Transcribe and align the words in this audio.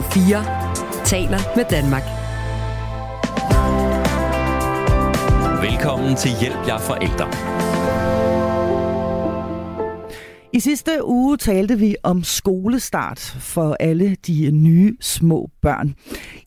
Radio 0.00 0.10
4 0.10 1.04
taler 1.04 1.38
med 1.56 1.64
Danmark. 1.70 2.02
Velkommen 5.62 6.16
til 6.16 6.30
Hjælp 6.40 6.68
jer 6.68 6.78
forældre. 6.78 7.28
I 10.52 10.60
sidste 10.60 11.04
uge 11.04 11.36
talte 11.36 11.78
vi 11.78 11.96
om 12.02 12.24
skolestart 12.24 13.36
for 13.40 13.76
alle 13.80 14.16
de 14.26 14.50
nye 14.50 14.96
små 15.00 15.50
børn. 15.62 15.94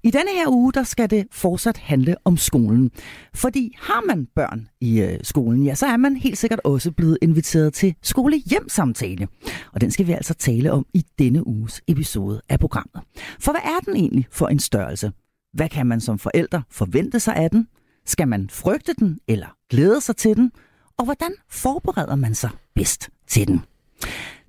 I 0.05 0.11
denne 0.11 0.31
her 0.31 0.47
uge, 0.49 0.73
der 0.73 0.83
skal 0.83 1.09
det 1.09 1.27
fortsat 1.31 1.77
handle 1.77 2.15
om 2.25 2.37
skolen. 2.37 2.91
Fordi 3.33 3.75
har 3.79 4.01
man 4.07 4.27
børn 4.35 4.67
i 4.81 5.01
øh, 5.01 5.19
skolen, 5.21 5.63
ja, 5.63 5.75
så 5.75 5.85
er 5.85 5.97
man 5.97 6.17
helt 6.17 6.37
sikkert 6.37 6.61
også 6.63 6.91
blevet 6.91 7.17
inviteret 7.21 7.73
til 7.73 7.95
skolehjemsamtale. 8.01 9.27
Og 9.73 9.81
den 9.81 9.91
skal 9.91 10.07
vi 10.07 10.11
altså 10.11 10.33
tale 10.33 10.71
om 10.71 10.85
i 10.93 11.05
denne 11.19 11.47
uges 11.47 11.81
episode 11.87 12.41
af 12.49 12.59
programmet. 12.59 13.03
For 13.39 13.51
hvad 13.51 13.61
er 13.63 13.79
den 13.85 13.95
egentlig 13.95 14.27
for 14.31 14.47
en 14.47 14.59
størrelse? 14.59 15.11
Hvad 15.53 15.69
kan 15.69 15.87
man 15.87 16.01
som 16.01 16.19
forældre 16.19 16.63
forvente 16.71 17.19
sig 17.19 17.35
af 17.35 17.49
den? 17.49 17.67
Skal 18.05 18.27
man 18.27 18.49
frygte 18.49 18.93
den 18.99 19.19
eller 19.27 19.47
glæde 19.69 20.01
sig 20.01 20.15
til 20.15 20.35
den? 20.35 20.51
Og 20.97 21.05
hvordan 21.05 21.31
forbereder 21.49 22.15
man 22.15 22.35
sig 22.35 22.49
bedst 22.75 23.09
til 23.27 23.47
den? 23.47 23.61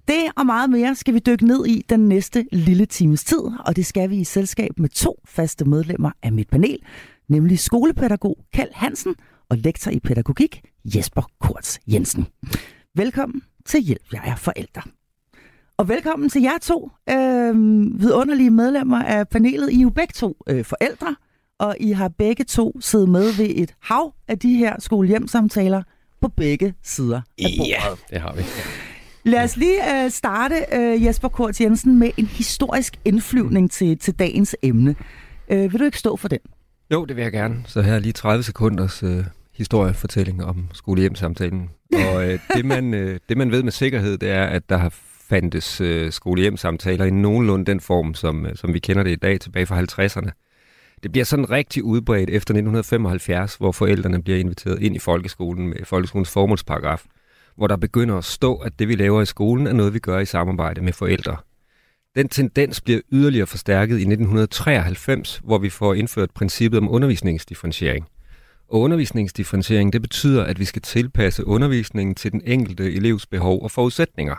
Det 0.09 0.33
og 0.37 0.47
meget 0.47 0.71
mere 0.71 0.95
skal 0.95 1.15
vi 1.15 1.19
dykke 1.19 1.47
ned 1.47 1.67
i 1.67 1.85
den 1.89 2.09
næste 2.09 2.47
lille 2.53 2.87
times 2.87 3.25
tid, 3.25 3.41
og 3.67 3.77
det 3.77 3.87
skal 3.87 4.11
vi 4.11 4.17
i 4.17 4.25
selskab 4.25 4.71
med 4.79 4.89
to 4.89 5.21
faste 5.25 5.65
medlemmer 5.65 6.11
af 6.23 6.33
mit 6.33 6.49
panel, 6.49 6.79
nemlig 7.29 7.59
skolepædagog 7.59 8.39
Kjeld 8.53 8.71
Hansen 8.73 9.15
og 9.49 9.59
lektor 9.59 9.91
i 9.91 10.01
pædagogik 10.01 10.63
Jesper 10.85 11.23
Kurz 11.41 11.79
Jensen. 11.87 12.27
Velkommen 12.95 13.43
til 13.67 13.81
Hjælp, 13.81 14.13
jeg 14.13 14.23
er 14.27 14.37
forældre. 14.37 14.83
Og 15.77 15.89
velkommen 15.89 16.29
til 16.29 16.43
jer 16.43 16.59
to 16.63 16.91
øh, 17.11 17.55
vidunderlige 18.01 18.51
medlemmer 18.51 19.03
af 19.03 19.29
panelet. 19.29 19.73
I 19.73 19.79
er 19.79 19.83
jo 19.83 19.91
begge 19.91 20.13
to 20.13 20.37
øh, 20.49 20.65
forældre, 20.65 21.17
og 21.59 21.77
I 21.81 21.91
har 21.93 22.09
begge 22.09 22.45
to 22.45 22.81
siddet 22.81 23.09
med 23.09 23.37
ved 23.37 23.51
et 23.55 23.75
hav 23.81 24.15
af 24.29 24.39
de 24.39 24.55
her 24.55 24.81
skolehjemsamtaler 24.81 25.83
på 26.21 26.29
begge 26.29 26.75
sider 26.83 27.17
af 27.17 27.23
bordet. 27.59 27.69
Ja, 27.69 27.81
det 28.11 28.21
har 28.21 28.35
vi. 28.35 28.43
Lad 29.27 29.45
os 29.45 29.57
lige 29.57 30.05
øh, 30.05 30.11
starte, 30.11 30.55
øh, 30.73 31.05
Jesper 31.05 31.29
Kort 31.29 31.61
Jensen, 31.61 31.99
med 31.99 32.11
en 32.17 32.27
historisk 32.27 32.95
indflyvning 33.05 33.71
til, 33.71 33.99
til 33.99 34.15
dagens 34.15 34.57
emne. 34.63 34.97
Øh, 35.51 35.73
vil 35.73 35.81
du 35.81 35.85
ikke 35.85 35.99
stå 35.99 36.17
for 36.17 36.29
den? 36.29 36.39
Jo, 36.93 37.05
det 37.05 37.17
vil 37.17 37.23
jeg 37.23 37.33
gerne. 37.33 37.57
Så 37.67 37.83
her 37.83 37.95
er 37.95 37.99
lige 37.99 38.13
30 38.13 38.43
sekunders 38.43 39.03
øh, 39.03 39.25
historiefortælling 39.55 40.45
om 40.45 40.69
skolehjemsamtalen. 40.73 41.71
Og 42.15 42.29
øh, 42.29 42.39
det, 42.57 42.65
man, 42.65 42.95
øh, 42.95 43.21
det 43.29 43.37
man 43.37 43.51
ved 43.51 43.63
med 43.63 43.73
sikkerhed, 43.73 44.19
det 44.19 44.31
er, 44.31 44.45
at 44.45 44.69
der 44.69 44.77
har 44.77 44.95
fandtes 45.29 45.81
øh, 45.81 46.13
skolehjemsamtaler 46.13 47.05
i 47.05 47.11
nogenlunde 47.11 47.65
den 47.65 47.81
form, 47.81 48.15
som, 48.15 48.47
øh, 48.47 48.57
som 48.57 48.75
vi 48.75 48.79
kender 48.79 49.03
det 49.03 49.11
i 49.11 49.17
dag, 49.17 49.41
tilbage 49.41 49.67
fra 49.67 49.81
50'erne. 49.81 50.31
Det 51.03 51.13
bliver 51.13 51.25
sådan 51.25 51.51
rigtig 51.51 51.85
udbredt 51.85 52.31
efter 52.31 52.55
1975, 52.55 53.55
hvor 53.55 53.73
forældrene 53.73 54.23
bliver 54.23 54.39
inviteret 54.39 54.83
ind 54.83 54.97
i 54.97 54.99
folkeskolen 54.99 55.69
med 55.69 55.85
folkeskolens 55.85 56.31
formålsparagraf 56.31 57.05
hvor 57.57 57.67
der 57.67 57.77
begynder 57.77 58.17
at 58.17 58.25
stå, 58.25 58.55
at 58.57 58.79
det 58.79 58.89
vi 58.89 58.95
laver 58.95 59.23
i 59.23 59.27
skolen 59.27 59.67
er 59.67 59.73
noget, 59.73 59.95
vi 59.95 59.99
gør 59.99 60.19
i 60.19 60.27
samarbejde 60.27 60.81
med 60.81 60.93
forældre. 60.93 61.37
Den 62.15 62.29
tendens 62.29 62.81
bliver 62.81 63.01
yderligere 63.13 63.47
forstærket 63.47 63.95
i 63.95 64.03
1993, 64.03 65.41
hvor 65.45 65.59
vi 65.59 65.71
får 65.71 65.95
indført 65.95 66.31
princippet 66.31 66.79
om 66.79 66.91
undervisningsdifferentiering. 66.91 68.07
Og 68.69 68.81
undervisningsdifferentiering, 68.81 69.93
det 69.93 70.03
betyder, 70.03 70.45
at 70.45 70.59
vi 70.59 70.65
skal 70.65 70.83
tilpasse 70.83 71.47
undervisningen 71.47 72.15
til 72.15 72.33
den 72.33 72.43
enkelte 72.45 72.95
elevs 72.95 73.27
behov 73.27 73.63
og 73.63 73.71
forudsætninger. 73.71 74.37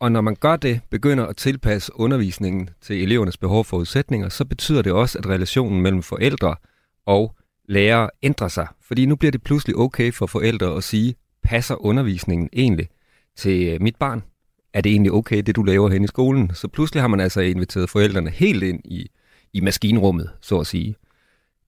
Og 0.00 0.12
når 0.12 0.20
man 0.20 0.36
gør 0.40 0.56
det, 0.56 0.80
begynder 0.90 1.26
at 1.26 1.36
tilpasse 1.36 1.92
undervisningen 1.94 2.70
til 2.80 3.02
elevernes 3.02 3.36
behov 3.36 3.58
og 3.58 3.66
forudsætninger, 3.66 4.28
så 4.28 4.44
betyder 4.44 4.82
det 4.82 4.92
også, 4.92 5.18
at 5.18 5.26
relationen 5.26 5.82
mellem 5.82 6.02
forældre 6.02 6.56
og 7.06 7.34
lærere 7.68 8.10
ændrer 8.22 8.48
sig. 8.48 8.66
Fordi 8.80 9.06
nu 9.06 9.16
bliver 9.16 9.32
det 9.32 9.42
pludselig 9.42 9.76
okay 9.76 10.12
for 10.12 10.26
forældre 10.26 10.76
at 10.76 10.84
sige, 10.84 11.14
passer 11.44 11.84
undervisningen 11.84 12.48
egentlig 12.52 12.88
til 13.36 13.68
øh, 13.68 13.82
mit 13.82 13.96
barn? 13.96 14.22
Er 14.74 14.80
det 14.80 14.92
egentlig 14.92 15.12
okay, 15.12 15.42
det 15.42 15.56
du 15.56 15.62
laver 15.62 15.90
hen 15.90 16.04
i 16.04 16.06
skolen? 16.06 16.50
Så 16.54 16.68
pludselig 16.68 17.02
har 17.02 17.08
man 17.08 17.20
altså 17.20 17.40
inviteret 17.40 17.90
forældrene 17.90 18.30
helt 18.30 18.62
ind 18.62 18.80
i, 18.84 19.10
i 19.52 19.60
maskinrummet, 19.60 20.30
så 20.40 20.58
at 20.58 20.66
sige. 20.66 20.96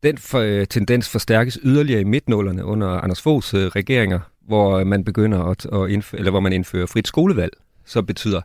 Den 0.02 0.18
for, 0.18 0.38
øh, 0.38 0.66
tendens 0.66 1.08
forstærkes 1.08 1.58
yderligere 1.62 2.00
i 2.00 2.04
midtnålerne 2.04 2.64
under 2.64 2.88
Anders 2.88 3.22
Foghs 3.22 3.54
øh, 3.54 3.66
regeringer, 3.66 4.20
hvor 4.46 4.78
øh, 4.78 4.86
man 4.86 5.04
begynder 5.04 5.42
at, 5.44 5.66
at 5.66 5.90
indføre, 5.90 6.18
eller 6.18 6.30
hvor 6.30 6.40
man 6.40 6.52
indfører 6.52 6.86
frit 6.86 7.08
skolevalg, 7.08 7.52
så 7.84 8.02
betyder, 8.02 8.40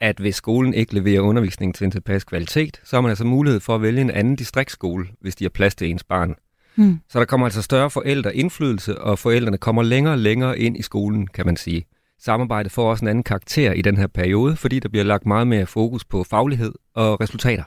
at 0.00 0.18
hvis 0.18 0.36
skolen 0.36 0.74
ikke 0.74 0.94
leverer 0.94 1.20
undervisning 1.20 1.74
til 1.74 1.84
en 1.84 1.90
tilpas 1.90 2.24
kvalitet, 2.24 2.80
så 2.84 2.96
har 2.96 3.00
man 3.00 3.08
altså 3.08 3.24
mulighed 3.24 3.60
for 3.60 3.74
at 3.74 3.82
vælge 3.82 4.00
en 4.00 4.10
anden 4.10 4.36
distriktsskole, 4.36 5.06
hvis 5.20 5.36
de 5.36 5.44
har 5.44 5.50
plads 5.50 5.74
til 5.74 5.90
ens 5.90 6.04
barn. 6.04 6.34
Mm. 6.76 7.00
Så 7.08 7.18
der 7.18 7.24
kommer 7.24 7.46
altså 7.46 7.62
større 7.62 7.90
forældreindflydelse, 7.90 8.98
og 9.00 9.18
forældrene 9.18 9.58
kommer 9.58 9.82
længere 9.82 10.14
og 10.14 10.18
længere 10.18 10.58
ind 10.58 10.76
i 10.76 10.82
skolen, 10.82 11.26
kan 11.26 11.46
man 11.46 11.56
sige. 11.56 11.84
Samarbejdet 12.20 12.72
får 12.72 12.90
også 12.90 13.04
en 13.04 13.08
anden 13.08 13.24
karakter 13.24 13.72
i 13.72 13.82
den 13.82 13.96
her 13.96 14.06
periode, 14.06 14.56
fordi 14.56 14.78
der 14.78 14.88
bliver 14.88 15.04
lagt 15.04 15.26
meget 15.26 15.46
mere 15.46 15.66
fokus 15.66 16.04
på 16.04 16.24
faglighed 16.24 16.72
og 16.94 17.20
resultater. 17.20 17.64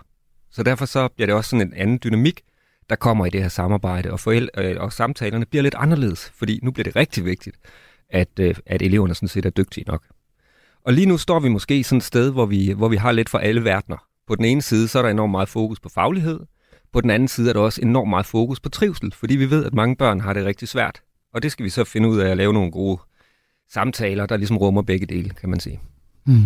Så 0.52 0.64
derfor 0.64 0.86
så 0.86 1.08
bliver 1.08 1.26
det 1.26 1.36
også 1.36 1.50
sådan 1.50 1.68
en 1.68 1.74
anden 1.74 2.00
dynamik, 2.04 2.42
der 2.90 2.96
kommer 2.96 3.26
i 3.26 3.30
det 3.30 3.42
her 3.42 3.50
samarbejde, 3.50 4.12
og, 4.12 4.20
forældre, 4.20 4.66
øh, 4.66 4.82
og 4.82 4.94
samtalerne 4.94 5.46
bliver 5.46 5.64
lidt 5.64 5.76
anderledes, 5.78 6.32
fordi 6.36 6.60
nu 6.64 6.72
bliver 6.72 6.84
det 6.84 6.96
rigtig 6.96 7.26
vigtigt, 7.26 7.58
at, 8.10 8.40
øh, 8.40 8.56
at 8.66 8.82
eleverne 8.82 9.16
sådan 9.16 9.28
set 9.28 9.46
er 9.46 9.50
dygtige 9.50 9.84
nok. 9.88 10.04
Og 10.86 10.94
lige 10.94 11.06
nu 11.06 11.18
står 11.18 11.40
vi 11.40 11.50
måske 11.50 11.84
sådan 11.84 11.98
et 11.98 12.04
sted, 12.04 12.32
hvor 12.32 12.46
vi, 12.46 12.72
hvor 12.72 12.88
vi 12.88 12.96
har 12.96 13.12
lidt 13.12 13.30
for 13.30 13.38
alle 13.38 13.64
verdener. 13.64 13.98
På 14.28 14.36
den 14.36 14.46
ene 14.46 14.62
side, 14.62 14.88
så 14.88 15.00
er 15.00 15.04
der 15.04 15.10
enormt 15.10 15.32
meget 15.32 15.50
fokus 15.50 15.80
på 15.80 15.90
faglighed, 15.90 16.40
på 16.98 17.02
den 17.02 17.10
anden 17.10 17.28
side 17.28 17.50
er 17.50 17.54
der 17.54 17.60
også 17.60 17.82
enormt 17.82 18.10
meget 18.10 18.26
fokus 18.26 18.60
på 18.60 18.70
trivsel, 18.70 19.12
fordi 19.12 19.36
vi 19.36 19.50
ved, 19.50 19.66
at 19.66 19.74
mange 19.74 19.96
børn 19.96 20.22
har 20.22 20.34
det 20.34 20.46
rigtig 20.46 20.68
svært. 20.68 21.02
Og 21.34 21.44
det 21.44 21.52
skal 21.52 21.64
vi 21.64 21.70
så 21.70 21.84
finde 21.84 22.10
ud 22.10 22.20
af 22.20 22.30
at 22.30 22.38
lave 22.38 22.54
nogle 22.54 22.72
gode 22.72 23.00
samtaler, 23.74 24.26
der 24.26 24.38
ligesom 24.38 24.58
rummer 24.58 24.82
begge 24.82 25.06
dele, 25.06 25.30
kan 25.30 25.50
man 25.50 25.60
sige. 25.60 25.80
Mm. 26.26 26.42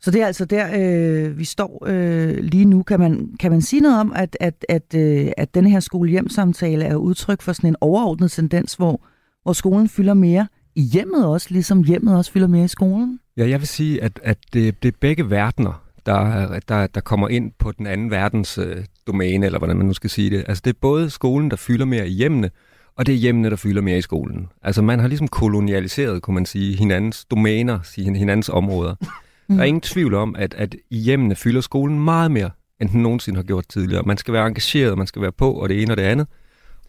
Så 0.00 0.10
det 0.10 0.22
er 0.22 0.26
altså 0.26 0.44
der, 0.44 0.68
øh, 0.76 1.38
vi 1.38 1.44
står 1.44 1.84
øh, 1.86 2.36
lige 2.38 2.64
nu. 2.64 2.82
Kan 2.82 3.00
man, 3.00 3.30
kan 3.40 3.50
man 3.50 3.62
sige 3.62 3.80
noget 3.80 4.00
om, 4.00 4.12
at, 4.16 4.36
at, 4.40 4.64
at, 4.68 4.94
øh, 4.94 5.32
at 5.36 5.54
den 5.54 5.66
her 5.66 5.80
skolehjemsamtale 5.80 6.84
er 6.84 6.96
udtryk 6.96 7.42
for 7.42 7.52
sådan 7.52 7.70
en 7.70 7.76
overordnet 7.80 8.30
tendens, 8.30 8.74
hvor, 8.74 9.06
hvor 9.42 9.52
skolen 9.52 9.88
fylder 9.88 10.14
mere 10.14 10.46
i 10.74 10.82
hjemmet 10.82 11.26
også, 11.26 11.48
ligesom 11.50 11.82
hjemmet 11.82 12.16
også 12.16 12.32
fylder 12.32 12.48
mere 12.48 12.64
i 12.64 12.68
skolen? 12.68 13.20
Ja, 13.36 13.48
jeg 13.48 13.60
vil 13.60 13.68
sige, 13.68 14.02
at, 14.02 14.20
at 14.22 14.38
det, 14.52 14.82
det 14.82 14.88
er 14.88 14.98
begge 15.00 15.30
verdener, 15.30 15.84
der, 16.06 16.60
der, 16.68 16.86
der 16.86 17.00
kommer 17.00 17.28
ind 17.28 17.52
på 17.58 17.72
den 17.72 17.86
anden 17.86 18.10
verdens 18.10 18.58
øh, 18.58 18.84
domæne, 19.08 19.46
eller 19.46 19.58
hvordan 19.58 19.76
man 19.76 19.86
nu 19.86 19.92
skal 19.92 20.10
sige 20.10 20.30
det. 20.30 20.44
Altså 20.48 20.62
det 20.64 20.70
er 20.70 20.78
både 20.80 21.10
skolen, 21.10 21.50
der 21.50 21.56
fylder 21.56 21.84
mere 21.84 22.08
i 22.08 22.12
hjemmene, 22.12 22.50
og 22.96 23.06
det 23.06 23.12
er 23.12 23.16
hjemmene, 23.16 23.50
der 23.50 23.56
fylder 23.56 23.82
mere 23.82 23.98
i 23.98 24.02
skolen. 24.02 24.48
Altså 24.62 24.82
man 24.82 25.00
har 25.00 25.08
ligesom 25.08 25.28
kolonialiseret, 25.28 26.22
kunne 26.22 26.34
man 26.34 26.46
sige, 26.46 26.76
hinandens 26.76 27.24
domæner, 27.24 27.78
sige, 27.82 28.16
hinandens 28.16 28.48
områder. 28.48 28.94
Mm. 29.00 29.06
Der 29.56 29.62
er 29.62 29.66
ingen 29.66 29.80
tvivl 29.80 30.14
om, 30.14 30.34
at, 30.38 30.54
at 30.54 30.76
i 30.90 30.98
hjemmene 30.98 31.34
fylder 31.34 31.60
skolen 31.60 32.00
meget 32.04 32.30
mere, 32.30 32.50
end 32.80 32.88
den 32.88 33.02
nogensinde 33.02 33.36
har 33.38 33.44
gjort 33.44 33.68
tidligere. 33.68 34.02
Man 34.06 34.16
skal 34.16 34.34
være 34.34 34.46
engageret, 34.46 34.98
man 34.98 35.06
skal 35.06 35.22
være 35.22 35.32
på, 35.32 35.52
og 35.52 35.68
det 35.68 35.82
ene 35.82 35.92
og 35.92 35.96
det 35.96 36.02
andet. 36.02 36.26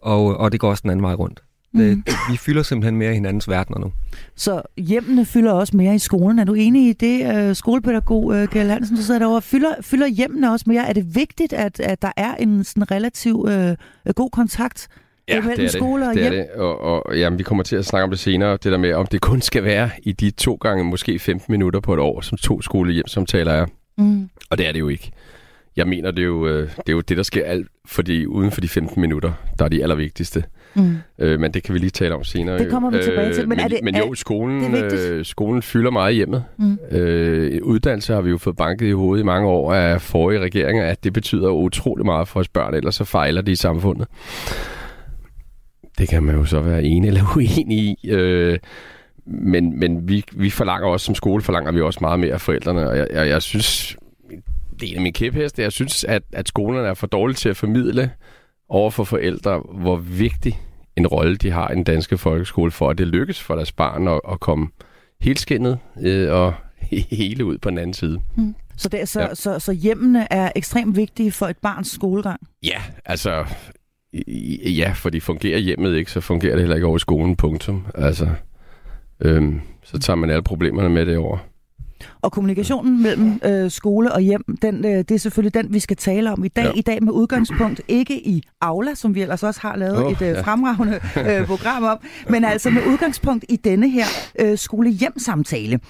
Og, 0.02 0.36
og 0.36 0.52
det 0.52 0.60
går 0.60 0.70
også 0.70 0.82
den 0.82 0.90
anden 0.90 1.02
vej 1.02 1.14
rundt. 1.14 1.42
Det, 1.72 1.96
mm. 1.96 2.02
det, 2.02 2.14
vi 2.30 2.36
fylder 2.36 2.62
simpelthen 2.62 2.96
mere 2.96 3.10
i 3.10 3.14
hinandens 3.14 3.48
verdener 3.48 3.78
nu. 3.78 3.92
Så 4.36 4.62
hjemmene 4.76 5.26
fylder 5.26 5.52
også 5.52 5.76
mere 5.76 5.94
i 5.94 5.98
skolen. 5.98 6.38
Er 6.38 6.44
du 6.44 6.54
enig 6.54 6.88
i 6.88 6.92
det, 6.92 7.48
uh, 7.48 7.56
skolepædagog 7.56 8.24
uh, 8.24 8.44
Kjell 8.44 8.70
Hansen, 8.70 8.96
du 8.96 9.02
sidder 9.02 9.18
derovre? 9.18 9.42
Fylder, 9.42 9.74
fylder 9.80 10.06
hjemmene 10.06 10.52
også 10.52 10.64
mere? 10.68 10.88
Er 10.88 10.92
det 10.92 11.14
vigtigt, 11.14 11.52
at, 11.52 11.80
at 11.80 12.02
der 12.02 12.12
er 12.16 12.34
en 12.34 12.64
sådan 12.64 12.90
relativ 12.90 13.34
uh, 13.36 14.14
god 14.14 14.30
kontakt 14.30 14.88
ja, 15.28 15.40
mellem 15.40 15.56
det 15.56 15.70
skole 15.70 16.08
og 16.08 16.14
det 16.14 16.22
hjem? 16.22 16.32
Er 16.32 16.36
det. 16.36 16.50
Og, 16.50 16.80
og 16.80 17.18
jamen, 17.18 17.38
vi 17.38 17.42
kommer 17.42 17.64
til 17.64 17.76
at 17.76 17.84
snakke 17.84 18.04
om 18.04 18.10
det 18.10 18.18
senere, 18.18 18.52
det 18.52 18.72
der 18.72 18.78
med, 18.78 18.92
om 18.92 19.06
det 19.06 19.20
kun 19.20 19.40
skal 19.40 19.64
være 19.64 19.90
i 20.02 20.12
de 20.12 20.30
to 20.30 20.54
gange, 20.54 20.84
måske 20.84 21.18
15 21.18 21.52
minutter 21.52 21.80
på 21.80 21.94
et 21.94 22.00
år, 22.00 22.20
som 22.20 22.38
to 22.38 22.62
skolehjemsamtaler 22.62 23.52
er. 23.52 23.66
Mm. 23.98 24.28
Og 24.50 24.58
det 24.58 24.68
er 24.68 24.72
det 24.72 24.80
jo 24.80 24.88
ikke. 24.88 25.10
Jeg 25.76 25.88
mener, 25.88 26.10
det 26.10 26.22
er 26.22 26.26
jo, 26.26 26.48
det, 26.60 26.88
er 26.88 26.92
jo 26.92 27.00
det, 27.00 27.16
der 27.16 27.22
sker 27.22 27.44
alt, 27.44 27.68
fordi 27.86 28.26
uden 28.26 28.50
for 28.50 28.60
de 28.60 28.68
15 28.68 29.00
minutter, 29.00 29.32
der 29.58 29.64
er 29.64 29.68
de 29.68 29.82
allervigtigste. 29.82 30.44
Mm. 30.74 30.96
Øh, 31.18 31.40
men 31.40 31.54
det 31.54 31.62
kan 31.62 31.74
vi 31.74 31.78
lige 31.78 31.90
tale 31.90 32.14
om 32.14 32.24
senere. 32.24 32.58
Det 32.58 32.70
kommer 32.70 32.90
vi 32.90 32.98
tilbage 33.02 33.34
til. 33.34 33.42
Men, 33.42 33.48
men, 33.48 33.60
er 33.60 33.68
det, 33.68 33.78
men 33.82 33.96
jo, 33.96 34.14
skolen, 34.14 34.74
øh, 34.74 35.24
skolen 35.24 35.62
fylder 35.62 35.90
meget 35.90 36.14
hjemmet. 36.14 36.44
Mm. 36.58 36.78
Øh, 36.90 37.62
uddannelse 37.62 38.14
har 38.14 38.20
vi 38.20 38.30
jo 38.30 38.38
fået 38.38 38.56
banket 38.56 38.86
i 38.86 38.92
hovedet 38.92 39.22
i 39.22 39.24
mange 39.24 39.48
år 39.48 39.74
af 39.74 40.00
forrige 40.00 40.40
regeringer, 40.40 40.86
at 40.86 41.04
det 41.04 41.12
betyder 41.12 41.50
utrolig 41.50 42.06
meget 42.06 42.28
for 42.28 42.40
os 42.40 42.48
børn, 42.48 42.74
ellers 42.74 42.94
så 42.94 43.04
fejler 43.04 43.42
de 43.42 43.52
i 43.52 43.56
samfundet. 43.56 44.08
Det 45.98 46.08
kan 46.08 46.22
man 46.22 46.34
jo 46.34 46.44
så 46.44 46.60
være 46.60 46.82
enig 46.82 47.08
eller 47.08 47.36
uenig 47.36 47.78
i. 47.78 48.10
Øh, 48.10 48.58
men 49.26 49.78
men 49.78 50.08
vi, 50.08 50.24
vi 50.32 50.50
forlanger 50.50 50.88
også, 50.88 51.06
som 51.06 51.14
skole 51.14 51.42
forlanger 51.42 51.72
vi 51.72 51.80
også 51.80 51.98
meget 52.02 52.20
mere 52.20 52.32
af 52.32 52.40
forældrene, 52.40 52.88
og 52.88 52.96
jeg, 52.96 53.06
jeg, 53.12 53.28
jeg 53.28 53.42
synes, 53.42 53.96
det 54.80 54.88
er 54.88 54.90
en 54.90 54.96
af 54.96 55.02
mine 55.02 55.12
kæpheste, 55.12 55.62
jeg 55.62 55.72
synes, 55.72 56.04
at, 56.04 56.22
at 56.32 56.48
skolerne 56.48 56.88
er 56.88 56.94
for 56.94 57.06
dårlige 57.06 57.36
til 57.36 57.48
at 57.48 57.56
formidle 57.56 58.10
over 58.70 58.90
for 58.90 59.04
forældre, 59.04 59.62
hvor 59.72 59.96
vigtig 59.96 60.60
en 60.96 61.06
rolle 61.06 61.36
de 61.36 61.50
har 61.50 61.70
i 61.70 61.74
den 61.74 61.84
danske 61.84 62.18
folkeskole 62.18 62.70
for, 62.70 62.90
at 62.90 62.98
det 62.98 63.06
lykkes 63.06 63.42
for 63.42 63.54
deres 63.54 63.72
barn 63.72 64.08
at, 64.08 64.20
at 64.32 64.40
komme 64.40 64.68
helt 65.20 65.40
skinnet 65.40 65.78
øh, 66.02 66.32
og 66.32 66.54
hele 67.10 67.44
ud 67.44 67.58
på 67.58 67.70
den 67.70 67.78
anden 67.78 67.94
side. 67.94 68.20
Mm. 68.36 68.54
Så, 68.76 68.88
det, 68.88 69.08
så, 69.08 69.20
ja. 69.20 69.34
så, 69.34 69.58
så 69.58 69.72
hjemmene 69.72 70.32
er 70.32 70.52
ekstremt 70.56 70.96
vigtige 70.96 71.32
for 71.32 71.46
et 71.46 71.58
barns 71.58 71.90
skolegang? 71.90 72.40
Ja, 72.62 72.82
altså... 73.04 73.44
Ja, 74.64 74.92
for 74.94 75.10
de 75.10 75.20
fungerer 75.20 75.58
hjemmet 75.58 75.96
ikke, 75.96 76.10
så 76.10 76.20
fungerer 76.20 76.52
det 76.52 76.60
heller 76.60 76.76
ikke 76.76 76.86
over 76.86 76.96
i 76.96 77.00
skolen, 77.00 77.36
punktum. 77.36 77.86
Altså, 77.94 78.28
øhm, 79.20 79.60
så 79.82 79.98
tager 79.98 80.16
man 80.16 80.30
alle 80.30 80.42
problemerne 80.42 80.88
med 80.88 81.06
det 81.06 81.18
over. 81.18 81.38
Og 82.20 82.32
kommunikationen 82.32 83.02
mellem 83.02 83.40
øh, 83.44 83.70
skole 83.70 84.12
og 84.12 84.20
hjem, 84.20 84.44
den, 84.62 84.84
øh, 84.84 84.90
det 84.90 85.10
er 85.10 85.18
selvfølgelig 85.18 85.54
den, 85.54 85.74
vi 85.74 85.78
skal 85.78 85.96
tale 85.96 86.32
om 86.32 86.44
i 86.44 86.48
dag. 86.48 86.64
Ja. 86.64 86.72
I 86.74 86.80
dag 86.80 87.02
med 87.02 87.12
udgangspunkt 87.12 87.80
ikke 87.88 88.26
i 88.28 88.42
Aula, 88.60 88.94
som 88.94 89.14
vi 89.14 89.22
ellers 89.22 89.42
også 89.42 89.60
har 89.60 89.76
lavet 89.76 90.04
oh, 90.04 90.12
et 90.12 90.22
øh, 90.22 90.28
ja. 90.28 90.40
fremragende 90.40 91.00
øh, 91.28 91.46
program 91.46 91.82
om, 91.82 91.98
men 92.28 92.44
altså 92.44 92.70
med 92.70 92.82
udgangspunkt 92.86 93.44
i 93.48 93.56
denne 93.56 93.90
her 93.90 94.06
øh, 94.38 94.58
skole-hjem-samtale. 94.58 95.80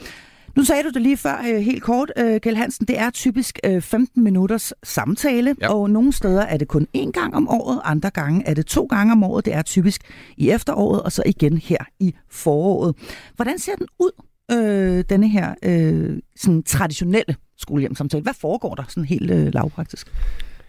Nu 0.56 0.64
sagde 0.64 0.82
du 0.82 0.88
det 0.88 1.02
lige 1.02 1.16
før, 1.16 1.44
øh, 1.48 1.60
helt 1.60 1.82
kort, 1.82 2.12
øh, 2.16 2.40
Kjell 2.40 2.56
Hansen. 2.56 2.86
Det 2.86 2.98
er 2.98 3.10
typisk 3.10 3.58
15 3.80 4.20
øh, 4.20 4.24
minutters 4.24 4.72
samtale, 4.82 5.56
ja. 5.60 5.74
og 5.74 5.90
nogle 5.90 6.12
steder 6.12 6.42
er 6.42 6.56
det 6.56 6.68
kun 6.68 6.86
én 6.96 7.10
gang 7.10 7.34
om 7.34 7.48
året, 7.48 7.80
andre 7.84 8.10
gange 8.10 8.42
er 8.46 8.54
det 8.54 8.66
to 8.66 8.84
gange 8.84 9.12
om 9.12 9.22
året. 9.22 9.44
Det 9.44 9.54
er 9.54 9.62
typisk 9.62 10.02
i 10.36 10.50
efteråret, 10.50 11.02
og 11.02 11.12
så 11.12 11.22
igen 11.26 11.58
her 11.58 11.78
i 12.00 12.14
foråret. 12.30 12.94
Hvordan 13.36 13.58
ser 13.58 13.74
den 13.74 13.86
ud, 13.98 14.10
øh, 14.52 15.04
denne 15.08 15.28
her 15.28 15.54
øh, 15.62 16.18
sådan 16.36 16.62
traditionelle 16.62 17.36
skolehjemsamtale? 17.58 18.22
Hvad 18.22 18.34
foregår 18.34 18.74
der 18.74 18.82
sådan 18.88 19.04
helt 19.04 19.30
øh, 19.30 19.54
lavpraktisk? 19.54 20.12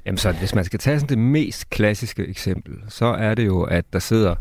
Jamen 0.06 0.18
så, 0.18 0.32
hvis 0.32 0.56
man 0.56 0.66
skal 0.66 0.80
tage 0.80 1.00
sådan 1.00 1.10
det 1.10 1.18
mest 1.18 1.70
klassiske 1.70 2.28
eksempel, 2.28 2.74
så 2.90 3.06
er 3.06 3.36
det 3.36 3.46
jo, 3.46 3.62
at 3.64 3.86
der 3.94 4.00
sidder 4.00 4.36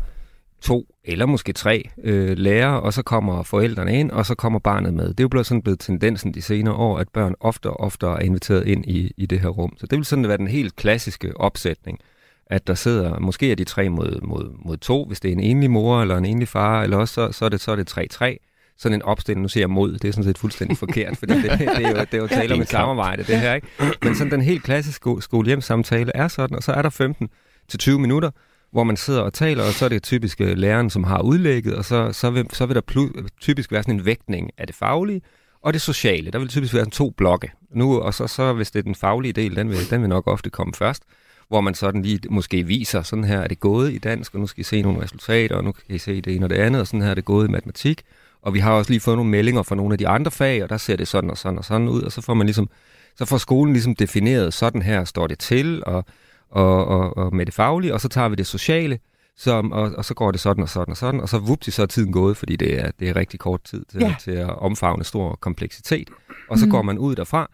to 0.61 0.85
eller 1.03 1.25
måske 1.25 1.53
tre 1.53 1.89
øh, 2.03 2.37
lærere, 2.37 2.81
og 2.81 2.93
så 2.93 3.01
kommer 3.01 3.43
forældrene 3.43 3.99
ind, 3.99 4.11
og 4.11 4.25
så 4.25 4.35
kommer 4.35 4.59
barnet 4.59 4.93
med. 4.93 5.07
Det 5.07 5.19
er 5.19 5.23
jo 5.23 5.27
blevet 5.27 5.47
sådan 5.47 5.61
blevet 5.61 5.79
tendensen 5.79 6.33
de 6.33 6.41
senere 6.41 6.73
år, 6.73 6.97
at 6.97 7.09
børn 7.09 7.35
ofte 7.39 7.69
og 7.69 7.79
oftere 7.79 8.21
er 8.21 8.25
inviteret 8.25 8.67
ind 8.67 8.85
i, 8.85 9.13
i 9.17 9.25
det 9.25 9.39
her 9.39 9.49
rum. 9.49 9.73
Så 9.77 9.87
det 9.87 9.97
vil 9.97 10.05
sådan 10.05 10.27
være 10.27 10.37
den 10.37 10.47
helt 10.47 10.75
klassiske 10.75 11.37
opsætning, 11.37 11.99
at 12.45 12.67
der 12.67 12.73
sidder, 12.73 13.19
måske 13.19 13.51
er 13.51 13.55
de 13.55 13.63
tre 13.63 13.89
mod, 13.89 14.21
mod, 14.21 14.51
mod 14.65 14.77
to, 14.77 15.05
hvis 15.05 15.19
det 15.19 15.29
er 15.29 15.33
en 15.33 15.39
enlig 15.39 15.71
mor 15.71 16.01
eller 16.01 16.17
en 16.17 16.25
enlig 16.25 16.47
far, 16.47 16.83
eller 16.83 16.97
også 16.97 17.13
så, 17.13 17.31
så 17.31 17.45
er 17.45 17.49
det 17.49 17.61
så 17.61 17.71
er 17.71 17.75
det 17.75 17.97
3-3 18.21 18.50
sådan 18.77 18.95
en 18.95 19.01
opstilling, 19.01 19.41
nu 19.41 19.47
siger 19.47 19.61
jeg 19.61 19.69
mod, 19.69 19.93
det 19.93 20.07
er 20.07 20.11
sådan 20.11 20.23
set 20.23 20.37
fuldstændig 20.37 20.77
forkert, 20.77 21.17
for 21.17 21.25
det, 21.25 21.43
det, 21.43 21.59
det, 21.59 21.85
er 21.85 21.89
jo, 21.89 21.95
det 21.97 22.13
er 22.13 22.17
jo 22.17 22.27
tale 22.41 22.53
om 22.53 22.61
et 22.61 22.69
samarbejde, 22.69 23.23
det 23.23 23.39
her, 23.39 23.53
ikke? 23.53 23.67
Men 24.03 24.15
sådan 24.15 24.31
den 24.31 24.41
helt 24.41 24.63
klassiske 24.63 25.15
skole 25.19 25.61
samtale 25.61 26.11
er 26.15 26.27
sådan, 26.27 26.57
og 26.57 26.63
så 26.63 26.71
er 26.71 26.81
der 26.81 26.89
15 26.89 27.29
til 27.67 27.79
20 27.79 27.99
minutter, 27.99 28.31
hvor 28.71 28.83
man 28.83 28.97
sidder 28.97 29.21
og 29.21 29.33
taler, 29.33 29.63
og 29.63 29.73
så 29.73 29.85
er 29.85 29.89
det 29.89 30.03
typisk 30.03 30.39
læreren, 30.39 30.89
som 30.89 31.03
har 31.03 31.21
udlægget, 31.21 31.75
og 31.75 31.85
så, 31.85 32.13
så, 32.13 32.29
vil, 32.29 32.45
så 32.53 32.65
vil 32.65 32.75
der 32.75 32.81
pl- 32.91 33.27
typisk 33.41 33.71
være 33.71 33.83
sådan 33.83 33.95
en 33.95 34.05
vægtning 34.05 34.51
af 34.57 34.67
det 34.67 34.75
faglige, 34.75 35.21
og 35.61 35.73
det 35.73 35.81
sociale. 35.81 36.31
Der 36.31 36.39
vil 36.39 36.47
typisk 36.47 36.73
være 36.73 36.81
sådan 36.81 36.91
to 36.91 37.09
blokke. 37.09 37.51
Nu, 37.71 37.99
og 37.99 38.13
så, 38.13 38.27
så 38.27 38.53
hvis 38.53 38.71
det 38.71 38.79
er 38.79 38.83
den 38.83 38.95
faglige 38.95 39.33
del, 39.33 39.55
den 39.55 39.69
vil, 39.69 39.89
den 39.89 40.01
vil 40.01 40.09
nok 40.09 40.27
ofte 40.27 40.49
komme 40.49 40.73
først, 40.73 41.03
hvor 41.47 41.61
man 41.61 41.73
sådan 41.73 42.01
lige 42.01 42.19
måske 42.29 42.63
viser, 42.63 43.01
sådan 43.01 43.23
her 43.23 43.39
er 43.39 43.47
det 43.47 43.59
gået 43.59 43.93
i 43.93 43.97
dansk, 43.97 44.33
og 44.33 44.39
nu 44.39 44.47
skal 44.47 44.61
I 44.61 44.63
se 44.63 44.81
nogle 44.81 45.01
resultater, 45.01 45.55
og 45.55 45.63
nu 45.63 45.71
kan 45.71 45.95
I 45.95 45.97
se 45.97 46.21
det 46.21 46.35
ene 46.35 46.45
og 46.45 46.49
det 46.49 46.55
andet, 46.55 46.81
og 46.81 46.87
sådan 46.87 47.01
her 47.01 47.09
er 47.09 47.13
det 47.13 47.25
gået 47.25 47.47
i 47.47 47.51
matematik. 47.51 48.01
Og 48.41 48.53
vi 48.53 48.59
har 48.59 48.71
også 48.71 48.91
lige 48.91 48.99
fået 48.99 49.17
nogle 49.17 49.31
meldinger 49.31 49.63
fra 49.63 49.75
nogle 49.75 49.93
af 49.93 49.97
de 49.97 50.07
andre 50.07 50.31
fag, 50.31 50.63
og 50.63 50.69
der 50.69 50.77
ser 50.77 50.95
det 50.95 51.07
sådan 51.07 51.29
og 51.29 51.37
sådan 51.37 51.57
og 51.57 51.65
sådan 51.65 51.87
ud, 51.87 52.01
og 52.01 52.11
så 52.11 52.21
får 52.21 52.33
man 52.33 52.47
ligesom, 52.47 52.69
så 53.15 53.25
får 53.25 53.37
skolen 53.37 53.73
ligesom 53.73 53.95
defineret, 53.95 54.53
sådan 54.53 54.81
her 54.81 55.03
står 55.03 55.27
det 55.27 55.39
til, 55.39 55.83
og, 55.85 56.05
og, 56.49 56.85
og, 56.87 57.17
og 57.17 57.35
med 57.35 57.45
det 57.45 57.53
faglige, 57.53 57.93
og 57.93 58.01
så 58.01 58.09
tager 58.09 58.29
vi 58.29 58.35
det 58.35 58.47
sociale, 58.47 58.99
som, 59.37 59.71
og, 59.71 59.91
og 59.97 60.05
så 60.05 60.13
går 60.13 60.31
det 60.31 60.39
sådan 60.39 60.63
og 60.63 60.69
sådan 60.69 60.91
og 60.91 60.97
sådan, 60.97 61.21
og 61.21 61.29
så 61.29 61.39
vupti, 61.39 61.71
så 61.71 61.81
er 61.81 61.85
tiden 61.85 62.11
gået, 62.11 62.37
fordi 62.37 62.55
det 62.55 62.79
er, 62.79 62.91
det 62.99 63.09
er 63.09 63.15
rigtig 63.15 63.39
kort 63.39 63.63
tid 63.63 63.85
til, 63.85 64.01
ja. 64.01 64.15
til 64.19 64.31
at 64.31 64.49
omfavne 64.59 65.03
stor 65.03 65.35
kompleksitet. 65.41 66.09
Og 66.49 66.57
så 66.57 66.65
mm. 66.65 66.71
går 66.71 66.81
man 66.81 66.97
ud 66.97 67.15
derfra, 67.15 67.49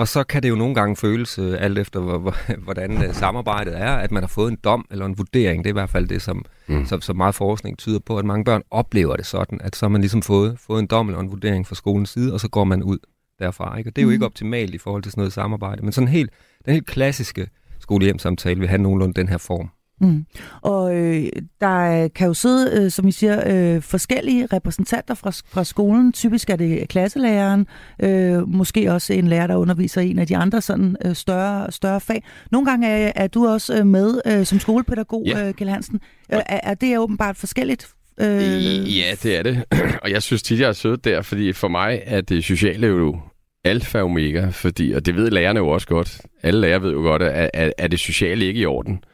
og 0.00 0.08
så 0.08 0.24
kan 0.24 0.42
det 0.42 0.48
jo 0.48 0.54
nogle 0.54 0.74
gange 0.74 0.96
føles, 0.96 1.38
øh, 1.38 1.56
alt 1.60 1.78
efter 1.78 2.00
hvordan 2.66 3.04
øh, 3.04 3.14
samarbejdet 3.14 3.78
er, 3.78 3.92
at 3.92 4.10
man 4.10 4.22
har 4.22 4.28
fået 4.28 4.50
en 4.50 4.58
dom 4.64 4.86
eller 4.90 5.06
en 5.06 5.18
vurdering. 5.18 5.64
Det 5.64 5.70
er 5.70 5.72
i 5.72 5.80
hvert 5.80 5.90
fald 5.90 6.08
det, 6.08 6.22
som, 6.22 6.44
mm. 6.66 6.86
som, 6.86 7.00
som 7.00 7.16
meget 7.16 7.34
forskning 7.34 7.78
tyder 7.78 7.98
på, 7.98 8.18
at 8.18 8.24
mange 8.24 8.44
børn 8.44 8.62
oplever 8.70 9.16
det 9.16 9.26
sådan, 9.26 9.60
at 9.60 9.76
så 9.76 9.86
har 9.86 9.90
man 9.90 10.00
ligesom 10.00 10.22
fået, 10.22 10.58
fået 10.58 10.80
en 10.80 10.86
dom 10.86 11.08
eller 11.08 11.20
en 11.20 11.30
vurdering 11.30 11.66
fra 11.66 11.74
skolens 11.74 12.10
side, 12.10 12.32
og 12.32 12.40
så 12.40 12.48
går 12.48 12.64
man 12.64 12.82
ud 12.82 12.98
derfra. 13.38 13.78
Ikke? 13.78 13.90
Og 13.90 13.96
det 13.96 14.02
er 14.02 14.04
jo 14.04 14.08
mm. 14.08 14.12
ikke 14.12 14.26
optimalt 14.26 14.74
i 14.74 14.78
forhold 14.78 15.02
til 15.02 15.12
sådan 15.12 15.20
noget 15.20 15.32
samarbejde, 15.32 15.82
men 15.82 15.92
sådan 15.92 16.08
helt, 16.08 16.30
den 16.64 16.72
helt 16.72 16.86
klassiske 16.86 17.48
skolehjemsamtale 17.80 18.60
vil 18.60 18.68
have 18.68 18.82
nogenlunde 18.82 19.14
den 19.14 19.28
her 19.28 19.38
form. 19.38 19.70
Mm. 20.00 20.24
Og 20.62 20.96
øh, 20.96 21.28
der 21.60 22.08
kan 22.08 22.26
jo 22.26 22.34
sidde, 22.34 22.82
øh, 22.84 22.90
som 22.90 23.08
I 23.08 23.12
siger, 23.12 23.42
øh, 23.46 23.82
forskellige 23.82 24.46
repræsentanter 24.46 25.14
fra, 25.14 25.30
fra 25.30 25.64
skolen. 25.64 26.12
Typisk 26.12 26.50
er 26.50 26.56
det 26.56 26.88
klasselæreren, 26.88 27.66
øh, 28.02 28.48
måske 28.48 28.92
også 28.92 29.12
en 29.12 29.28
lærer, 29.28 29.46
der 29.46 29.56
underviser 29.56 30.00
en 30.00 30.18
af 30.18 30.26
de 30.26 30.36
andre 30.36 30.60
sådan 30.60 30.96
øh, 31.04 31.14
større, 31.14 31.72
større 31.72 32.00
fag. 32.00 32.24
Nogle 32.50 32.70
gange 32.70 32.88
er, 32.88 33.12
er 33.14 33.26
du 33.26 33.46
også 33.46 33.78
øh, 33.78 33.86
med 33.86 34.20
øh, 34.26 34.46
som 34.46 34.60
skolepædagog, 34.60 35.24
ja. 35.26 35.48
øh, 35.48 35.54
Kjell 35.54 35.70
Hansen. 35.70 36.00
Øh, 36.32 36.38
er, 36.46 36.60
er 36.62 36.74
det 36.74 36.98
åbenbart 36.98 37.36
forskelligt 37.36 37.88
Øh... 38.20 38.98
Ja, 38.98 39.14
det 39.22 39.36
er 39.36 39.42
det. 39.42 39.64
og 40.02 40.10
jeg 40.10 40.22
synes 40.22 40.42
tit, 40.42 40.60
jeg 40.60 40.68
er 40.68 40.72
sød 40.72 40.96
der, 40.96 41.22
fordi 41.22 41.52
for 41.52 41.68
mig 41.68 42.02
er 42.04 42.20
det 42.20 42.44
sociale 42.44 42.86
jo 42.86 43.20
alfa 43.64 43.98
og 43.98 44.04
omega, 44.04 44.48
fordi, 44.48 44.92
og 44.92 45.06
det 45.06 45.16
ved 45.16 45.30
lærerne 45.30 45.58
jo 45.58 45.68
også 45.68 45.86
godt. 45.86 46.20
Alle 46.42 46.60
lærere 46.60 46.82
ved 46.82 46.92
jo 46.92 46.98
godt, 46.98 47.22
at 47.22 47.50
er, 47.54 47.72
er 47.78 47.88
det 47.88 48.00
sociale 48.00 48.44
ikke 48.44 48.60
i 48.60 48.66
orden, 48.66 49.04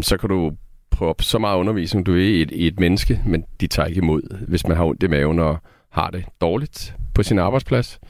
så 0.00 0.16
kan 0.16 0.28
du 0.28 0.52
prøve 0.90 1.14
så 1.20 1.38
meget 1.38 1.58
undervisning, 1.58 2.06
du 2.06 2.14
er 2.14 2.18
i 2.18 2.42
et, 2.42 2.50
i 2.50 2.66
et 2.66 2.80
menneske, 2.80 3.20
men 3.26 3.44
de 3.60 3.66
tager 3.66 3.86
ikke 3.86 3.98
imod, 3.98 4.46
hvis 4.48 4.66
man 4.66 4.76
har 4.76 4.84
ondt 4.84 5.02
i 5.02 5.06
maven 5.06 5.38
og 5.38 5.58
har 5.90 6.10
det 6.10 6.24
dårligt 6.40 6.94
på 7.14 7.22
sin 7.22 7.38
arbejdsplads. 7.38 8.00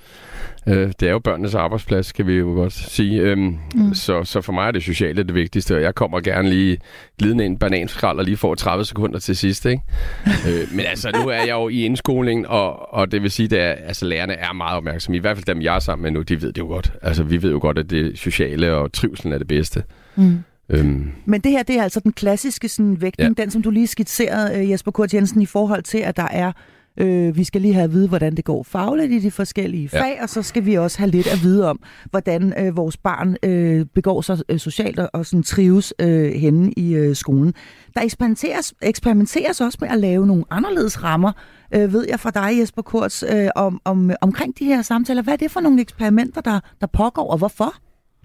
Øh, 0.68 0.92
det 1.00 1.08
er 1.08 1.10
jo 1.10 1.18
børnenes 1.18 1.54
arbejdsplads, 1.54 2.12
kan 2.12 2.26
vi 2.26 2.34
jo 2.34 2.46
godt 2.46 2.72
sige. 2.72 3.20
Øhm, 3.20 3.58
mm. 3.74 3.94
så, 3.94 4.24
så 4.24 4.40
for 4.40 4.52
mig 4.52 4.66
er 4.66 4.70
det 4.70 4.82
sociale 4.82 5.22
det 5.22 5.34
vigtigste, 5.34 5.76
og 5.76 5.82
jeg 5.82 5.94
kommer 5.94 6.20
gerne 6.20 6.50
lige 6.50 6.78
glidende 7.18 7.44
ind 7.44 7.58
bananskrald 7.58 8.18
og 8.18 8.24
lige 8.24 8.36
får 8.36 8.54
30 8.54 8.84
sekunder 8.84 9.18
til 9.18 9.36
sidst. 9.36 9.66
Ikke? 9.66 9.82
øh, 10.48 10.76
men 10.76 10.86
altså, 10.86 11.10
nu 11.22 11.28
er 11.28 11.36
jeg 11.36 11.50
jo 11.50 11.68
i 11.68 11.84
indskolingen, 11.84 12.46
og, 12.46 12.94
og 12.94 13.12
det 13.12 13.22
vil 13.22 13.30
sige, 13.30 13.60
at 13.60 13.78
altså, 13.86 14.06
lærerne 14.06 14.32
er 14.32 14.52
meget 14.52 14.76
opmærksomme. 14.76 15.16
I 15.16 15.20
hvert 15.20 15.36
fald 15.36 15.46
dem, 15.46 15.62
jeg 15.62 15.74
er 15.74 15.78
sammen 15.78 16.02
med 16.02 16.10
nu, 16.10 16.22
de 16.22 16.42
ved 16.42 16.52
det 16.52 16.58
jo 16.58 16.66
godt. 16.66 16.92
Altså, 17.02 17.22
vi 17.22 17.42
ved 17.42 17.50
jo 17.50 17.58
godt, 17.58 17.78
at 17.78 17.90
det 17.90 18.18
sociale 18.18 18.74
og 18.74 18.92
trivselen 18.92 19.32
er 19.32 19.38
det 19.38 19.48
bedste. 19.48 19.82
Mm. 20.16 20.38
Øhm. 20.70 21.10
Men 21.24 21.40
det 21.40 21.52
her, 21.52 21.62
det 21.62 21.78
er 21.78 21.82
altså 21.82 22.00
den 22.00 22.12
klassiske 22.12 22.68
sådan, 22.68 23.00
vægtning, 23.00 23.34
ja. 23.38 23.42
den 23.42 23.50
som 23.50 23.62
du 23.62 23.70
lige 23.70 23.86
skitserede, 23.86 24.58
øh, 24.58 24.70
Jesper 24.70 24.90
Kurt 24.90 25.14
Jensen, 25.14 25.42
i 25.42 25.46
forhold 25.46 25.82
til, 25.82 25.98
at 25.98 26.16
der 26.16 26.28
er 26.30 26.52
Øh, 26.96 27.36
vi 27.36 27.44
skal 27.44 27.60
lige 27.60 27.74
have 27.74 27.84
at 27.84 27.92
vide, 27.92 28.08
hvordan 28.08 28.34
det 28.34 28.44
går 28.44 28.62
fagligt 28.62 29.12
i 29.12 29.18
de 29.18 29.30
forskellige 29.30 29.90
ja. 29.92 30.02
fag, 30.02 30.22
og 30.22 30.28
så 30.28 30.42
skal 30.42 30.66
vi 30.66 30.74
også 30.74 30.98
have 30.98 31.10
lidt 31.10 31.26
at 31.26 31.42
vide 31.42 31.70
om, 31.70 31.80
hvordan 32.10 32.54
øh, 32.58 32.76
vores 32.76 32.96
barn 32.96 33.36
øh, 33.42 33.86
begår 33.94 34.20
sig 34.20 34.38
øh, 34.48 34.58
socialt 34.58 34.98
og, 34.98 35.10
og 35.12 35.26
sådan 35.26 35.42
trives 35.42 35.94
øh, 35.98 36.32
henne 36.32 36.72
i 36.72 36.94
øh, 36.94 37.16
skolen. 37.16 37.54
Der 37.94 38.00
eksperimenteres, 38.00 38.74
eksperimenteres 38.82 39.60
også 39.60 39.78
med 39.80 39.88
at 39.88 39.98
lave 39.98 40.26
nogle 40.26 40.44
anderledes 40.50 41.02
rammer, 41.04 41.32
øh, 41.74 41.92
ved 41.92 42.06
jeg 42.08 42.20
fra 42.20 42.30
dig, 42.30 42.60
Jesper 42.60 42.82
Kurz, 42.82 43.22
øh, 43.22 43.48
om, 43.56 43.80
om, 43.84 44.10
omkring 44.20 44.58
de 44.58 44.64
her 44.64 44.82
samtaler. 44.82 45.22
Hvad 45.22 45.32
er 45.32 45.38
det 45.38 45.50
for 45.50 45.60
nogle 45.60 45.80
eksperimenter, 45.80 46.40
der, 46.40 46.60
der 46.80 46.86
pågår, 46.86 47.30
og 47.30 47.38
hvorfor? 47.38 47.74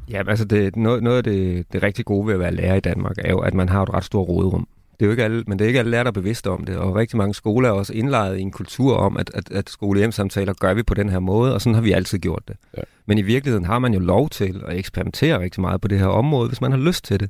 Ja, 0.09 0.23
altså 0.27 0.45
det, 0.45 0.75
noget, 0.75 1.03
noget 1.03 1.17
af 1.17 1.23
det, 1.23 1.65
det 1.73 1.83
rigtig 1.83 2.05
gode 2.05 2.27
ved 2.27 2.33
at 2.33 2.39
være 2.39 2.55
lærer 2.55 2.75
i 2.75 2.79
Danmark, 2.79 3.15
er 3.17 3.31
jo, 3.31 3.39
at 3.39 3.53
man 3.53 3.69
har 3.69 3.83
et 3.83 3.93
ret 3.93 4.03
stort 4.03 4.29
råderum. 4.29 4.67
Det 4.99 5.01
er 5.01 5.05
jo 5.05 5.11
ikke 5.11 5.23
alle, 5.23 5.43
men 5.47 5.59
det 5.59 5.65
er 5.65 5.67
ikke 5.67 5.79
alle 5.79 5.91
lærere, 5.91 6.03
der 6.03 6.09
er 6.09 6.13
bevidste 6.13 6.49
om 6.49 6.65
det, 6.65 6.77
og 6.77 6.95
rigtig 6.95 7.17
mange 7.17 7.33
skoler 7.33 7.69
er 7.69 7.73
også 7.73 7.93
indlejet 7.93 8.37
i 8.37 8.41
en 8.41 8.51
kultur 8.51 8.95
om, 8.95 9.17
at, 9.17 9.31
at, 9.33 9.51
at 9.51 9.69
skole-hjem-samtaler 9.69 10.53
gør 10.53 10.73
vi 10.73 10.83
på 10.83 10.93
den 10.93 11.09
her 11.09 11.19
måde, 11.19 11.53
og 11.53 11.61
sådan 11.61 11.75
har 11.75 11.81
vi 11.81 11.91
altid 11.91 12.19
gjort 12.19 12.43
det. 12.47 12.55
Ja. 12.77 12.81
Men 13.05 13.17
i 13.17 13.21
virkeligheden 13.21 13.65
har 13.65 13.79
man 13.79 13.93
jo 13.93 13.99
lov 13.99 14.29
til 14.29 14.63
at 14.67 14.77
eksperimentere 14.77 15.39
rigtig 15.39 15.61
meget 15.61 15.81
på 15.81 15.87
det 15.87 15.99
her 15.99 16.07
område, 16.07 16.47
hvis 16.47 16.61
man 16.61 16.71
har 16.71 16.79
lyst 16.79 17.05
til 17.05 17.19
det. 17.19 17.29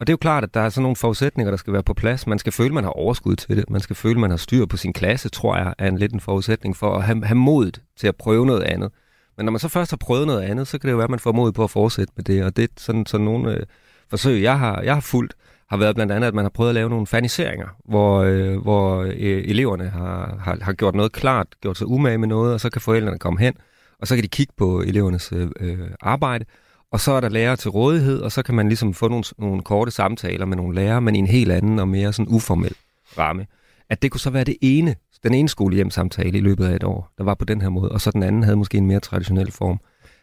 Og 0.00 0.06
det 0.06 0.12
er 0.12 0.14
jo 0.14 0.18
klart, 0.18 0.44
at 0.44 0.54
der 0.54 0.60
er 0.60 0.68
sådan 0.68 0.82
nogle 0.82 0.96
forudsætninger, 0.96 1.50
der 1.50 1.56
skal 1.56 1.72
være 1.72 1.82
på 1.82 1.94
plads. 1.94 2.26
Man 2.26 2.38
skal 2.38 2.52
føle, 2.52 2.68
at 2.68 2.74
man 2.74 2.84
har 2.84 2.90
overskud 2.90 3.36
til 3.36 3.56
det. 3.56 3.70
Man 3.70 3.80
skal 3.80 3.96
føle, 3.96 4.14
at 4.14 4.20
man 4.20 4.30
har 4.30 4.36
styr 4.36 4.66
på 4.66 4.76
sin 4.76 4.92
klasse, 4.92 5.28
tror 5.28 5.56
jeg, 5.56 5.74
er 5.78 5.88
en 5.88 5.98
lidt 5.98 6.12
en 6.12 6.20
forudsætning 6.20 6.76
for 6.76 6.94
at 6.94 7.02
have, 7.02 7.24
have 7.24 7.36
modet 7.36 7.80
til 7.96 8.06
at 8.06 8.16
prøve 8.16 8.46
noget 8.46 8.62
andet. 8.62 8.92
Men 9.36 9.44
når 9.46 9.52
man 9.52 9.58
så 9.58 9.68
først 9.68 9.90
har 9.90 9.96
prøvet 9.96 10.26
noget 10.26 10.42
andet, 10.42 10.68
så 10.68 10.78
kan 10.78 10.88
det 10.88 10.92
jo 10.92 10.96
være, 10.96 11.04
at 11.04 11.10
man 11.10 11.18
får 11.18 11.32
mod 11.32 11.52
på 11.52 11.64
at 11.64 11.70
fortsætte 11.70 12.12
med 12.16 12.24
det. 12.24 12.44
Og 12.44 12.56
det 12.56 12.62
er 12.62 12.68
sådan, 12.76 13.06
sådan 13.06 13.24
nogle 13.24 13.54
øh, 13.54 13.66
forsøg, 14.10 14.42
jeg 14.42 14.58
har, 14.58 14.80
jeg 14.82 14.94
har 14.94 15.00
fulgt, 15.00 15.34
har 15.70 15.76
været 15.76 15.94
blandt 15.94 16.12
andet, 16.12 16.28
at 16.28 16.34
man 16.34 16.44
har 16.44 16.50
prøvet 16.50 16.68
at 16.68 16.74
lave 16.74 16.90
nogle 16.90 17.06
faniseringer, 17.06 17.68
hvor, 17.84 18.22
øh, 18.22 18.56
hvor 18.62 19.02
øh, 19.02 19.44
eleverne 19.44 19.88
har, 19.88 20.36
har, 20.40 20.58
har 20.62 20.72
gjort 20.72 20.94
noget 20.94 21.12
klart, 21.12 21.46
gjort 21.60 21.78
sig 21.78 21.86
umage 21.86 22.18
med 22.18 22.28
noget, 22.28 22.54
og 22.54 22.60
så 22.60 22.70
kan 22.70 22.80
forældrene 22.80 23.18
komme 23.18 23.40
hen, 23.40 23.54
og 23.98 24.06
så 24.06 24.14
kan 24.14 24.24
de 24.24 24.28
kigge 24.28 24.52
på 24.56 24.80
elevernes 24.80 25.32
øh, 25.32 25.48
øh 25.60 25.78
arbejde, 26.00 26.44
og 26.92 27.00
så 27.00 27.12
er 27.12 27.20
der 27.20 27.28
lærere 27.28 27.56
til 27.56 27.70
rådighed, 27.70 28.20
og 28.20 28.32
så 28.32 28.42
kan 28.42 28.54
man 28.54 28.68
ligesom 28.68 28.94
få 28.94 29.08
nogle, 29.08 29.24
nogle 29.38 29.62
korte 29.62 29.90
samtaler 29.90 30.46
med 30.46 30.56
nogle 30.56 30.74
lærere, 30.74 31.00
men 31.00 31.16
i 31.16 31.18
en 31.18 31.26
helt 31.26 31.52
anden 31.52 31.78
og 31.78 31.88
mere 31.88 32.12
sådan 32.12 32.34
uformel 32.34 32.74
ramme. 33.18 33.46
At 33.90 34.02
det 34.02 34.10
kunne 34.10 34.20
så 34.20 34.30
være 34.30 34.44
det 34.44 34.56
ene, 34.62 34.94
den 35.24 35.34
ene 35.34 35.48
skolehjemsamtale 35.48 36.38
i 36.38 36.40
løbet 36.40 36.64
af 36.64 36.76
et 36.76 36.84
år, 36.84 37.12
der 37.18 37.24
var 37.24 37.34
på 37.34 37.44
den 37.44 37.60
her 37.60 37.68
måde, 37.68 37.92
og 37.92 38.00
så 38.00 38.10
den 38.10 38.22
anden 38.22 38.42
havde 38.42 38.56
måske 38.56 38.78
en 38.78 38.86
mere 38.86 39.00
traditionel 39.00 39.52
form. 39.52 39.80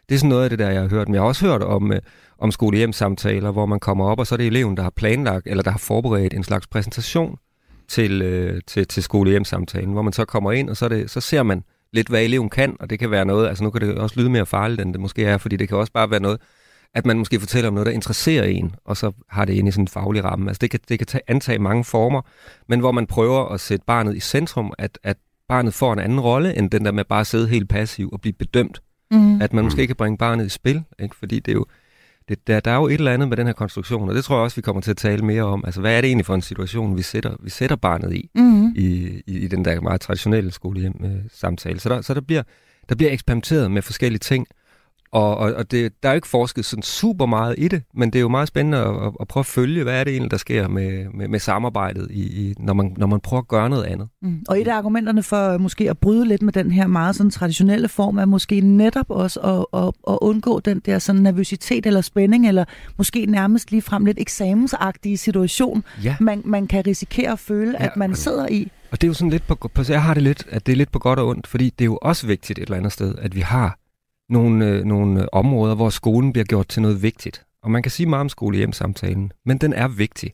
Det 0.08 0.14
er 0.14 0.18
sådan 0.18 0.28
noget 0.28 0.44
af 0.44 0.50
det 0.50 0.58
der, 0.58 0.70
jeg 0.70 0.80
har 0.80 0.88
hørt. 0.88 1.08
Men 1.08 1.14
jeg 1.14 1.22
har 1.22 1.28
også 1.28 1.46
hørt 1.46 1.62
om, 1.62 1.92
øh, 1.92 2.00
om 2.38 2.50
skolehjemsamtaler, 2.50 3.50
hvor 3.50 3.66
man 3.66 3.80
kommer 3.80 4.04
op, 4.04 4.18
og 4.18 4.26
så 4.26 4.34
er 4.34 4.36
det 4.36 4.46
eleven, 4.46 4.76
der 4.76 4.82
har 4.82 4.90
planlagt, 4.90 5.46
eller 5.46 5.62
der 5.62 5.70
har 5.70 5.78
forberedt 5.78 6.34
en 6.34 6.44
slags 6.44 6.66
præsentation 6.66 7.38
til, 7.88 8.22
øh, 8.22 8.60
til, 8.66 8.88
til 8.88 9.02
skolehjemsamtalen, 9.02 9.92
hvor 9.92 10.02
man 10.02 10.12
så 10.12 10.24
kommer 10.24 10.52
ind, 10.52 10.70
og 10.70 10.76
så, 10.76 10.88
det, 10.88 11.10
så 11.10 11.20
ser 11.20 11.42
man 11.42 11.64
lidt, 11.92 12.08
hvad 12.08 12.22
eleven 12.22 12.50
kan, 12.50 12.76
og 12.80 12.90
det 12.90 12.98
kan 12.98 13.10
være 13.10 13.24
noget, 13.24 13.48
altså 13.48 13.64
nu 13.64 13.70
kan 13.70 13.80
det 13.80 13.94
også 13.94 14.20
lyde 14.20 14.30
mere 14.30 14.46
farligt, 14.46 14.80
end 14.80 14.92
det 14.92 15.00
måske 15.00 15.24
er, 15.24 15.38
fordi 15.38 15.56
det 15.56 15.68
kan 15.68 15.78
også 15.78 15.92
bare 15.92 16.10
være 16.10 16.20
noget, 16.20 16.40
at 16.94 17.06
man 17.06 17.18
måske 17.18 17.40
fortæller 17.40 17.68
om 17.68 17.74
noget, 17.74 17.86
der 17.86 17.92
interesserer 17.92 18.44
en, 18.44 18.74
og 18.84 18.96
så 18.96 19.12
har 19.28 19.44
det 19.44 19.52
ind 19.52 19.68
i 19.68 19.70
sådan 19.70 19.84
en 19.84 19.88
faglig 19.88 20.24
ramme. 20.24 20.50
Altså 20.50 20.58
det 20.58 20.70
kan, 20.70 20.80
det 20.88 20.98
kan 20.98 21.06
tage, 21.06 21.22
antage 21.28 21.58
mange 21.58 21.84
former, 21.84 22.22
men 22.68 22.80
hvor 22.80 22.92
man 22.92 23.06
prøver 23.06 23.48
at 23.48 23.60
sætte 23.60 23.84
barnet 23.86 24.16
i 24.16 24.20
centrum, 24.20 24.72
at, 24.78 24.98
at 25.02 25.16
barnet 25.48 25.74
får 25.74 25.92
en 25.92 25.98
anden 25.98 26.20
rolle, 26.20 26.58
end 26.58 26.70
den 26.70 26.84
der 26.84 26.92
med 26.92 27.04
bare 27.04 27.20
at 27.20 27.26
sidde 27.26 27.48
helt 27.48 27.68
passiv 27.68 28.10
og 28.12 28.20
blive 28.20 28.32
bedømt. 28.32 28.82
Mm. 29.10 29.42
At 29.42 29.52
man 29.52 29.64
måske 29.64 29.86
kan 29.86 29.96
bringe 29.96 30.18
barnet 30.18 30.46
i 30.46 30.48
spil, 30.48 30.82
ikke? 30.98 31.16
fordi 31.16 31.38
det 31.38 31.52
er 31.52 31.56
jo, 31.56 31.66
det, 32.28 32.46
der, 32.46 32.60
der 32.60 32.70
er 32.70 32.76
jo 32.76 32.86
et 32.86 32.92
eller 32.94 33.12
andet 33.12 33.28
med 33.28 33.36
den 33.36 33.46
her 33.46 33.52
konstruktion, 33.52 34.08
og 34.08 34.14
det 34.14 34.24
tror 34.24 34.36
jeg 34.36 34.42
også, 34.42 34.56
vi 34.56 34.62
kommer 34.62 34.82
til 34.82 34.90
at 34.90 34.96
tale 34.96 35.24
mere 35.24 35.42
om. 35.42 35.62
Altså, 35.64 35.80
hvad 35.80 35.96
er 35.96 36.00
det 36.00 36.08
egentlig 36.08 36.26
for 36.26 36.34
en 36.34 36.42
situation, 36.42 36.96
vi 36.96 37.02
sætter, 37.02 37.36
vi 37.40 37.50
sætter 37.50 37.76
barnet 37.76 38.12
i, 38.14 38.30
mm. 38.34 38.68
i, 38.76 39.22
i, 39.26 39.38
i 39.38 39.46
den 39.46 39.64
der 39.64 39.80
meget 39.80 40.00
traditionelle 40.00 40.50
skolehjem-samtale? 40.50 41.80
Så, 41.80 41.88
der, 41.88 42.00
så 42.00 42.14
der, 42.14 42.20
bliver, 42.20 42.42
der 42.88 42.94
bliver 42.94 43.12
eksperimenteret 43.12 43.70
med 43.70 43.82
forskellige 43.82 44.18
ting, 44.18 44.46
og, 45.12 45.36
og, 45.36 45.52
og 45.52 45.70
det, 45.70 45.92
der 46.02 46.08
er 46.08 46.12
jo 46.12 46.16
ikke 46.16 46.28
forsket 46.28 46.64
sådan 46.64 46.82
super 46.82 47.26
meget 47.26 47.54
i 47.58 47.68
det, 47.68 47.82
men 47.94 48.10
det 48.10 48.18
er 48.18 48.20
jo 48.20 48.28
meget 48.28 48.48
spændende 48.48 48.78
at, 48.78 49.12
at 49.20 49.28
prøve 49.28 49.42
at 49.42 49.46
følge, 49.46 49.82
hvad 49.82 50.00
er 50.00 50.04
det 50.04 50.10
egentlig, 50.10 50.30
der 50.30 50.36
sker 50.36 50.68
med, 50.68 51.06
med, 51.14 51.28
med 51.28 51.38
samarbejdet, 51.38 52.06
i, 52.10 52.22
i, 52.22 52.54
når, 52.58 52.74
man, 52.74 52.94
når 52.96 53.06
man 53.06 53.20
prøver 53.20 53.40
at 53.40 53.48
gøre 53.48 53.70
noget 53.70 53.84
andet. 53.84 54.08
Mm. 54.22 54.44
Og 54.48 54.60
et 54.60 54.68
af 54.68 54.76
argumenterne 54.76 55.22
for 55.22 55.58
måske 55.58 55.90
at 55.90 55.98
bryde 55.98 56.28
lidt 56.28 56.42
med 56.42 56.52
den 56.52 56.70
her 56.70 56.86
meget 56.86 57.16
sådan 57.16 57.30
traditionelle 57.30 57.88
form, 57.88 58.18
er 58.18 58.24
måske 58.24 58.60
netop 58.60 59.10
også 59.10 59.40
at, 59.40 59.80
at, 59.80 59.92
at 60.08 60.18
undgå 60.20 60.60
den 60.60 60.80
der 60.80 60.98
sådan 60.98 61.22
nervøsitet 61.22 61.86
eller 61.86 62.00
spænding, 62.00 62.48
eller 62.48 62.64
måske 62.96 63.26
nærmest 63.26 63.70
lige 63.70 63.82
frem 63.82 64.04
lidt 64.04 64.18
eksamensagtige 64.20 65.16
situation, 65.16 65.84
ja. 66.04 66.16
man, 66.20 66.42
man 66.44 66.66
kan 66.66 66.86
risikere 66.86 67.32
at 67.32 67.38
føle, 67.38 67.76
ja, 67.80 67.84
at 67.84 67.96
man 67.96 68.14
sidder 68.14 68.48
i. 68.48 68.70
Og 68.90 69.00
det 69.00 69.06
er 69.06 69.08
jo 69.08 69.14
sådan 69.14 69.30
lidt 69.30 69.46
på, 69.46 69.54
på, 69.74 69.82
jeg 69.88 70.02
har 70.02 70.14
det 70.14 70.22
lidt, 70.22 70.46
at 70.50 70.66
det 70.66 70.72
er 70.72 70.76
lidt 70.76 70.92
på 70.92 70.98
godt 70.98 71.18
og 71.18 71.28
ondt, 71.28 71.46
fordi 71.46 71.64
det 71.64 71.80
er 71.80 71.86
jo 71.86 71.98
også 72.02 72.26
vigtigt 72.26 72.58
et 72.58 72.62
eller 72.62 72.76
andet 72.76 72.92
sted, 72.92 73.14
at 73.18 73.34
vi 73.34 73.40
har 73.40 73.78
nogle, 74.32 74.66
øh, 74.66 74.84
nogle 74.84 75.20
øh, 75.20 75.28
områder, 75.32 75.74
hvor 75.74 75.90
skolen 75.90 76.32
bliver 76.32 76.44
gjort 76.44 76.68
til 76.68 76.82
noget 76.82 77.02
vigtigt. 77.02 77.44
Og 77.62 77.70
man 77.70 77.82
kan 77.82 77.90
sige 77.90 78.08
meget 78.08 78.34
om 78.66 78.72
samtalen, 78.72 79.32
men 79.44 79.58
den 79.58 79.72
er 79.72 79.88
vigtig. 79.88 80.32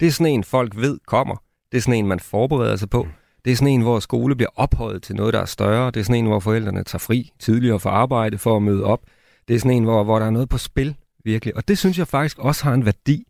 Det 0.00 0.08
er 0.08 0.12
sådan 0.12 0.32
en, 0.32 0.44
folk 0.44 0.76
ved 0.76 0.98
kommer. 1.06 1.42
Det 1.72 1.78
er 1.78 1.82
sådan 1.82 1.98
en, 1.98 2.06
man 2.06 2.20
forbereder 2.20 2.76
sig 2.76 2.90
på. 2.90 3.08
Det 3.44 3.52
er 3.52 3.56
sådan 3.56 3.72
en, 3.72 3.80
hvor 3.80 4.00
skole 4.00 4.36
bliver 4.36 4.50
ophøjet 4.56 5.02
til 5.02 5.16
noget, 5.16 5.34
der 5.34 5.40
er 5.40 5.44
større. 5.44 5.90
Det 5.90 6.00
er 6.00 6.04
sådan 6.04 6.24
en, 6.24 6.26
hvor 6.26 6.40
forældrene 6.40 6.84
tager 6.84 6.98
fri 6.98 7.30
tidligere 7.38 7.80
for 7.80 7.90
arbejde 7.90 8.38
for 8.38 8.56
at 8.56 8.62
møde 8.62 8.84
op. 8.84 9.00
Det 9.48 9.56
er 9.56 9.60
sådan 9.60 9.76
en, 9.76 9.84
hvor, 9.84 10.04
hvor 10.04 10.18
der 10.18 10.26
er 10.26 10.30
noget 10.30 10.48
på 10.48 10.58
spil, 10.58 10.96
virkelig. 11.24 11.56
Og 11.56 11.68
det 11.68 11.78
synes 11.78 11.98
jeg 11.98 12.08
faktisk 12.08 12.38
også 12.38 12.64
har 12.64 12.74
en 12.74 12.84
værdi, 12.84 13.24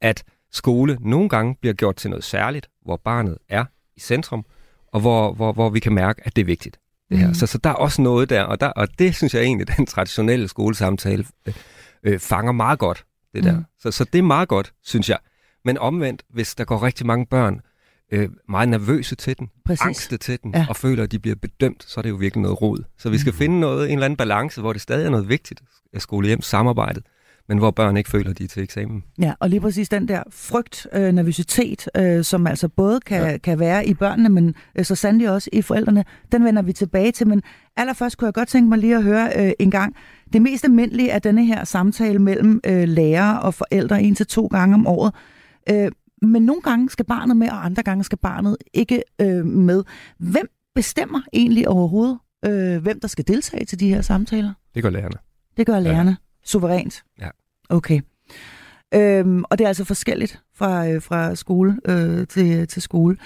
at 0.00 0.24
skole 0.52 0.98
nogle 1.00 1.28
gange 1.28 1.56
bliver 1.60 1.74
gjort 1.74 1.96
til 1.96 2.10
noget 2.10 2.24
særligt, 2.24 2.68
hvor 2.84 2.96
barnet 2.96 3.38
er 3.48 3.64
i 3.96 4.00
centrum, 4.00 4.44
og 4.92 5.00
hvor, 5.00 5.32
hvor, 5.32 5.52
hvor 5.52 5.70
vi 5.70 5.80
kan 5.80 5.92
mærke, 5.92 6.20
at 6.24 6.36
det 6.36 6.42
er 6.42 6.46
vigtigt 6.46 6.78
det 7.10 7.18
her. 7.18 7.28
Mm. 7.28 7.34
Så, 7.34 7.46
så 7.46 7.58
der 7.58 7.70
er 7.70 7.74
også 7.74 8.02
noget 8.02 8.30
der, 8.30 8.42
og, 8.42 8.60
der, 8.60 8.66
og 8.66 8.98
det 8.98 9.14
synes 9.14 9.34
jeg 9.34 9.42
egentlig, 9.42 9.68
den 9.76 9.86
traditionelle 9.86 10.48
skolesamtale 10.48 11.24
øh, 11.46 11.54
øh, 12.02 12.18
fanger 12.18 12.52
meget 12.52 12.78
godt, 12.78 13.04
det 13.34 13.44
der. 13.44 13.56
Mm. 13.56 13.64
Så, 13.78 13.90
så 13.90 14.04
det 14.04 14.18
er 14.18 14.22
meget 14.22 14.48
godt, 14.48 14.72
synes 14.82 15.08
jeg. 15.08 15.18
Men 15.64 15.78
omvendt, 15.78 16.22
hvis 16.30 16.54
der 16.54 16.64
går 16.64 16.82
rigtig 16.82 17.06
mange 17.06 17.26
børn 17.26 17.60
øh, 18.12 18.28
meget 18.48 18.68
nervøse 18.68 19.14
til 19.16 19.38
den, 19.38 19.50
Præcis. 19.64 19.86
angste 19.86 20.16
til 20.16 20.38
den, 20.42 20.54
ja. 20.54 20.66
og 20.68 20.76
føler, 20.76 21.02
at 21.02 21.12
de 21.12 21.18
bliver 21.18 21.36
bedømt, 21.36 21.84
så 21.88 22.00
er 22.00 22.02
det 22.02 22.10
jo 22.10 22.14
virkelig 22.14 22.42
noget 22.42 22.62
rod. 22.62 22.84
Så 22.98 23.10
vi 23.10 23.18
skal 23.18 23.30
mm. 23.30 23.38
finde 23.38 23.60
noget, 23.60 23.86
en 23.86 23.92
eller 23.92 24.04
anden 24.04 24.16
balance, 24.16 24.60
hvor 24.60 24.72
det 24.72 24.82
stadig 24.82 25.06
er 25.06 25.10
noget 25.10 25.28
vigtigt 25.28 25.62
at 25.92 26.02
skole 26.02 26.26
hjem 26.26 26.42
samarbejdet, 26.42 27.02
men 27.48 27.58
hvor 27.58 27.70
børn 27.70 27.96
ikke 27.96 28.10
føler, 28.10 28.32
de 28.32 28.44
er 28.44 28.48
til 28.48 28.62
eksamen. 28.62 29.04
Ja, 29.18 29.34
og 29.40 29.50
lige 29.50 29.60
præcis 29.60 29.88
den 29.88 30.08
der 30.08 30.22
frygt, 30.30 30.86
øh, 30.92 31.12
nervøsitet, 31.12 31.88
øh, 31.96 32.24
som 32.24 32.46
altså 32.46 32.68
både 32.68 33.00
kan, 33.00 33.22
ja. 33.22 33.38
kan 33.38 33.58
være 33.58 33.86
i 33.86 33.94
børnene, 33.94 34.28
men 34.28 34.54
øh, 34.78 34.84
så 34.84 34.94
sandelig 34.94 35.30
også 35.30 35.50
i 35.52 35.62
forældrene, 35.62 36.04
den 36.32 36.44
vender 36.44 36.62
vi 36.62 36.72
tilbage 36.72 37.12
til. 37.12 37.28
Men 37.28 37.42
allerførst 37.76 38.18
kunne 38.18 38.26
jeg 38.26 38.34
godt 38.34 38.48
tænke 38.48 38.68
mig 38.68 38.78
lige 38.78 38.96
at 38.96 39.02
høre 39.02 39.30
øh, 39.36 39.52
en 39.58 39.70
gang, 39.70 39.96
det 40.32 40.42
mest 40.42 40.64
almindelige 40.64 41.10
er 41.10 41.18
denne 41.18 41.44
her 41.44 41.64
samtale 41.64 42.18
mellem 42.18 42.60
øh, 42.66 42.88
lærer 42.88 43.34
og 43.34 43.54
forældre 43.54 44.02
en 44.02 44.14
til 44.14 44.26
to 44.26 44.46
gange 44.46 44.74
om 44.74 44.86
året. 44.86 45.14
Øh, 45.70 45.92
men 46.22 46.42
nogle 46.42 46.62
gange 46.62 46.90
skal 46.90 47.04
barnet 47.04 47.36
med, 47.36 47.48
og 47.48 47.64
andre 47.64 47.82
gange 47.82 48.04
skal 48.04 48.18
barnet 48.18 48.56
ikke 48.74 49.02
øh, 49.20 49.46
med. 49.46 49.84
Hvem 50.18 50.50
bestemmer 50.74 51.20
egentlig 51.32 51.68
overhovedet, 51.68 52.18
øh, 52.44 52.82
hvem 52.82 53.00
der 53.00 53.08
skal 53.08 53.28
deltage 53.28 53.64
til 53.64 53.80
de 53.80 53.88
her 53.88 54.02
samtaler? 54.02 54.52
Det 54.74 54.82
gør 54.82 54.90
lærerne. 54.90 55.16
Det 55.56 55.66
gør 55.66 55.80
lærerne. 55.80 56.10
Ja. 56.10 56.16
Suverænt? 56.44 57.04
Ja. 57.20 57.28
Okay. 57.68 58.00
Øhm, 58.94 59.44
og 59.50 59.58
det 59.58 59.64
er 59.64 59.68
altså 59.68 59.84
forskelligt 59.84 60.40
fra, 60.56 60.88
øh, 60.88 61.02
fra 61.02 61.34
skole 61.34 61.76
øh, 61.88 62.26
til, 62.26 62.68
til 62.68 62.82
skole. 62.82 63.16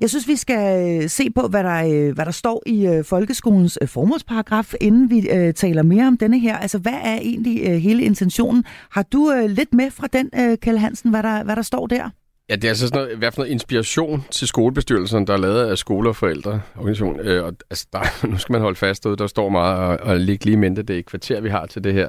Jeg 0.00 0.10
synes, 0.10 0.28
vi 0.28 0.36
skal 0.36 1.00
øh, 1.02 1.08
se 1.08 1.30
på, 1.30 1.48
hvad 1.48 1.64
der, 1.64 1.84
øh, 1.84 2.14
hvad 2.14 2.24
der 2.24 2.30
står 2.30 2.62
i 2.66 2.86
øh, 2.86 3.04
folkeskolens 3.04 3.78
øh, 3.82 3.88
formålsparagraf, 3.88 4.74
inden 4.80 5.10
vi 5.10 5.30
øh, 5.30 5.54
taler 5.54 5.82
mere 5.82 6.06
om 6.06 6.16
denne 6.16 6.38
her. 6.38 6.56
Altså, 6.56 6.78
hvad 6.78 6.98
er 7.04 7.16
egentlig 7.16 7.62
øh, 7.68 7.76
hele 7.76 8.02
intentionen? 8.02 8.64
Har 8.90 9.02
du 9.02 9.32
øh, 9.32 9.50
lidt 9.50 9.74
med 9.74 9.90
fra 9.90 10.06
den, 10.12 10.30
øh, 10.40 10.58
Kjell 10.58 10.78
Hansen, 10.78 11.10
hvad 11.10 11.22
der, 11.22 11.44
hvad 11.44 11.56
der 11.56 11.62
står 11.62 11.86
der? 11.86 12.10
Ja, 12.50 12.56
det 12.56 12.64
er 12.64 12.68
altså 12.68 12.88
sådan 12.88 13.00
noget, 13.02 13.14
i 13.14 13.18
hvert 13.18 13.34
fald 13.34 13.44
noget 13.44 13.52
inspiration 13.52 14.24
til 14.30 14.48
skolebestyrelsen, 14.48 15.26
der 15.26 15.32
er 15.32 15.38
lavet 15.38 15.66
af 15.66 15.78
skole- 15.78 16.08
og 16.08 16.16
forældreorganisation. 16.16 17.20
Øh, 17.20 17.44
og 17.44 17.52
altså, 17.70 17.86
der, 17.92 18.26
nu 18.30 18.38
skal 18.38 18.52
man 18.52 18.60
holde 18.60 18.76
fast 18.76 19.06
ud, 19.06 19.16
der 19.16 19.26
står 19.26 19.48
meget 19.48 19.78
og, 19.78 20.06
og 20.06 20.18
ligge 20.18 20.44
lige 20.44 20.56
mente 20.56 20.82
det 20.82 21.06
kvarter, 21.06 21.40
vi 21.40 21.48
har 21.48 21.66
til 21.66 21.84
det 21.84 21.94
her. 21.94 22.08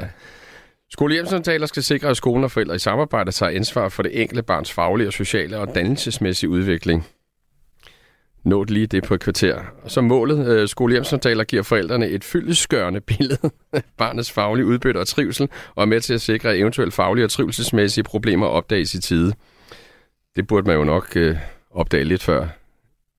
Skolehjælpssamtaler 0.91 1.65
skal 1.65 1.83
sikre, 1.83 2.09
at 2.09 2.17
skolen 2.17 2.43
og 2.43 2.51
forældre 2.51 2.75
i 2.75 2.79
samarbejde 2.79 3.31
tager 3.31 3.51
ansvar 3.51 3.89
for 3.89 4.03
det 4.03 4.21
enkelte 4.21 4.43
barns 4.43 4.71
faglige 4.71 5.07
og 5.07 5.13
sociale 5.13 5.57
og 5.57 5.75
dannelsesmæssige 5.75 6.49
udvikling. 6.49 7.07
Nåt 8.43 8.69
lige 8.69 8.87
det 8.87 9.03
på 9.03 9.13
et 9.13 9.19
kvarter. 9.19 9.61
Som 9.87 10.03
målet, 10.03 10.47
øh, 10.47 10.67
giver 11.43 11.63
forældrene 11.63 12.07
et 12.07 12.23
fyldesgørende 12.23 13.01
billede 13.01 13.51
af 13.73 13.83
barnets 13.97 14.31
faglige 14.31 14.65
udbytte 14.65 14.97
og 14.97 15.07
trivsel, 15.07 15.49
og 15.75 15.81
er 15.81 15.85
med 15.85 16.01
til 16.01 16.13
at 16.13 16.21
sikre, 16.21 16.49
at 16.49 16.59
eventuelle 16.59 16.91
faglige 16.91 17.25
og 17.25 17.31
trivselsmæssige 17.31 18.03
problemer 18.03 18.47
opdages 18.47 18.93
i 18.93 19.01
tide. 19.01 19.33
Det 20.35 20.47
burde 20.47 20.67
man 20.67 20.77
jo 20.77 20.83
nok 20.83 21.15
øh, 21.15 21.37
opdage 21.71 22.03
lidt 22.03 22.23
før, 22.23 22.47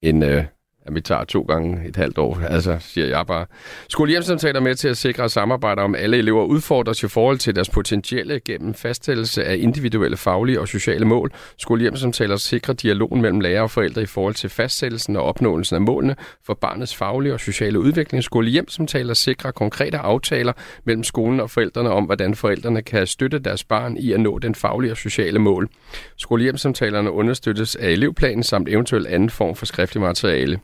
end 0.03 0.25
øh, 0.25 0.45
at 0.87 0.95
vi 0.95 1.01
tager 1.01 1.25
to 1.25 1.43
gange 1.43 1.89
et 1.89 1.97
halvt 1.97 2.19
år, 2.19 2.41
altså 2.49 2.77
siger 2.81 3.07
jeg 3.07 3.27
bare. 3.27 3.47
Skolehjemsamtaler 3.89 4.61
med 4.61 4.75
til 4.75 4.89
at 4.89 4.97
sikre 4.97 5.29
samarbejde 5.29 5.83
om 5.83 5.95
alle 5.95 6.17
elever 6.19 6.45
udfordres 6.45 7.03
i 7.03 7.09
forhold 7.09 7.39
til 7.39 7.55
deres 7.55 7.71
potentielle 7.71 8.41
gennem 8.41 8.75
fastsættelse 8.75 9.45
af 9.45 9.57
individuelle 9.57 10.17
faglige 10.17 10.61
og 10.61 10.69
sociale 10.69 11.05
mål. 11.05 11.33
Skolehjemsamtaler 11.59 12.37
sikrer 12.37 12.75
dialogen 12.75 13.23
mellem 13.23 13.41
lærer 13.41 13.63
og 13.63 13.71
forældre 13.71 14.03
i 14.03 14.07
forhold 14.07 14.35
til 14.35 14.51
fastsættelsen 14.51 15.17
og 15.17 15.23
opnåelsen 15.23 15.77
af 15.77 15.81
målene 15.81 16.17
for 16.47 16.55
barnets 16.55 16.97
faglige 16.97 17.35
og 17.35 17.41
sociale 17.41 17.81
udvikling. 17.81 18.25
Skolehjemsamtaler 18.25 19.15
sikrer 19.15 19.51
konkrete 19.51 19.99
aftaler 19.99 20.53
mellem 20.85 21.05
skolen 21.05 21.41
og 21.41 21.51
forældrene 21.51 21.91
om, 21.91 22.05
hvordan 22.05 22.35
forældrene 22.35 22.83
kan 22.83 23.07
støtte 23.07 23.39
deres 23.39 23.65
barn 23.65 23.97
i 23.97 24.13
at 24.13 24.21
nå 24.21 24.39
den 24.39 24.55
faglige 24.55 24.93
og 24.93 24.97
sociale 24.97 25.39
mål. 25.39 25.69
Skolehjemsamtalerne 26.17 27.11
understøttes 27.11 27.77
af 27.77 27.89
elevplanen 27.91 28.43
samt 28.43 28.69
eventuel 28.69 29.07
anden 29.07 29.31
form 29.31 29.55
for 29.55 29.67
skriftlig 29.67 30.01
materiale. 30.01 30.61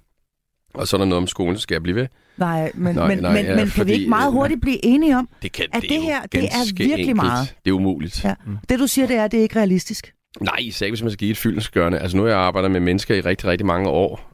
Og 0.76 0.88
så 0.88 0.96
er 0.96 0.98
der 0.98 1.04
noget 1.04 1.22
om 1.22 1.26
skolen, 1.26 1.58
skal 1.58 1.74
jeg 1.74 1.82
blive 1.82 1.96
ved? 1.96 2.06
Nej, 2.36 2.70
men, 2.74 2.94
nej, 2.94 3.08
men, 3.08 3.18
nej, 3.18 3.32
men, 3.32 3.44
ja, 3.44 3.56
men 3.56 3.70
kan 3.70 3.86
vi 3.86 3.92
ikke 3.92 4.08
meget 4.08 4.32
hurtigt 4.32 4.60
blive 4.60 4.84
enige 4.84 5.18
om, 5.18 5.28
det 5.42 5.52
kan, 5.52 5.66
at 5.72 5.82
det, 5.82 5.90
det 5.90 6.02
her 6.02 6.22
det 6.22 6.44
er 6.44 6.74
virkelig 6.76 6.98
enkelt. 6.98 7.16
meget? 7.16 7.54
Det 7.64 7.70
er 7.70 7.74
umuligt. 7.74 8.24
Ja. 8.24 8.34
Det 8.68 8.78
du 8.78 8.86
siger, 8.86 9.06
det 9.06 9.16
er, 9.16 9.24
at 9.24 9.32
det 9.32 9.38
er 9.38 9.42
ikke 9.42 9.56
realistisk. 9.56 10.12
Nej, 10.40 10.56
især 10.60 10.88
hvis 10.88 11.02
man 11.02 11.10
skal 11.10 11.18
give 11.18 11.30
et 11.30 11.36
fyldensgørende. 11.36 11.98
Altså 11.98 12.16
nu 12.16 12.22
har 12.22 12.30
jeg 12.30 12.38
arbejdet 12.38 12.70
med 12.70 12.80
mennesker 12.80 13.14
i 13.14 13.20
rigtig, 13.20 13.48
rigtig 13.48 13.66
mange 13.66 13.88
år. 13.88 14.32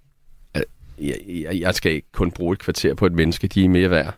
Jeg, 0.99 1.17
jeg, 1.29 1.61
jeg 1.61 1.75
skal 1.75 1.93
ikke 1.93 2.13
kun 2.13 2.31
bruge 2.31 2.53
et 2.53 2.59
kvarter 2.59 2.95
på 2.95 3.07
et 3.07 3.13
menneske, 3.13 3.47
de 3.47 3.65
er 3.65 3.69
mere 3.69 3.91
værd. 3.91 4.15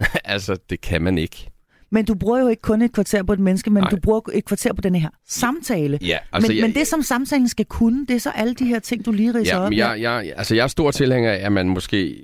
altså, 0.24 0.56
det 0.70 0.80
kan 0.80 1.02
man 1.02 1.18
ikke. 1.18 1.50
Men 1.90 2.04
du 2.04 2.14
bruger 2.14 2.40
jo 2.40 2.48
ikke 2.48 2.62
kun 2.62 2.82
et 2.82 2.92
kvarter 2.92 3.22
på 3.22 3.32
et 3.32 3.38
menneske, 3.38 3.70
men 3.70 3.82
Nej. 3.82 3.90
du 3.90 3.96
bruger 3.96 4.20
et 4.32 4.44
kvarter 4.44 4.72
på 4.72 4.80
denne 4.80 4.98
her 4.98 5.08
samtale. 5.28 5.98
Ja, 6.02 6.18
altså, 6.32 6.50
men, 6.50 6.58
jeg, 6.58 6.66
men 6.66 6.74
det, 6.74 6.86
som 6.86 7.02
samtalen 7.02 7.48
skal 7.48 7.64
kunne, 7.64 8.06
det 8.06 8.16
er 8.16 8.20
så 8.20 8.30
alle 8.30 8.54
de 8.54 8.64
her 8.64 8.78
ting, 8.78 9.06
du 9.06 9.12
lige 9.12 9.34
ridser 9.34 9.56
ja, 9.56 9.60
op. 9.60 9.72
Jeg, 9.72 10.00
jeg, 10.00 10.32
altså, 10.36 10.54
jeg 10.54 10.62
er 10.62 10.68
stor 10.68 10.90
tilhænger 10.90 11.32
af, 11.32 11.36
at 11.36 11.52
man 11.52 11.68
måske 11.68 12.22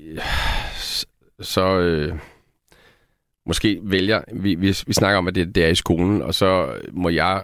så... 1.41 1.79
Øh, 1.79 2.19
måske 3.47 3.81
vælger... 3.83 4.23
Vi, 4.33 4.55
vi, 4.55 4.77
vi 4.87 4.93
snakker 4.93 5.19
om, 5.19 5.29
at 5.29 5.35
det, 5.35 5.55
det 5.55 5.65
er 5.65 5.69
i 5.69 5.75
skolen, 5.75 6.23
og 6.23 6.35
så 6.35 6.75
må 6.93 7.09
jeg, 7.09 7.43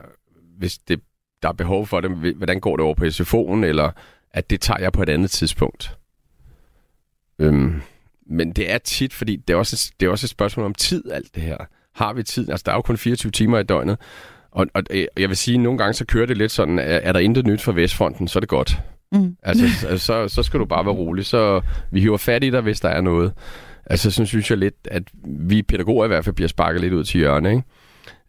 hvis 0.58 0.78
det, 0.78 1.00
der 1.42 1.48
er 1.48 1.52
behov 1.52 1.86
for 1.86 2.00
det, 2.00 2.34
hvordan 2.36 2.60
går 2.60 2.76
det 2.76 2.84
over 2.84 2.94
på 2.94 3.04
SFO'en, 3.04 3.64
eller 3.64 3.90
at 4.30 4.50
det 4.50 4.60
tager 4.60 4.80
jeg 4.80 4.92
på 4.92 5.02
et 5.02 5.08
andet 5.08 5.30
tidspunkt. 5.30 5.96
Øhm, 7.38 7.82
men 8.26 8.52
det 8.52 8.70
er 8.70 8.78
tit, 8.78 9.12
fordi 9.12 9.36
det 9.36 9.54
er, 9.54 9.58
også, 9.58 9.92
det 10.00 10.06
er 10.06 10.10
også 10.10 10.26
et 10.26 10.30
spørgsmål 10.30 10.66
om 10.66 10.74
tid, 10.74 11.10
alt 11.10 11.34
det 11.34 11.42
her 11.42 11.56
har 11.94 12.12
vi 12.12 12.23
tid? 12.23 12.50
Altså, 12.50 12.62
der 12.66 12.73
er 12.73 12.76
jo 12.76 12.82
kun 12.82 12.97
24 12.97 13.32
timer 13.32 13.59
i 13.59 13.62
døgnet. 13.62 13.99
Og, 14.50 14.66
og 14.75 14.82
jeg 15.16 15.28
vil 15.28 15.37
sige, 15.37 15.54
at 15.54 15.61
nogle 15.61 15.78
gange 15.78 15.94
så 15.94 16.04
kører 16.04 16.26
det 16.26 16.37
lidt 16.37 16.52
sådan, 16.52 16.78
er, 16.78 16.82
er 16.82 17.12
der 17.12 17.20
intet 17.20 17.47
nyt 17.47 17.61
fra 17.61 17.73
Vestfronten, 17.73 18.28
så 18.28 18.38
er 18.38 18.40
det 18.40 18.49
godt. 18.49 18.80
Mm. 19.12 19.37
Altså, 19.42 19.66
så, 20.06 20.28
så 20.28 20.42
skal 20.42 20.61
du 20.61 20.64
bare 20.64 20.85
være 20.85 20.94
rolig. 20.94 21.26
Så 21.26 21.61
vi 21.90 22.00
hiver 22.00 22.16
fat 22.16 22.44
i 22.44 22.50
dig, 22.50 22.61
hvis 22.61 22.80
der 22.80 22.88
er 22.88 23.00
noget. 23.00 23.32
Altså, 23.87 24.11
så 24.11 24.25
synes 24.25 24.50
jeg 24.50 24.59
lidt, 24.59 24.75
at 24.85 25.02
vi 25.25 25.62
pædagoger 25.62 26.04
i 26.04 26.09
hvert 26.09 26.25
fald 26.25 26.35
bliver 26.35 26.49
sparket 26.49 26.80
lidt 26.80 26.92
ud 26.92 27.04
til 27.04 27.18
hjørne, 27.18 27.50
ikke? 27.50 27.62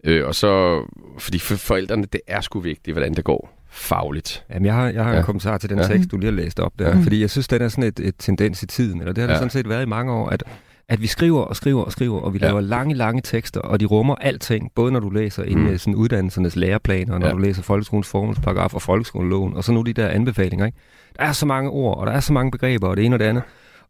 Øh, 0.03 0.27
og 0.27 0.36
så, 0.36 0.82
fordi 1.20 1.39
for 1.39 1.56
forældrene, 1.56 2.06
det 2.13 2.22
er 2.27 2.41
sgu 2.41 2.60
vigtigt, 2.60 2.96
hvordan 2.96 3.13
det 3.13 3.24
går. 3.24 3.58
fagligt. 3.74 4.46
Jamen, 4.50 4.65
jeg 4.65 4.74
har, 4.74 4.89
jeg 4.89 5.03
har 5.03 5.12
ja. 5.12 5.18
en 5.18 5.24
kommentar 5.24 5.58
til 5.58 5.70
den 5.70 5.77
ja. 5.80 5.88
tekst, 5.88 6.12
du 6.12 6.18
lige 6.18 6.32
har 6.32 6.38
læst 6.41 6.60
op 6.60 6.74
der, 6.80 6.96
mm. 6.96 7.03
fordi 7.03 7.22
jeg 7.22 7.30
synes, 7.30 7.48
den 7.48 7.62
er 7.62 7.68
sådan 7.68 7.84
et, 7.84 8.00
et 8.00 8.15
tendens 8.18 8.63
i 8.63 8.68
tiden, 8.68 9.00
eller 9.00 9.13
det 9.13 9.22
har 9.22 9.27
ja. 9.27 9.32
det 9.32 9.38
sådan 9.38 9.50
set 9.50 9.70
været 9.70 9.82
i 9.82 9.86
mange 9.86 10.13
år, 10.13 10.30
at 10.30 10.44
at 10.89 11.01
vi 11.01 11.07
skriver 11.07 11.41
og 11.41 11.55
skriver 11.55 11.83
og 11.83 11.91
skriver, 11.91 12.19
og 12.19 12.33
vi 12.33 12.39
laver 12.39 12.61
ja. 12.61 12.67
lange, 12.67 12.95
lange 12.95 13.21
tekster, 13.21 13.59
og 13.59 13.79
de 13.79 13.85
rummer 13.85 14.15
alting, 14.15 14.71
både 14.75 14.91
når 14.91 15.00
du 15.00 15.09
læser 15.09 15.43
ind 15.43 15.59
mm. 15.59 15.77
sådan 15.77 15.95
uddannelsernes 15.95 16.55
læreplaner, 16.55 17.13
og 17.13 17.19
når 17.19 17.27
ja. 17.27 17.33
du 17.33 17.38
læser 17.38 17.63
folkeskolens 17.63 18.07
formålsparagraf 18.07 18.73
og 18.73 18.81
folkeskoleloven, 18.81 19.53
og 19.53 19.63
så 19.63 19.71
nu 19.71 19.81
de 19.81 19.93
der 19.93 20.07
anbefalinger. 20.07 20.65
Ikke? 20.65 20.77
Der 21.19 21.23
er 21.23 21.31
så 21.31 21.45
mange 21.45 21.69
ord, 21.69 21.97
og 21.97 22.07
der 22.07 22.13
er 22.13 22.19
så 22.19 22.33
mange 22.33 22.51
begreber, 22.51 22.88
og 22.88 22.97
det 22.97 23.05
ene 23.05 23.15
og 23.15 23.19
det 23.19 23.25
andet. 23.25 23.43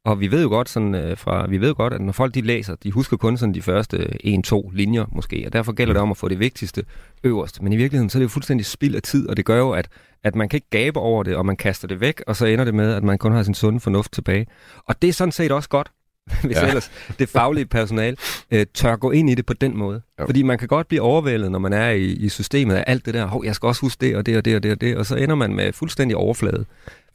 Og 0.06 0.20
vi 0.20 0.32
ved 0.32 0.42
jo 0.44 0.50
godt, 0.50 0.70
sådan, 0.70 0.96
øh, 0.96 1.18
fra, 1.18 1.48
vi 1.48 1.62
ved 1.62 1.68
jo 1.68 1.74
godt, 1.78 1.94
at 1.94 2.02
når 2.02 2.12
folk 2.12 2.34
de 2.34 2.42
læser, 2.42 2.76
de 2.76 2.92
husker 2.92 3.18
kun 3.18 3.38
sådan 3.38 3.54
de 3.54 3.62
første 3.62 3.98
1-2 4.26 4.72
linjer 4.74 5.06
måske, 5.12 5.44
og 5.46 5.54
derfor 5.54 5.72
gælder 5.72 5.94
det 5.94 6.02
om 6.02 6.12
at 6.12 6.18
få 6.18 6.28
det 6.28 6.40
vigtigste 6.40 6.84
øverst. 7.24 7.62
Men 7.62 7.74
i 7.74 7.76
virkeligheden 7.76 8.10
så 8.10 8.18
er 8.18 8.20
det 8.20 8.24
jo 8.24 8.30
fuldstændig 8.30 8.66
spild 8.66 8.96
af 8.96 9.02
tid, 9.02 9.30
og 9.30 9.38
det 9.38 9.46
gør 9.46 9.58
jo, 9.58 9.72
at, 9.72 9.88
at 10.24 10.36
man 10.36 10.50
kan 10.50 10.58
ikke 10.58 10.70
gabe 10.70 11.00
over 11.00 11.24
det, 11.24 11.36
og 11.36 11.46
man 11.46 11.58
kaster 11.58 11.88
det 11.88 12.02
væk, 12.02 12.24
og 12.28 12.36
så 12.36 12.46
ender 12.46 12.66
det 12.66 12.74
med, 12.74 12.94
at 12.94 13.04
man 13.04 13.18
kun 13.18 13.32
har 13.32 13.44
sin 13.44 13.54
sunde 13.54 13.80
fornuft 13.80 14.12
tilbage. 14.12 14.48
Og 14.86 15.02
det 15.02 15.08
er 15.08 15.14
sådan 15.14 15.32
set 15.32 15.52
også 15.52 15.70
godt, 15.70 15.92
hvis 16.44 16.58
ja. 16.58 16.68
ellers 16.68 16.92
det 17.20 17.30
faglige 17.30 17.66
personal 17.66 18.18
øh, 18.52 18.66
tør 18.74 18.96
gå 18.96 19.12
ind 19.12 19.30
i 19.30 19.36
det 19.36 19.46
på 19.46 19.54
den 19.54 19.78
måde. 19.78 20.02
Ja. 20.20 20.26
Fordi 20.26 20.44
man 20.44 20.58
kan 20.58 20.68
godt 20.68 20.88
blive 20.88 21.02
overvældet, 21.02 21.52
når 21.52 21.60
man 21.60 21.74
er 21.74 21.90
i, 21.90 22.06
i 22.06 22.30
systemet 22.30 22.76
af 22.76 22.84
alt 22.88 23.06
det 23.06 23.14
der, 23.14 23.26
hov, 23.26 23.46
jeg 23.46 23.56
skal 23.56 23.68
også 23.68 23.82
huske 23.82 24.06
det 24.06 24.16
og 24.16 24.26
det 24.26 24.38
og 24.38 24.46
det 24.46 24.56
og 24.56 24.64
det 24.64 24.72
og 24.72 24.82
det, 24.82 24.98
og 24.98 25.06
så 25.06 25.16
ender 25.16 25.36
man 25.36 25.56
med 25.56 25.74
fuldstændig 25.74 26.18
overflade. 26.18 26.66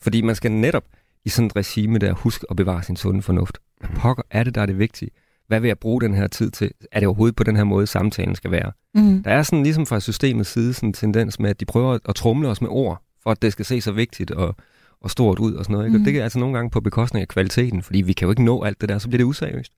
Fordi 0.01 0.23
man 0.23 0.35
skal 0.35 0.53
netop 0.53 0.85
i 1.25 1.29
sådan 1.29 1.47
et 1.47 1.57
regime 1.57 1.99
der 1.99 2.13
huske 2.13 2.47
at 2.51 2.57
bevare 2.57 2.83
sin 2.83 2.97
sunde 2.97 3.23
fornuft. 3.23 3.59
Hvad 3.81 3.91
pokker 3.97 4.23
er 4.31 4.45
det, 4.45 4.55
der 4.55 4.61
er 4.61 4.67
det 4.67 4.79
vigtige? 4.79 5.11
Hvad 5.49 5.61
vil 5.61 5.69
jeg 5.69 5.79
bruge 5.79 6.01
den 6.01 6.15
her 6.15 6.27
tid 6.27 6.51
til? 6.51 6.71
Er 6.93 7.01
det 7.01 7.07
overhovedet 7.07 7.37
på 7.37 7.45
den 7.45 7.57
her 7.57 7.65
måde, 7.65 7.87
samtalen 7.87 8.35
skal 8.35 8.51
være? 8.51 8.73
Mm. 8.95 9.23
Der 9.23 9.31
er 9.31 9.43
sådan 9.43 9.63
ligesom 9.63 9.87
fra 9.87 10.01
systemets 10.01 10.51
side 10.51 10.75
sådan 10.75 10.89
en 10.89 10.93
tendens 10.93 11.41
med, 11.41 11.51
at 11.51 11.61
de 11.61 11.65
prøver 11.65 11.99
at 12.09 12.15
trumle 12.15 12.49
os 12.49 12.61
med 12.61 12.71
ord, 12.71 13.03
for 13.23 13.31
at 13.31 13.43
det 13.43 13.53
skal 13.53 13.65
se 13.65 13.81
så 13.81 13.93
vigtigt 13.93 14.31
og 14.31 14.57
og 15.00 15.11
stort 15.11 15.38
ud 15.38 15.55
og 15.55 15.65
sådan 15.65 15.75
noget. 15.75 15.87
Ikke? 15.87 15.99
Mm. 15.99 16.03
Og 16.03 16.07
det 16.07 16.19
er 16.19 16.23
altså 16.23 16.38
nogle 16.38 16.55
gange 16.55 16.71
på 16.71 16.81
bekostning 16.81 17.21
af 17.21 17.29
kvaliteten, 17.29 17.83
fordi 17.83 18.00
vi 18.03 18.12
kan 18.12 18.26
jo 18.26 18.31
ikke 18.31 18.45
nå 18.45 18.62
alt 18.62 18.81
det 18.81 18.88
der, 18.88 18.99
så 18.99 19.09
bliver 19.09 19.19
det 19.19 19.25
useriøst. 19.25 19.73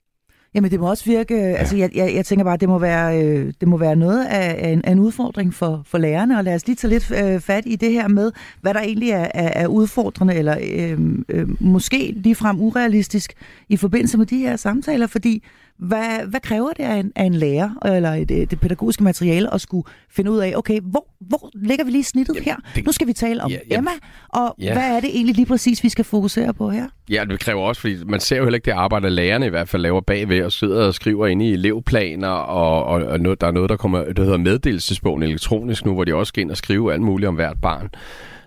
Jamen 0.55 0.71
det 0.71 0.81
må 0.81 0.91
også 0.91 1.05
virke, 1.05 1.35
ja. 1.35 1.55
altså 1.55 1.77
jeg, 1.77 1.91
jeg, 1.95 2.15
jeg 2.15 2.27
tænker 2.27 2.45
bare, 2.45 2.57
det 2.57 2.69
må 2.69 2.79
være, 2.79 3.23
øh, 3.23 3.53
det 3.61 3.69
må 3.69 3.77
være 3.77 3.97
noget 3.97 4.25
af, 4.27 4.57
af, 4.59 4.69
en, 4.69 4.85
af 4.85 4.93
en 4.93 4.99
udfordring 4.99 5.55
for, 5.55 5.83
for 5.87 5.99
lærerne, 5.99 6.39
og 6.39 6.45
lad 6.45 6.55
os 6.55 6.67
lige 6.67 6.77
tage 6.77 6.91
lidt 6.91 7.11
øh, 7.11 7.41
fat 7.41 7.65
i 7.67 7.77
det 7.77 7.93
her 7.93 8.09
med, 8.09 8.33
hvad 8.61 8.75
der 8.75 8.81
egentlig 8.81 9.11
er, 9.11 9.29
er, 9.35 9.63
er 9.63 9.67
udfordrende, 9.67 10.35
eller 10.35 10.57
øh, 10.73 10.99
øh, 11.29 11.63
måske 11.63 12.13
ligefrem 12.17 12.61
urealistisk 12.61 13.33
i 13.69 13.77
forbindelse 13.77 14.19
med 14.19 14.27
de 14.27 14.39
her 14.39 14.57
samtaler, 14.57 15.07
fordi 15.07 15.45
hvad, 15.79 16.27
hvad 16.27 16.41
kræver 16.41 16.73
det 16.73 16.83
af 16.83 16.97
en, 16.97 17.13
af 17.17 17.25
en 17.25 17.35
lærer, 17.35 17.71
eller 17.85 18.11
et, 18.11 18.29
det 18.29 18.61
pædagogiske 18.61 19.05
materiale, 19.05 19.55
at 19.55 19.61
skulle 19.61 19.89
finde 20.11 20.31
ud 20.31 20.39
af, 20.39 20.53
okay, 20.57 20.81
hvor, 20.81 21.07
hvor 21.21 21.51
lægger 21.55 21.85
vi 21.85 21.91
lige 21.91 22.05
snittet 22.05 22.35
jamen, 22.35 22.45
her? 22.45 22.57
Det, 22.75 22.87
nu 22.87 22.93
skal 22.93 23.07
vi 23.07 23.13
tale 23.13 23.43
om 23.43 23.51
ja, 23.51 23.59
jamen, 23.71 23.79
Emma, 23.79 23.91
og 24.29 24.55
ja. 24.59 24.73
hvad 24.73 24.97
er 24.97 25.01
det 25.01 25.11
egentlig 25.11 25.37
lige 25.37 25.47
præcis, 25.47 25.85
vi 25.85 25.89
skal 25.89 26.05
fokusere 26.05 26.55
på 26.55 26.71
her? 26.71 26.87
Ja, 27.11 27.25
det 27.31 27.41
kræver 27.41 27.63
også, 27.63 27.81
fordi 27.81 28.05
man 28.05 28.21
ser 28.21 28.37
jo 28.37 28.45
heller 28.45 28.57
ikke 28.57 28.65
det 28.65 28.73
arbejde, 28.73 29.11
lærerne 29.11 29.47
i 29.47 29.49
hvert 29.49 29.69
fald 29.69 29.83
laver 29.83 30.01
bagved, 30.01 30.38
og 30.45 30.53
sidder 30.53 30.87
og 30.87 30.95
skriver 30.95 31.27
ind 31.27 31.43
i 31.43 31.53
elevplaner, 31.53 32.29
og, 32.29 32.85
og, 32.85 33.03
og 33.03 33.21
noget, 33.21 33.41
der 33.41 33.47
er 33.47 33.51
noget, 33.51 33.71
der 33.71 33.77
kommer, 33.77 34.13
der 34.13 34.23
hedder 34.23 34.37
meddelelsesbogen 34.37 35.23
elektronisk 35.23 35.85
nu, 35.85 35.95
hvor 35.95 36.05
de 36.05 36.15
også 36.15 36.29
skal 36.29 36.41
ind 36.41 36.51
og 36.51 36.57
skrive 36.57 36.93
alt 36.93 37.03
muligt 37.03 37.29
om 37.29 37.35
hvert 37.35 37.57
barn. 37.63 37.91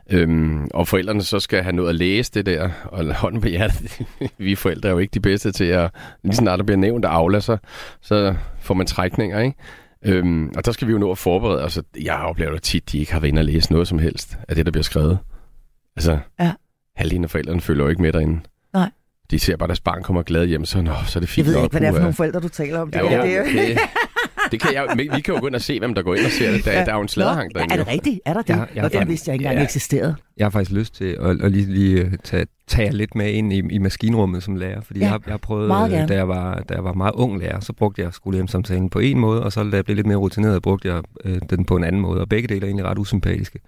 Øhm, 0.10 0.68
og 0.74 0.88
forældrene 0.88 1.24
så 1.24 1.40
skal 1.40 1.64
have 1.64 1.76
noget 1.76 1.90
at 1.90 1.96
læse 1.96 2.32
det 2.32 2.46
der, 2.46 2.70
og 2.86 3.16
hånden 3.16 3.42
på 3.42 3.48
hjertet, 3.48 4.02
vi 4.38 4.56
forældre 4.56 4.90
er 4.90 4.94
jo 4.94 5.00
ikke 5.00 5.14
de 5.14 5.20
bedste 5.20 5.52
til 5.52 5.66
at, 5.66 5.92
lige 6.24 6.36
snart 6.36 6.60
der 6.60 6.66
bliver 6.66 6.78
nævnt 6.78 7.06
af 7.06 7.10
Aula, 7.10 7.40
så, 7.40 7.58
så 8.02 8.36
får 8.60 8.74
man 8.74 8.88
trækninger, 8.88 9.40
ikke? 9.40 9.58
Øhm, 10.06 10.52
og 10.58 10.66
der 10.66 10.72
skal 10.72 10.88
vi 10.88 10.94
jo 10.94 11.00
nå 11.00 11.12
at 11.12 11.18
forberede 11.18 11.64
os. 11.64 11.80
Jeg 12.04 12.16
oplever 12.16 12.52
det 12.52 12.64
tit, 12.64 12.92
de 12.92 13.00
ikke 13.00 13.14
har 13.14 13.20
været 13.20 13.30
inde 13.30 13.40
og 13.40 13.46
læse 13.46 13.72
noget 13.72 13.88
som 13.88 14.00
helst 14.00 14.38
af 14.48 14.56
det, 14.56 14.66
der 14.66 14.72
bliver 14.72 14.84
skrevet. 14.84 15.18
Altså, 15.96 16.20
ja. 16.40 16.52
halvdelen 16.96 17.24
af 17.24 17.30
forældrene 17.30 17.62
følger 17.62 17.84
jo 17.84 17.90
ikke 17.90 18.02
med 18.02 18.14
derinde. 18.14 18.40
Nej. 18.74 18.92
De 19.32 19.40
ser 19.40 19.58
bare, 19.58 19.66
at 19.66 19.70
deres 19.70 19.80
barn 19.80 20.04
kommer 20.04 20.22
glad 20.22 20.46
hjem, 20.46 20.66
så, 20.66 20.82
nå, 20.82 20.92
så 21.08 21.20
er 21.20 21.22
det 21.22 21.30
fint. 21.30 21.48
Jeg 21.48 21.54
ved 21.56 21.64
ikke, 21.64 21.72
hvad 21.72 21.82
det 21.82 21.88
er 21.88 21.92
for 21.92 22.00
nogle 22.00 22.14
forældre, 22.14 22.40
du 22.40 22.50
taler 22.50 22.80
om. 22.80 22.92
Det, 22.92 23.00
ja, 23.00 23.18
jo, 23.18 23.24
det, 23.24 23.40
okay. 23.40 23.78
det 24.52 24.62
kan 24.62 24.74
jeg, 24.74 24.98
vi 24.98 25.22
kan 25.22 25.34
jo 25.34 25.40
gå 25.40 25.48
ind 25.48 25.56
og 25.56 25.62
se, 25.62 25.80
hvem 25.80 25.94
der 25.94 26.02
går 26.02 26.16
ind 26.16 26.26
og 26.26 26.32
ser 26.32 26.52
det. 26.52 26.66
Der, 26.66 26.72
ja. 26.72 26.86
der 26.86 26.92
er 26.92 26.96
jo 26.96 27.02
en 27.02 27.08
sladehang 27.08 27.56
derinde. 27.56 27.74
Er 27.74 27.78
det 27.78 27.88
rigtigt? 27.88 28.20
Er 28.25 28.34
der 28.34 28.42
det? 28.42 28.50
Ja, 28.50 28.64
jeg 28.75 28.84
og 28.84 28.94
den 28.94 29.08
vidste 29.08 29.29
jeg 29.29 29.34
ikke 29.36 29.44
engang 29.44 29.58
ja. 29.60 29.64
eksisterede. 29.64 30.16
Jeg 30.38 30.46
har 30.46 30.50
faktisk 30.50 30.72
lyst 30.72 30.96
til 30.96 31.18
at, 31.20 31.42
at 31.42 31.51
lige, 31.51 31.66
lige 31.66 32.01
øh, 32.01 32.12
tage, 32.24 32.46
tage 32.68 32.92
lidt 32.92 33.16
med 33.16 33.32
ind 33.32 33.53
i, 33.53 33.62
i 33.70 33.77
maskinrummet 33.77 34.44
som 34.44 34.55
lærer, 34.55 34.82
fordi 34.82 35.00
ja. 35.00 35.05
jeg, 35.05 35.12
har, 35.12 35.22
jeg 35.25 35.34
har 35.34 35.38
prøvet, 35.38 35.92
øh, 35.94 36.08
da 36.08 36.14
jeg, 36.14 36.27
var, 36.27 36.64
da 36.70 36.74
jeg 36.74 36.84
var 36.84 36.94
meget 36.94 37.14
ung 37.14 37.40
lærer, 37.40 37.60
så 37.60 37.74
brugte 37.74 38.01
jeg 38.01 38.14
skolehjemsamtalen 38.14 38.90
på 38.90 39.00
en 39.00 39.20
måde, 39.20 39.44
og 39.44 39.51
så 39.51 39.64
da 39.64 39.75
jeg 39.75 39.86
blev 39.86 39.96
lidt 39.96 40.08
mere 40.08 40.18
rutineret, 40.18 40.62
brugte 40.62 40.94
jeg 40.94 41.01
øh, 41.25 41.40
den 41.50 41.66
på 41.66 41.75
en 41.75 41.84
anden 41.84 42.01
måde, 42.01 42.22
og 42.22 42.29
begge 42.29 42.48
dele 42.48 42.62
er 42.62 42.66
egentlig 42.66 42.86
ret 42.86 43.00
usympatiske. 43.00 43.60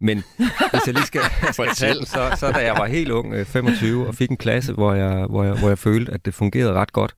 Men 0.00 0.24
hvis 0.70 0.86
jeg 0.86 0.94
lige 0.94 1.06
skal, 1.06 1.20
skal 1.52 1.54
fortælle, 1.66 2.06
så, 2.06 2.36
så 2.36 2.52
da 2.52 2.58
jeg 2.58 2.74
var 2.78 2.86
helt 2.86 3.10
ung, 3.10 3.46
25, 3.46 4.06
og 4.06 4.14
fik 4.14 4.30
en 4.30 4.36
klasse, 4.36 4.72
hvor 4.72 4.94
jeg, 4.94 5.26
hvor, 5.26 5.44
jeg, 5.44 5.58
hvor 5.58 5.68
jeg 5.68 5.78
følte, 5.78 6.12
at 6.12 6.24
det 6.24 6.34
fungerede 6.34 6.72
ret 6.72 6.92
godt, 6.92 7.14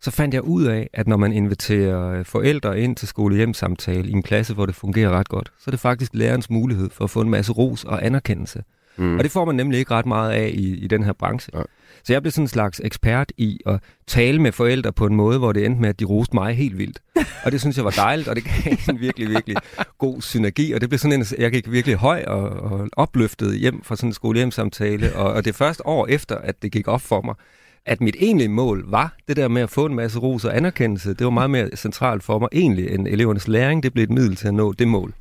så 0.00 0.10
fandt 0.10 0.34
jeg 0.34 0.42
ud 0.42 0.64
af, 0.64 0.90
at 0.92 1.08
når 1.08 1.16
man 1.16 1.32
inviterer 1.32 2.18
øh, 2.18 2.24
forældre 2.24 2.80
ind 2.80 2.96
til 2.96 3.08
skolehjemsamtale 3.08 4.08
i 4.08 4.12
en 4.12 4.22
klasse, 4.22 4.54
hvor 4.54 4.66
det 4.66 4.74
fungerer 4.74 5.10
ret 5.10 5.28
godt, 5.28 5.52
så 5.58 5.64
er 5.66 5.70
det 5.70 5.80
faktisk 5.80 6.10
lærerens 6.14 6.50
mulighed 6.50 6.90
for 6.90 7.04
at 7.04 7.10
få 7.10 7.20
en 7.20 7.30
masse 7.30 7.52
ros 7.52 7.84
og 7.84 8.06
anerkendelse. 8.06 8.62
Mm. 8.96 9.18
Og 9.18 9.24
det 9.24 9.32
får 9.32 9.44
man 9.44 9.54
nemlig 9.54 9.78
ikke 9.78 9.90
ret 9.90 10.06
meget 10.06 10.32
af 10.32 10.50
i, 10.54 10.76
i 10.76 10.86
den 10.86 11.04
her 11.04 11.12
branche. 11.12 11.50
Ja. 11.58 11.62
Så 12.04 12.12
jeg 12.12 12.22
blev 12.22 12.32
sådan 12.32 12.44
en 12.44 12.48
slags 12.48 12.80
ekspert 12.84 13.32
i 13.36 13.60
at 13.66 13.80
tale 14.06 14.42
med 14.42 14.52
forældre 14.52 14.92
på 14.92 15.06
en 15.06 15.14
måde, 15.14 15.38
hvor 15.38 15.52
det 15.52 15.66
endte 15.66 15.80
med, 15.80 15.88
at 15.88 16.00
de 16.00 16.04
roste 16.04 16.34
mig 16.36 16.54
helt 16.54 16.78
vildt. 16.78 17.02
Og 17.44 17.52
det 17.52 17.60
synes 17.60 17.76
jeg 17.76 17.84
var 17.84 17.90
dejligt, 17.90 18.28
og 18.28 18.36
det 18.36 18.44
gav 18.44 18.72
en 18.90 19.00
virkelig, 19.00 19.28
virkelig 19.28 19.56
god 19.98 20.22
synergi. 20.22 20.72
Og 20.72 20.80
det 20.80 20.88
blev 20.88 20.98
sådan 20.98 21.20
en, 21.20 21.26
jeg 21.38 21.50
gik 21.50 21.70
virkelig 21.70 21.96
høj 21.96 22.24
og, 22.26 22.48
og 22.48 22.88
opløftet 22.92 23.58
hjem 23.58 23.82
fra 23.82 23.96
sådan 23.96 24.08
en 24.08 24.14
skolehjemsamtale. 24.14 25.16
Og, 25.16 25.32
og 25.32 25.44
det 25.44 25.54
første 25.54 25.86
år 25.86 26.06
efter, 26.06 26.36
at 26.36 26.62
det 26.62 26.72
gik 26.72 26.88
op 26.88 27.00
for 27.00 27.22
mig, 27.22 27.34
at 27.86 28.00
mit 28.00 28.16
egentlige 28.18 28.48
mål 28.48 28.84
var 28.90 29.16
det 29.28 29.36
der 29.36 29.48
med 29.48 29.62
at 29.62 29.70
få 29.70 29.86
en 29.86 29.94
masse 29.94 30.18
ros 30.18 30.44
og 30.44 30.56
anerkendelse. 30.56 31.14
Det 31.14 31.24
var 31.24 31.30
meget 31.30 31.50
mere 31.50 31.68
centralt 31.76 32.22
for 32.22 32.38
mig 32.38 32.48
egentlig 32.52 32.90
end 32.90 33.08
elevernes 33.08 33.48
læring. 33.48 33.82
Det 33.82 33.92
blev 33.92 34.04
et 34.04 34.10
middel 34.10 34.36
til 34.36 34.48
at 34.48 34.54
nå 34.54 34.72
det 34.72 34.88
mål. 34.88 35.14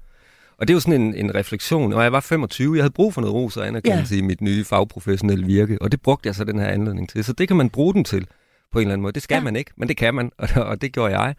Og 0.64 0.68
det 0.68 0.74
er 0.74 0.76
jo 0.76 0.80
sådan 0.80 1.02
en, 1.02 1.16
en 1.16 1.36
refleksion. 1.36 1.94
Og 1.94 2.04
jeg 2.04 2.12
var 2.12 2.20
25, 2.20 2.76
jeg 2.76 2.84
havde 2.84 2.94
brug 2.94 3.14
for 3.14 3.22
noget 3.22 3.36
ros 3.36 3.58
og 3.58 3.68
anerkendelse 3.68 4.16
ja. 4.16 4.22
i 4.22 4.24
mit 4.24 4.42
nye 4.42 4.64
fagprofessionelle 4.64 5.46
virke, 5.46 5.82
og 5.82 5.92
det 5.92 6.02
brugte 6.02 6.28
jeg 6.28 6.36
så 6.36 6.44
den 6.44 6.60
her 6.60 6.68
anledning 6.68 7.10
til. 7.10 7.24
Så 7.24 7.34
det 7.34 7.48
kan 7.48 7.58
man 7.58 7.70
bruge 7.70 7.94
den 7.94 8.04
til 8.04 8.28
på 8.72 8.80
en 8.80 8.82
eller 8.82 8.94
anden 8.94 9.02
måde. 9.02 9.14
Det 9.14 9.24
skal 9.24 9.36
ja. 9.36 9.42
man 9.42 9.56
ikke, 9.56 9.72
men 9.78 9.88
det 9.88 9.98
kan 9.98 10.16
man, 10.16 10.32
og, 10.38 10.50
og 10.56 10.82
det 10.82 10.94
gjorde 10.94 11.20
jeg. 11.20 11.36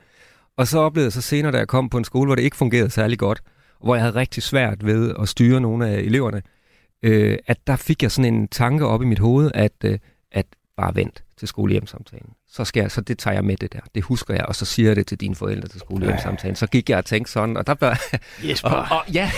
Og 0.57 0.69
så 0.69 0.79
oplevede 0.79 1.07
jeg 1.07 1.13
så 1.13 1.21
senere, 1.21 1.53
da 1.53 1.59
jeg 1.59 1.69
kom 1.69 1.89
på 1.89 1.99
en 1.99 2.05
skole, 2.05 2.29
hvor 2.29 2.35
det 2.35 2.43
ikke 2.43 2.57
fungerede 2.57 2.91
særlig 2.91 3.19
godt, 3.19 3.43
hvor 3.85 3.95
jeg 3.95 4.03
havde 4.03 4.15
rigtig 4.15 4.43
svært 4.43 4.87
ved 4.87 5.15
at 5.21 5.29
styre 5.29 5.61
nogle 5.61 5.89
af 5.89 5.99
eleverne, 5.99 6.43
øh, 7.03 7.39
at 7.47 7.59
der 7.67 7.77
fik 7.77 8.03
jeg 8.03 8.11
sådan 8.11 8.35
en 8.35 8.49
tanke 8.49 8.87
op 8.87 9.03
i 9.03 9.07
mit 9.07 9.19
hoved, 9.19 9.51
at, 9.55 9.73
øh, 9.85 9.99
at 10.33 10.47
bare 10.77 10.95
vent 10.95 11.25
til 11.39 11.49
skolehjemsamtalen. 11.49 12.31
Så, 12.49 12.65
skal 12.65 12.81
jeg, 12.81 12.91
så 12.91 13.01
det 13.01 13.19
tager 13.19 13.35
jeg 13.35 13.45
med 13.45 13.57
det 13.57 13.73
der. 13.73 13.81
Det 13.95 14.03
husker 14.03 14.35
jeg, 14.35 14.45
og 14.47 14.55
så 14.57 14.65
siger 14.65 14.89
jeg 14.89 14.97
det 14.97 15.07
til 15.07 15.21
dine 15.21 15.35
forældre 15.35 15.69
til 15.69 15.81
skolehjemsamtalen. 15.81 16.57
Så 16.57 16.67
gik 16.67 16.91
jeg 16.91 16.99
og 16.99 17.05
tænkte 17.05 17.33
sådan, 17.33 17.57
og 17.57 17.67
der 17.67 17.75
blev... 17.75 17.91
Jesper! 18.49 18.71
og, 18.71 18.99
og, 18.99 19.13
ja, 19.13 19.31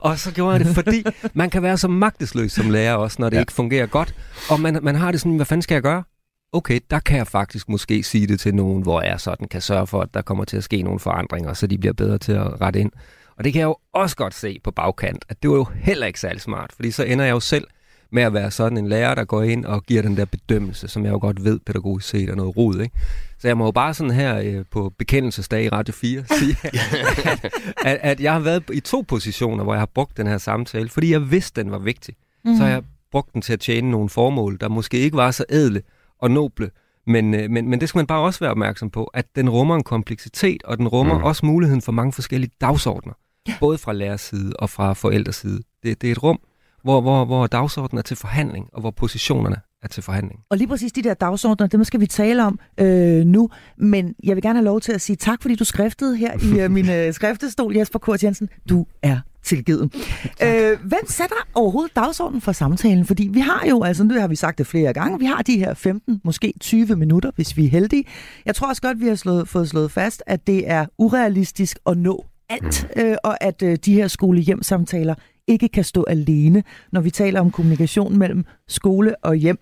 og 0.00 0.18
så 0.18 0.32
gjorde 0.32 0.52
jeg 0.52 0.64
det, 0.64 0.74
fordi 0.74 1.04
man 1.34 1.50
kan 1.50 1.62
være 1.62 1.78
så 1.78 1.88
magtesløs 1.88 2.52
som 2.52 2.70
lærer 2.70 2.94
også, 2.94 3.16
når 3.20 3.30
det 3.30 3.36
ja. 3.36 3.40
ikke 3.40 3.52
fungerer 3.52 3.86
godt. 3.86 4.14
Og 4.50 4.60
man, 4.60 4.78
man 4.82 4.94
har 4.94 5.10
det 5.10 5.20
sådan, 5.20 5.36
hvad 5.36 5.46
fanden 5.46 5.62
skal 5.62 5.74
jeg 5.74 5.82
gøre? 5.82 6.04
Okay, 6.52 6.80
der 6.90 6.98
kan 7.00 7.16
jeg 7.16 7.26
faktisk 7.26 7.68
måske 7.68 8.02
sige 8.02 8.26
det 8.26 8.40
til 8.40 8.54
nogen, 8.54 8.82
hvor 8.82 9.02
jeg 9.02 9.20
sådan 9.20 9.48
kan 9.48 9.60
sørge 9.60 9.86
for, 9.86 10.00
at 10.00 10.14
der 10.14 10.22
kommer 10.22 10.44
til 10.44 10.56
at 10.56 10.64
ske 10.64 10.82
nogle 10.82 11.00
forandringer, 11.00 11.52
så 11.52 11.66
de 11.66 11.78
bliver 11.78 11.92
bedre 11.92 12.18
til 12.18 12.32
at 12.32 12.60
rette 12.60 12.80
ind. 12.80 12.92
Og 13.36 13.44
det 13.44 13.52
kan 13.52 13.60
jeg 13.60 13.66
jo 13.66 13.76
også 13.92 14.16
godt 14.16 14.34
se 14.34 14.60
på 14.64 14.70
bagkant, 14.70 15.24
at 15.28 15.42
det 15.42 15.50
var 15.50 15.56
jo 15.56 15.64
heller 15.64 16.06
ikke 16.06 16.20
særlig 16.20 16.40
smart, 16.40 16.72
fordi 16.72 16.90
så 16.90 17.04
ender 17.04 17.24
jeg 17.24 17.32
jo 17.32 17.40
selv 17.40 17.66
med 18.12 18.22
at 18.22 18.32
være 18.32 18.50
sådan 18.50 18.78
en 18.78 18.88
lærer, 18.88 19.14
der 19.14 19.24
går 19.24 19.42
ind 19.42 19.64
og 19.64 19.84
giver 19.84 20.02
den 20.02 20.16
der 20.16 20.24
bedømmelse, 20.24 20.88
som 20.88 21.04
jeg 21.04 21.12
jo 21.12 21.18
godt 21.18 21.44
ved 21.44 21.58
pædagogisk 21.66 22.08
set 22.08 22.28
er 22.28 22.34
noget 22.34 22.56
rod, 22.56 22.80
ikke? 22.80 22.96
Så 23.38 23.48
jeg 23.48 23.56
må 23.56 23.64
jo 23.64 23.70
bare 23.70 23.94
sådan 23.94 24.10
her 24.10 24.38
øh, 24.38 24.64
på 24.70 24.92
bekendelsesdag 24.98 25.64
i 25.64 25.68
Radio 25.68 25.94
4 25.94 26.24
sige, 26.38 26.56
at, 26.64 27.44
at, 27.84 27.98
at 28.02 28.20
jeg 28.20 28.32
har 28.32 28.40
været 28.40 28.62
i 28.72 28.80
to 28.80 29.04
positioner, 29.08 29.64
hvor 29.64 29.74
jeg 29.74 29.80
har 29.80 29.90
brugt 29.94 30.16
den 30.16 30.26
her 30.26 30.38
samtale, 30.38 30.88
fordi 30.88 31.12
jeg 31.12 31.30
vidste, 31.30 31.62
den 31.62 31.70
var 31.70 31.78
vigtig. 31.78 32.14
Mm. 32.44 32.56
Så 32.56 32.62
har 32.62 32.70
jeg 32.70 32.82
brugt 33.10 33.34
den 33.34 33.42
til 33.42 33.52
at 33.52 33.60
tjene 33.60 33.90
nogle 33.90 34.08
formål, 34.08 34.58
der 34.60 34.68
måske 34.68 34.98
ikke 34.98 35.16
var 35.16 35.30
så 35.30 35.44
ædle 35.50 35.82
og 36.18 36.30
noble, 36.30 36.70
men, 37.06 37.34
øh, 37.34 37.50
men, 37.50 37.68
men 37.68 37.80
det 37.80 37.88
skal 37.88 37.98
man 37.98 38.06
bare 38.06 38.20
også 38.20 38.40
være 38.40 38.50
opmærksom 38.50 38.90
på, 38.90 39.04
at 39.04 39.26
den 39.36 39.50
rummer 39.50 39.74
en 39.76 39.82
kompleksitet, 39.82 40.62
og 40.62 40.78
den 40.78 40.88
rummer 40.88 41.18
mm. 41.18 41.24
også 41.24 41.46
muligheden 41.46 41.82
for 41.82 41.92
mange 41.92 42.12
forskellige 42.12 42.50
dagsordner. 42.60 43.12
Ja. 43.48 43.54
Både 43.60 43.78
fra 43.78 43.92
lærers 43.92 44.20
side 44.20 44.52
og 44.58 44.70
fra 44.70 44.92
forældres 44.92 45.36
side. 45.36 45.62
Det, 45.82 46.02
det 46.02 46.08
er 46.08 46.12
et 46.12 46.22
rum, 46.22 46.40
hvor, 46.82 47.00
hvor, 47.00 47.24
hvor 47.24 47.46
dagsordenen 47.46 47.98
er 47.98 48.02
til 48.02 48.16
forhandling, 48.16 48.68
og 48.72 48.80
hvor 48.80 48.90
positionerne 48.90 49.56
er 49.82 49.88
til 49.88 50.02
forhandling. 50.02 50.40
Og 50.50 50.56
lige 50.56 50.68
præcis 50.68 50.92
de 50.92 51.02
der 51.02 51.14
dagsordner, 51.14 51.66
det 51.66 51.86
skal 51.86 52.00
vi 52.00 52.06
tale 52.06 52.44
om 52.44 52.58
øh, 52.80 53.24
nu, 53.24 53.50
men 53.76 54.14
jeg 54.24 54.36
vil 54.36 54.42
gerne 54.42 54.58
have 54.58 54.64
lov 54.64 54.80
til 54.80 54.92
at 54.92 55.00
sige 55.00 55.16
tak, 55.16 55.42
fordi 55.42 55.54
du 55.54 55.64
skriftede 55.64 56.16
her 56.16 56.32
i 56.42 56.60
øh, 56.60 56.70
min 56.70 56.90
øh, 56.90 57.12
skriftestol, 57.12 57.76
Jesper 57.76 57.98
Kort 57.98 58.24
Jensen. 58.24 58.48
Du 58.68 58.86
er 59.02 59.20
tilgivet. 59.42 59.94
Øh, 60.42 60.78
hvem 60.84 61.06
sætter 61.06 61.36
overhovedet 61.54 61.96
dagsordenen 61.96 62.40
for 62.40 62.52
samtalen? 62.52 63.06
Fordi 63.06 63.28
vi 63.32 63.40
har 63.40 63.66
jo, 63.68 63.82
altså 63.82 64.04
nu 64.04 64.20
har 64.20 64.28
vi 64.28 64.36
sagt 64.36 64.58
det 64.58 64.66
flere 64.66 64.92
gange, 64.92 65.18
vi 65.18 65.24
har 65.24 65.42
de 65.42 65.58
her 65.58 65.74
15, 65.74 66.20
måske 66.24 66.52
20 66.60 66.96
minutter, 66.96 67.30
hvis 67.34 67.56
vi 67.56 67.64
er 67.64 67.70
heldige. 67.70 68.04
Jeg 68.46 68.54
tror 68.54 68.68
også 68.68 68.82
godt, 68.82 69.00
vi 69.00 69.08
har 69.08 69.14
slået, 69.14 69.48
fået 69.48 69.68
slået 69.68 69.90
fast, 69.90 70.22
at 70.26 70.46
det 70.46 70.70
er 70.70 70.86
urealistisk 70.98 71.78
at 71.86 71.98
nå 71.98 72.24
alt, 72.48 72.88
øh, 72.96 73.16
og 73.24 73.44
at 73.44 73.62
øh, 73.62 73.76
de 73.84 73.94
her 73.94 74.08
skole-hjem-samtaler 74.08 75.14
ikke 75.48 75.68
kan 75.68 75.84
stå 75.84 76.04
alene, 76.08 76.62
når 76.92 77.00
vi 77.00 77.10
taler 77.10 77.40
om 77.40 77.50
kommunikation 77.50 78.18
mellem 78.18 78.44
skole 78.68 79.24
og 79.24 79.34
hjem. 79.34 79.58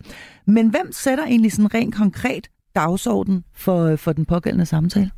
Men 0.47 0.69
hvem 0.69 0.93
sætter 0.93 1.25
egentlig 1.25 1.53
sådan 1.53 1.75
rent 1.75 1.95
konkret 1.95 2.49
dagsorden 2.75 3.45
for, 3.53 3.97
for 3.97 4.13
den 4.13 4.25
pågældende 4.25 4.67
samtale? 4.67 5.11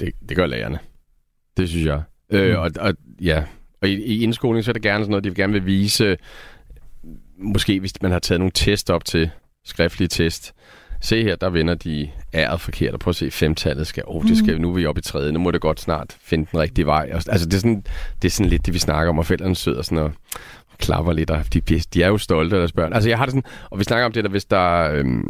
Det, 0.00 0.12
det 0.28 0.36
gør 0.36 0.46
lærerne. 0.46 0.78
Det 1.56 1.68
synes 1.68 1.86
jeg. 1.86 2.02
Øh, 2.30 2.50
mm. 2.50 2.56
og, 2.56 2.70
og, 2.80 2.94
ja. 3.20 3.44
og 3.82 3.88
i, 3.88 3.92
i 3.92 4.22
indskoling 4.22 4.64
så 4.64 4.70
er 4.70 4.72
det 4.72 4.82
gerne 4.82 5.04
sådan 5.04 5.10
noget, 5.10 5.24
de 5.24 5.28
vil 5.28 5.36
gerne 5.36 5.52
vil 5.52 5.66
vise, 5.66 6.16
måske 7.38 7.80
hvis 7.80 8.02
man 8.02 8.10
har 8.10 8.18
taget 8.18 8.40
nogle 8.40 8.52
test 8.54 8.90
op 8.90 9.04
til 9.04 9.30
skriftlige 9.64 10.08
test, 10.08 10.54
se 11.04 11.22
her, 11.22 11.36
der 11.36 11.50
vender 11.50 11.74
de 11.74 12.10
æret 12.34 12.60
forkert, 12.60 12.94
og 12.94 13.00
prøv 13.00 13.10
at 13.10 13.16
se, 13.16 13.30
femtallet 13.30 13.86
skal, 13.86 14.02
oh, 14.06 14.24
det 14.24 14.38
skal, 14.38 14.54
mm. 14.54 14.62
nu 14.62 14.70
er 14.70 14.74
vi 14.74 14.86
oppe 14.86 14.98
i 14.98 15.02
tredje, 15.02 15.32
nu 15.32 15.38
må 15.38 15.50
det 15.50 15.60
godt 15.60 15.80
snart 15.80 16.16
finde 16.20 16.46
den 16.52 16.60
rigtige 16.60 16.86
vej. 16.86 17.08
Altså, 17.12 17.44
det 17.44 17.54
er 17.54 17.58
sådan, 17.58 17.84
det 18.22 18.28
er 18.28 18.32
sådan 18.32 18.50
lidt 18.50 18.66
det, 18.66 18.74
vi 18.74 18.78
snakker 18.78 19.10
om, 19.10 19.18
og 19.18 19.26
forældrene 19.26 19.56
sidder 19.56 19.82
sådan 19.82 19.98
og 19.98 20.12
klapper 20.78 21.12
lidt, 21.12 21.30
og 21.30 21.54
de, 21.54 21.60
de 21.60 22.02
er 22.02 22.08
jo 22.08 22.18
stolte 22.18 22.56
af 22.56 22.60
deres 22.60 22.72
børn. 22.72 22.92
Altså, 22.92 23.08
jeg 23.08 23.18
har 23.18 23.26
det 23.26 23.32
sådan, 23.32 23.50
og 23.70 23.78
vi 23.78 23.84
snakker 23.84 24.06
om 24.06 24.12
det 24.12 24.24
der, 24.24 24.30
hvis 24.30 24.44
der, 24.44 24.90
øhm, 24.92 25.20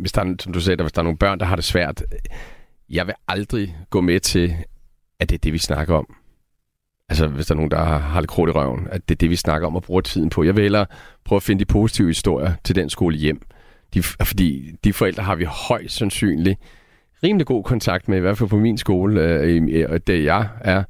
hvis 0.00 0.12
der, 0.12 0.34
som 0.40 0.52
du 0.52 0.60
sagde, 0.60 0.76
der, 0.76 0.82
hvis 0.82 0.92
der 0.92 1.00
er 1.00 1.04
nogle 1.04 1.18
børn, 1.18 1.40
der 1.40 1.46
har 1.46 1.56
det 1.56 1.64
svært, 1.64 2.02
jeg 2.90 3.06
vil 3.06 3.14
aldrig 3.28 3.76
gå 3.90 4.00
med 4.00 4.20
til, 4.20 4.54
at 5.20 5.30
det 5.30 5.34
er 5.34 5.38
det, 5.38 5.52
vi 5.52 5.58
snakker 5.58 5.94
om. 5.94 6.14
Altså, 7.08 7.26
hvis 7.26 7.46
der 7.46 7.54
er 7.54 7.56
nogen, 7.56 7.70
der 7.70 7.84
har 7.84 8.20
lidt 8.20 8.30
krudt 8.30 8.50
i 8.50 8.52
røven, 8.52 8.88
at 8.90 9.08
det 9.08 9.14
er 9.14 9.18
det, 9.18 9.30
vi 9.30 9.36
snakker 9.36 9.66
om 9.66 9.76
og 9.76 9.82
bruger 9.82 10.00
tiden 10.00 10.30
på. 10.30 10.44
Jeg 10.44 10.56
vil 10.56 10.62
hellere 10.62 10.86
prøve 11.24 11.36
at 11.36 11.42
finde 11.42 11.60
de 11.60 11.64
positive 11.64 12.08
historier 12.08 12.52
til 12.64 12.74
den 12.74 12.90
skole 12.90 13.16
hjem. 13.16 13.42
De, 13.94 14.02
fordi 14.02 14.72
de 14.84 14.92
forældre 14.92 15.22
har 15.22 15.34
vi 15.34 15.44
højst 15.44 15.96
sandsynligt 15.96 16.60
rimelig 17.22 17.46
god 17.46 17.64
kontakt 17.64 18.08
med, 18.08 18.18
i 18.18 18.20
hvert 18.20 18.38
fald 18.38 18.48
på 18.48 18.58
min 18.58 18.78
skole, 18.78 19.20
øh, 19.22 19.86
og 19.88 20.06
det 20.06 20.24
jeg 20.24 20.48
er, 20.60 20.82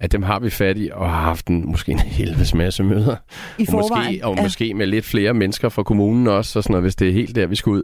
at 0.00 0.12
dem 0.12 0.22
har 0.22 0.38
vi 0.38 0.50
fat 0.50 0.78
i, 0.78 0.90
og 0.92 1.10
har 1.10 1.20
haft 1.20 1.46
en, 1.46 1.70
måske 1.70 1.92
en 1.92 1.98
helvedes 1.98 2.54
masse 2.54 2.82
møder. 2.82 3.16
I 3.58 3.66
og 3.68 3.74
måske, 3.74 4.20
og 4.22 4.36
ja. 4.36 4.42
måske 4.42 4.74
med 4.74 4.86
lidt 4.86 5.04
flere 5.04 5.34
mennesker 5.34 5.68
fra 5.68 5.82
kommunen 5.82 6.26
også, 6.26 6.58
og 6.58 6.62
sådan 6.62 6.72
noget, 6.72 6.84
hvis 6.84 6.96
det 6.96 7.08
er 7.08 7.12
helt 7.12 7.36
der, 7.36 7.46
vi 7.46 7.54
skal 7.54 7.70
ud. 7.70 7.82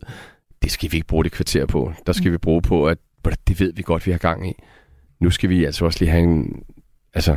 Det 0.62 0.70
skal 0.70 0.92
vi 0.92 0.96
ikke 0.96 1.06
bruge 1.06 1.24
det 1.24 1.32
kvarter 1.32 1.66
på. 1.66 1.92
Der 2.06 2.12
skal 2.12 2.28
mm. 2.28 2.32
vi 2.32 2.38
bruge 2.38 2.62
på, 2.62 2.86
at 2.86 2.98
det 3.48 3.60
ved 3.60 3.72
vi 3.72 3.82
godt, 3.82 4.06
vi 4.06 4.10
har 4.10 4.18
gang 4.18 4.48
i. 4.48 4.52
Nu 5.20 5.30
skal 5.30 5.50
vi 5.50 5.64
altså 5.64 5.84
også 5.84 5.98
lige 6.00 6.10
have 6.10 6.22
en... 6.22 6.62
Altså, 7.14 7.36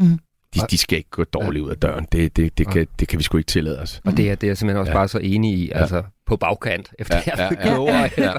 mm. 0.00 0.18
De, 0.54 0.60
de 0.70 0.78
skal 0.78 0.98
ikke 0.98 1.10
gå 1.10 1.24
dårligt 1.24 1.64
ud 1.64 1.70
af 1.70 1.76
døren. 1.76 2.06
Det, 2.12 2.36
det, 2.36 2.58
det, 2.58 2.68
kan, 2.68 2.86
det 3.00 3.08
kan 3.08 3.18
vi 3.18 3.24
sgu 3.24 3.38
ikke 3.38 3.48
tillade 3.48 3.80
os. 3.80 4.00
Og 4.04 4.16
det 4.16 4.30
er, 4.30 4.34
det 4.34 4.50
er 4.50 4.54
simpelthen 4.54 4.80
også 4.80 4.92
ja. 4.92 4.98
bare 4.98 5.08
så 5.08 5.18
enig 5.18 5.58
i. 5.58 5.70
Altså, 5.74 5.96
ja 5.96 6.02
på 6.26 6.36
bagkant, 6.36 6.92
efter 6.98 7.16
ja, 7.26 7.36
jeg 7.36 7.56
ja, 7.64 8.08
ja, 8.18 8.24
ja. 8.24 8.32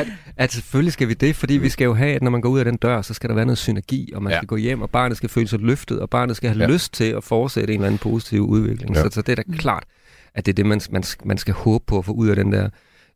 at, 0.00 0.06
at 0.36 0.52
selvfølgelig 0.52 0.92
skal 0.92 1.08
vi 1.08 1.14
det, 1.14 1.36
fordi 1.36 1.54
vi 1.54 1.68
skal 1.68 1.84
jo 1.84 1.94
have, 1.94 2.14
at 2.14 2.22
når 2.22 2.30
man 2.30 2.40
går 2.40 2.48
ud 2.48 2.58
af 2.58 2.64
den 2.64 2.76
dør, 2.76 3.02
så 3.02 3.14
skal 3.14 3.28
der 3.28 3.34
være 3.34 3.46
noget 3.46 3.58
synergi, 3.58 4.12
og 4.14 4.22
man 4.22 4.32
ja. 4.32 4.38
skal 4.38 4.46
gå 4.46 4.56
hjem, 4.56 4.82
og 4.82 4.90
barnet 4.90 5.16
skal 5.16 5.28
føle 5.28 5.48
sig 5.48 5.58
løftet, 5.58 6.00
og 6.00 6.10
barnet 6.10 6.36
skal 6.36 6.50
have 6.50 6.62
ja. 6.62 6.72
lyst 6.72 6.94
til 6.94 7.04
at 7.04 7.24
fortsætte 7.24 7.74
en 7.74 7.80
eller 7.80 7.86
anden 7.86 7.98
positiv 7.98 8.46
udvikling. 8.46 8.96
Ja. 8.96 9.02
Så, 9.02 9.08
så 9.12 9.22
det 9.22 9.38
er 9.38 9.42
da 9.42 9.42
klart, 9.58 9.84
at 10.34 10.46
det 10.46 10.52
er 10.52 10.54
det, 10.54 10.66
man, 10.66 10.80
man, 10.90 11.04
man 11.24 11.38
skal 11.38 11.54
håbe 11.54 11.84
på 11.86 11.98
at 11.98 12.04
få 12.04 12.12
ud 12.12 12.28
af 12.28 12.36
den 12.36 12.52
der 12.52 12.68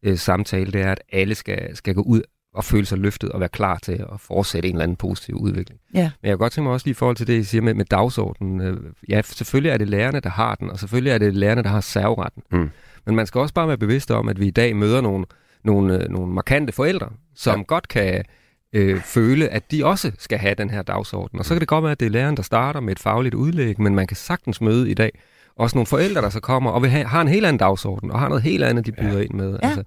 øh, 0.02 0.18
samtale, 0.18 0.72
det 0.72 0.80
er, 0.80 0.92
at 0.92 1.00
alle 1.12 1.34
skal, 1.34 1.76
skal 1.76 1.94
gå 1.94 2.02
ud 2.02 2.22
og 2.58 2.64
føle 2.64 2.86
sig 2.86 2.98
løftet 2.98 3.32
og 3.32 3.40
være 3.40 3.48
klar 3.48 3.78
til 3.82 3.92
at 3.92 4.20
fortsætte 4.20 4.68
en 4.68 4.74
eller 4.74 4.82
anden 4.82 4.96
positiv 4.96 5.34
udvikling. 5.34 5.80
Ja. 5.94 6.00
Men 6.00 6.28
jeg 6.28 6.30
kan 6.30 6.38
godt 6.38 6.52
tænke 6.52 6.64
mig 6.64 6.72
også 6.72 6.86
lige 6.86 6.90
i 6.90 6.94
forhold 6.94 7.16
til 7.16 7.26
det, 7.26 7.38
I 7.38 7.44
siger 7.44 7.62
med, 7.62 7.74
med 7.74 7.84
dagsordenen. 7.84 8.60
Øh, 8.60 8.76
ja, 9.08 9.22
selvfølgelig 9.22 9.70
er 9.70 9.76
det 9.76 9.88
lærerne, 9.88 10.20
der 10.20 10.30
har 10.30 10.54
den, 10.54 10.70
og 10.70 10.78
selvfølgelig 10.78 11.12
er 11.12 11.18
det 11.18 11.36
lærerne, 11.36 11.62
der 11.62 11.68
har 11.68 11.80
serveretten. 11.80 12.42
Mm. 12.50 12.70
Men 13.06 13.16
man 13.16 13.26
skal 13.26 13.40
også 13.40 13.54
bare 13.54 13.68
være 13.68 13.78
bevidst 13.78 14.10
om, 14.10 14.28
at 14.28 14.40
vi 14.40 14.46
i 14.46 14.50
dag 14.50 14.76
møder 14.76 15.00
nogle, 15.00 15.24
nogle, 15.64 16.02
øh, 16.02 16.10
nogle 16.10 16.32
markante 16.32 16.72
forældre, 16.72 17.08
som 17.34 17.58
ja. 17.58 17.62
godt 17.62 17.88
kan 17.88 18.24
øh, 18.72 19.00
føle, 19.00 19.48
at 19.48 19.70
de 19.70 19.84
også 19.84 20.12
skal 20.18 20.38
have 20.38 20.54
den 20.54 20.70
her 20.70 20.82
dagsorden. 20.82 21.38
Og 21.38 21.44
så 21.44 21.54
kan 21.54 21.60
det 21.60 21.68
godt 21.68 21.82
være, 21.82 21.92
at 21.92 22.00
det 22.00 22.06
er 22.06 22.10
læreren, 22.10 22.36
der 22.36 22.42
starter 22.42 22.80
med 22.80 22.92
et 22.92 22.98
fagligt 22.98 23.34
udlæg, 23.34 23.80
men 23.80 23.94
man 23.94 24.06
kan 24.06 24.16
sagtens 24.16 24.60
møde 24.60 24.90
i 24.90 24.94
dag 24.94 25.10
også 25.56 25.76
nogle 25.76 25.86
forældre, 25.86 26.22
der 26.22 26.30
så 26.30 26.40
kommer 26.40 26.70
og 26.70 26.82
vil 26.82 26.90
have, 26.90 27.04
har 27.04 27.20
en 27.20 27.28
helt 27.28 27.46
anden 27.46 27.58
dagsorden, 27.58 28.10
og 28.10 28.20
har 28.20 28.28
noget 28.28 28.42
helt 28.42 28.64
andet, 28.64 28.86
de 28.86 28.92
byder 28.92 29.18
ja. 29.18 29.24
ind 29.24 29.34
med. 29.34 29.58
Ja. 29.62 29.68
Altså, 29.68 29.84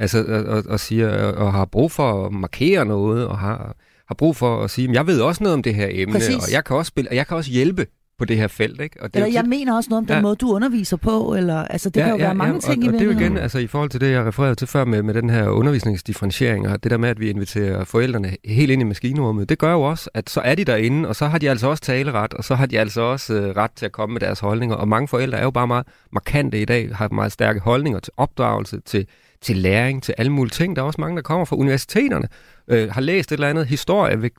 altså 0.00 0.24
og, 0.24 0.44
og, 0.44 0.64
og, 0.68 0.80
siger, 0.80 1.32
og 1.32 1.52
har 1.52 1.64
brug 1.64 1.92
for 1.92 2.26
at 2.26 2.32
markere 2.32 2.84
noget, 2.84 3.26
og 3.26 3.38
har, 3.38 3.76
har 4.08 4.14
brug 4.14 4.36
for 4.36 4.64
at 4.64 4.70
sige, 4.70 4.88
at 4.88 4.94
jeg 4.94 5.06
ved 5.06 5.20
også 5.20 5.42
noget 5.42 5.54
om 5.54 5.62
det 5.62 5.74
her 5.74 5.88
emne, 5.90 6.14
Præcis. 6.14 6.36
og 6.36 6.52
jeg 6.52 6.64
kan 6.64 6.76
også 6.76 6.88
spille, 6.88 7.10
og 7.10 7.16
jeg 7.16 7.26
kan 7.26 7.36
også 7.36 7.50
hjælpe 7.50 7.86
på 8.20 8.24
det 8.24 8.36
her 8.36 8.48
felt. 8.48 8.80
Ikke? 8.80 9.02
Og 9.02 9.14
det 9.14 9.16
eller 9.16 9.32
jeg 9.32 9.42
tit... 9.42 9.48
mener 9.48 9.76
også 9.76 9.90
noget 9.90 10.02
om 10.02 10.06
den 10.06 10.16
ja. 10.16 10.22
måde, 10.22 10.36
du 10.36 10.52
underviser 10.52 10.96
på, 10.96 11.34
eller 11.34 11.64
altså 11.64 11.90
det 11.90 12.00
ja, 12.00 12.04
kan 12.04 12.12
jo 12.12 12.18
ja, 12.18 12.24
være 12.24 12.34
mange 12.34 12.54
ja, 12.54 12.72
ting 12.72 12.78
og, 12.78 12.84
i 12.84 12.88
og 12.88 12.92
det 12.92 13.00
er 13.00 13.04
jo 13.04 13.20
igen, 13.20 13.36
altså 13.36 13.58
i 13.58 13.66
forhold 13.66 13.90
til 13.90 14.00
det, 14.00 14.12
jeg 14.12 14.26
refererede 14.26 14.54
til 14.54 14.66
før 14.66 14.84
med, 14.84 15.02
med 15.02 15.14
den 15.14 15.30
her 15.30 15.48
undervisningsdifferentiering, 15.48 16.68
og 16.68 16.82
det 16.82 16.90
der 16.90 16.96
med, 16.96 17.08
at 17.08 17.20
vi 17.20 17.30
inviterer 17.30 17.84
forældrene 17.84 18.36
helt 18.44 18.70
ind 18.70 18.82
i 18.82 18.84
maskinrummet, 18.84 19.48
det 19.48 19.58
gør 19.58 19.72
jo 19.72 19.82
også, 19.82 20.10
at 20.14 20.30
så 20.30 20.40
er 20.40 20.54
de 20.54 20.64
derinde, 20.64 21.08
og 21.08 21.16
så 21.16 21.26
har 21.26 21.38
de 21.38 21.50
altså 21.50 21.68
også 21.68 21.82
taleret, 21.82 22.34
og 22.34 22.44
så 22.44 22.54
har 22.54 22.66
de 22.66 22.78
altså 22.78 23.00
også 23.00 23.34
øh, 23.34 23.56
ret 23.56 23.70
til 23.76 23.86
at 23.86 23.92
komme 23.92 24.12
med 24.12 24.20
deres 24.20 24.40
holdninger, 24.40 24.76
og 24.76 24.88
mange 24.88 25.08
forældre 25.08 25.38
er 25.38 25.42
jo 25.42 25.50
bare 25.50 25.66
meget 25.66 25.86
markante 26.12 26.60
i 26.62 26.64
dag, 26.64 26.96
har 26.96 27.08
meget 27.08 27.32
stærke 27.32 27.60
holdninger 27.60 28.00
til 28.00 28.12
opdragelse, 28.16 28.80
til, 28.80 29.06
til 29.42 29.56
læring, 29.56 30.02
til 30.02 30.14
alle 30.18 30.32
mulige 30.32 30.52
ting. 30.52 30.76
Der 30.76 30.82
er 30.82 30.86
også 30.86 31.00
mange, 31.00 31.16
der 31.16 31.22
kommer 31.22 31.44
fra 31.44 31.56
universiteterne, 31.56 32.28
øh, 32.68 32.90
har 32.90 33.00
læst 33.00 33.32
et 33.32 33.36
eller 33.36 33.48
andet 33.48 33.66
historie, 33.66 34.20
vil, 34.20 34.30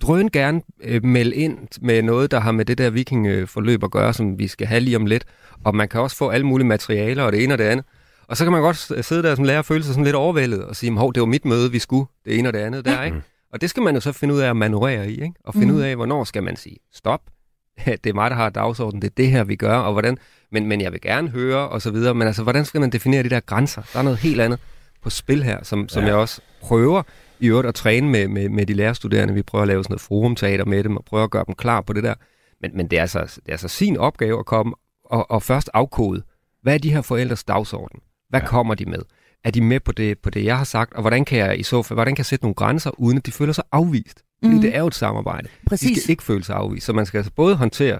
drøn 0.00 0.28
gerne 0.28 0.60
øh, 0.84 1.04
melde 1.04 1.34
ind 1.34 1.58
med 1.80 2.02
noget, 2.02 2.30
der 2.30 2.40
har 2.40 2.52
med 2.52 2.64
det 2.64 2.78
der 2.78 2.90
vikingforløb 2.90 3.84
at 3.84 3.90
gøre, 3.90 4.12
som 4.12 4.38
vi 4.38 4.46
skal 4.46 4.66
have 4.66 4.80
lige 4.80 4.96
om 4.96 5.06
lidt. 5.06 5.24
Og 5.64 5.74
man 5.74 5.88
kan 5.88 6.00
også 6.00 6.16
få 6.16 6.28
alle 6.28 6.46
mulige 6.46 6.66
materialer, 6.66 7.22
og 7.22 7.32
det 7.32 7.44
ene 7.44 7.54
og 7.54 7.58
det 7.58 7.64
andet. 7.64 7.86
Og 8.28 8.36
så 8.36 8.44
kan 8.44 8.52
man 8.52 8.62
godt 8.62 9.04
sidde 9.04 9.22
der 9.22 9.34
som 9.34 9.44
lærer 9.44 9.58
og 9.58 9.64
føle 9.64 9.84
sig 9.84 9.94
sådan 9.94 10.04
lidt 10.04 10.16
overvældet 10.16 10.64
og 10.64 10.76
sige, 10.76 10.92
hov, 10.92 11.14
det 11.14 11.20
var 11.20 11.26
mit 11.26 11.44
møde, 11.44 11.72
vi 11.72 11.78
skulle, 11.78 12.06
det 12.24 12.38
ene 12.38 12.48
og 12.48 12.52
det 12.52 12.58
andet 12.58 12.84
der, 12.84 13.02
ikke? 13.02 13.16
Og 13.52 13.60
det 13.60 13.70
skal 13.70 13.82
man 13.82 13.94
jo 13.94 14.00
så 14.00 14.12
finde 14.12 14.34
ud 14.34 14.40
af 14.40 14.50
at 14.50 14.56
manøvrere 14.56 15.10
i, 15.10 15.12
ikke? 15.12 15.34
Og 15.44 15.54
finde 15.54 15.66
mm. 15.66 15.74
ud 15.74 15.80
af, 15.80 15.96
hvornår 15.96 16.24
skal 16.24 16.42
man 16.42 16.56
sige, 16.56 16.76
stop, 16.92 17.20
det 18.04 18.06
er 18.06 18.14
mig, 18.14 18.30
der 18.30 18.36
har 18.36 18.50
dagsordenen, 18.50 19.02
det 19.02 19.08
er 19.08 19.14
det 19.16 19.30
her, 19.30 19.44
vi 19.44 19.56
gør, 19.56 19.76
og 19.76 19.92
hvordan, 19.92 20.18
men, 20.52 20.66
men 20.66 20.80
jeg 20.80 20.92
vil 20.92 21.00
gerne 21.00 21.28
høre, 21.28 21.68
og 21.68 21.82
så 21.82 21.90
videre, 21.90 22.14
men 22.14 22.26
altså, 22.26 22.42
hvordan 22.42 22.64
skal 22.64 22.80
man 22.80 22.90
definere 22.90 23.22
de 23.22 23.30
der 23.30 23.40
grænser? 23.40 23.82
Der 23.92 23.98
er 23.98 24.02
noget 24.02 24.18
helt 24.18 24.40
andet 24.40 24.60
på 25.02 25.10
spil 25.10 25.42
her, 25.42 25.64
som, 25.64 25.88
som 25.88 26.02
ja. 26.02 26.08
jeg 26.08 26.16
også 26.16 26.40
prøver 26.60 27.02
i 27.40 27.48
øvrigt 27.48 27.68
at 27.68 27.74
træne 27.74 28.08
med, 28.08 28.28
med, 28.28 28.48
med 28.48 28.66
de 28.66 28.74
lærerstuderende. 28.74 29.34
Vi 29.34 29.42
prøver 29.42 29.62
at 29.62 29.68
lave 29.68 29.84
sådan 29.84 29.92
noget 29.92 30.00
forumteater 30.00 30.64
med 30.64 30.84
dem, 30.84 30.96
og 30.96 31.04
prøver 31.04 31.24
at 31.24 31.30
gøre 31.30 31.44
dem 31.46 31.54
klar 31.54 31.80
på 31.80 31.92
det 31.92 32.04
der. 32.04 32.14
Men, 32.60 32.70
men 32.76 32.88
det, 32.88 32.96
er 32.96 33.00
altså, 33.00 33.18
det 33.18 33.48
er 33.48 33.52
altså 33.52 33.68
sin 33.68 33.96
opgave 33.96 34.38
at 34.38 34.46
komme 34.46 34.74
og, 35.04 35.30
og 35.30 35.42
først 35.42 35.70
afkode, 35.74 36.22
hvad 36.62 36.74
er 36.74 36.78
de 36.78 36.92
her 36.92 37.02
forældres 37.02 37.44
dagsorden? 37.44 38.00
Hvad 38.28 38.40
ja. 38.40 38.46
kommer 38.46 38.74
de 38.74 38.84
med? 38.84 39.02
Er 39.44 39.50
de 39.50 39.60
med 39.60 39.80
på 39.80 39.92
det, 39.92 40.18
på 40.18 40.30
det, 40.30 40.44
jeg 40.44 40.58
har 40.58 40.64
sagt? 40.64 40.94
Og 40.94 41.00
hvordan 41.00 41.24
kan 41.24 41.38
jeg 41.38 41.60
i 41.60 41.62
så 41.62 41.82
fald, 41.82 41.96
hvordan 41.96 42.14
kan 42.14 42.18
jeg 42.18 42.26
sætte 42.26 42.44
nogle 42.44 42.54
grænser, 42.54 42.90
uden 43.00 43.18
at 43.18 43.26
de 43.26 43.32
føler 43.32 43.52
sig 43.52 43.64
afvist? 43.72 44.24
Fordi 44.42 44.54
mm. 44.54 44.60
det 44.60 44.74
er 44.74 44.80
jo 44.80 44.86
et 44.86 44.94
samarbejde. 44.94 45.48
Præcis. 45.66 45.96
De 45.96 46.00
skal 46.00 46.10
ikke 46.10 46.22
føle 46.22 46.44
sig 46.44 46.56
afvist. 46.56 46.86
Så 46.86 46.92
man 46.92 47.06
skal 47.06 47.18
altså 47.18 47.32
både 47.32 47.56
håndtere 47.56 47.98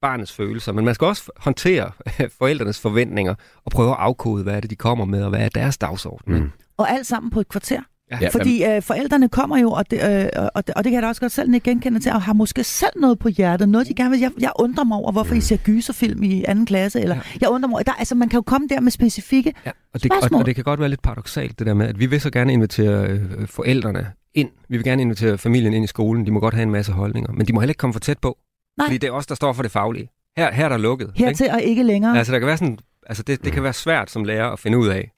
barnets 0.00 0.32
følelser, 0.32 0.72
men 0.72 0.84
man 0.84 0.94
skal 0.94 1.06
også 1.06 1.30
håndtere 1.36 1.90
forældrenes 2.38 2.80
forventninger 2.80 3.34
og 3.64 3.72
prøve 3.72 3.90
at 3.90 3.96
afkode, 3.98 4.42
hvad 4.42 4.54
er 4.54 4.60
det, 4.60 4.70
de 4.70 4.76
kommer 4.76 5.04
med, 5.04 5.22
og 5.22 5.28
hvad 5.28 5.40
er 5.40 5.48
deres 5.48 5.78
dagsorden. 5.78 6.34
Mm. 6.34 6.50
Og 6.76 6.90
alt 6.90 7.06
sammen 7.06 7.30
på 7.30 7.40
et 7.40 7.48
kvarter. 7.48 7.80
Ja, 8.20 8.28
Fordi 8.28 8.64
øh, 8.64 8.82
forældrene 8.82 9.28
kommer 9.28 9.58
jo, 9.58 9.70
og 9.70 9.90
det, 9.90 9.96
øh, 9.96 10.46
og, 10.54 10.66
det, 10.66 10.74
og 10.74 10.84
det 10.84 10.90
kan 10.90 10.92
jeg 10.92 11.02
da 11.02 11.08
også 11.08 11.20
godt 11.20 11.32
selv 11.32 11.60
genkende 11.60 12.00
til, 12.00 12.12
og 12.12 12.22
har 12.22 12.32
måske 12.32 12.64
selv 12.64 13.00
noget 13.00 13.18
på 13.18 13.28
hjertet, 13.28 13.68
noget 13.68 13.88
de 13.88 13.94
gerne 13.94 14.10
vil. 14.10 14.20
Jeg, 14.20 14.30
jeg 14.40 14.52
undrer 14.58 14.84
mig 14.84 14.98
over, 14.98 15.12
hvorfor 15.12 15.34
I 15.34 15.40
ser 15.40 15.56
gyserfilm 15.56 16.22
i 16.22 16.44
anden 16.48 16.66
klasse, 16.66 17.00
eller 17.00 17.14
ja. 17.14 17.20
jeg 17.40 17.48
undrer 17.48 17.68
mig 17.68 17.86
der, 17.86 17.92
altså 17.92 18.14
man 18.14 18.28
kan 18.28 18.36
jo 18.36 18.42
komme 18.42 18.68
der 18.68 18.80
med 18.80 18.90
specifikke 18.90 19.52
ja, 19.66 19.70
og 19.70 20.02
det, 20.02 20.12
spørgsmål. 20.12 20.36
Og, 20.36 20.40
og 20.40 20.46
det 20.46 20.54
kan 20.54 20.64
godt 20.64 20.80
være 20.80 20.88
lidt 20.88 21.02
paradoxalt, 21.02 21.58
det 21.58 21.66
der 21.66 21.74
med, 21.74 21.86
at 21.86 22.00
vi 22.00 22.06
vil 22.06 22.20
så 22.20 22.30
gerne 22.30 22.52
invitere 22.52 23.06
øh, 23.06 23.46
forældrene 23.46 24.06
ind. 24.34 24.50
Vi 24.68 24.76
vil 24.76 24.84
gerne 24.84 25.02
invitere 25.02 25.38
familien 25.38 25.72
ind 25.72 25.84
i 25.84 25.88
skolen. 25.88 26.26
De 26.26 26.30
må 26.30 26.40
godt 26.40 26.54
have 26.54 26.62
en 26.62 26.70
masse 26.70 26.92
holdninger, 26.92 27.32
men 27.32 27.46
de 27.46 27.52
må 27.52 27.60
heller 27.60 27.70
ikke 27.70 27.78
komme 27.78 27.92
for 27.92 28.00
tæt 28.00 28.18
på. 28.18 28.38
Nej. 28.78 28.86
Fordi 28.86 28.98
det 28.98 29.08
er 29.08 29.12
os, 29.12 29.26
der 29.26 29.34
står 29.34 29.52
for 29.52 29.62
det 29.62 29.70
faglige. 29.70 30.08
Her, 30.36 30.52
her 30.52 30.64
er 30.64 30.68
der 30.68 30.76
lukket. 30.76 31.12
Hertil 31.16 31.44
ikke? 31.44 31.54
og 31.54 31.62
ikke 31.62 31.82
længere. 31.82 32.18
Altså, 32.18 32.32
der 32.32 32.38
kan 32.38 32.46
være 32.46 32.56
sådan, 32.56 32.78
altså 33.06 33.22
det, 33.22 33.44
det 33.44 33.52
kan 33.52 33.62
være 33.62 33.72
svært 33.72 34.10
som 34.10 34.24
lærer 34.24 34.50
at 34.50 34.58
finde 34.58 34.78
ud 34.78 34.88
af, 34.88 35.10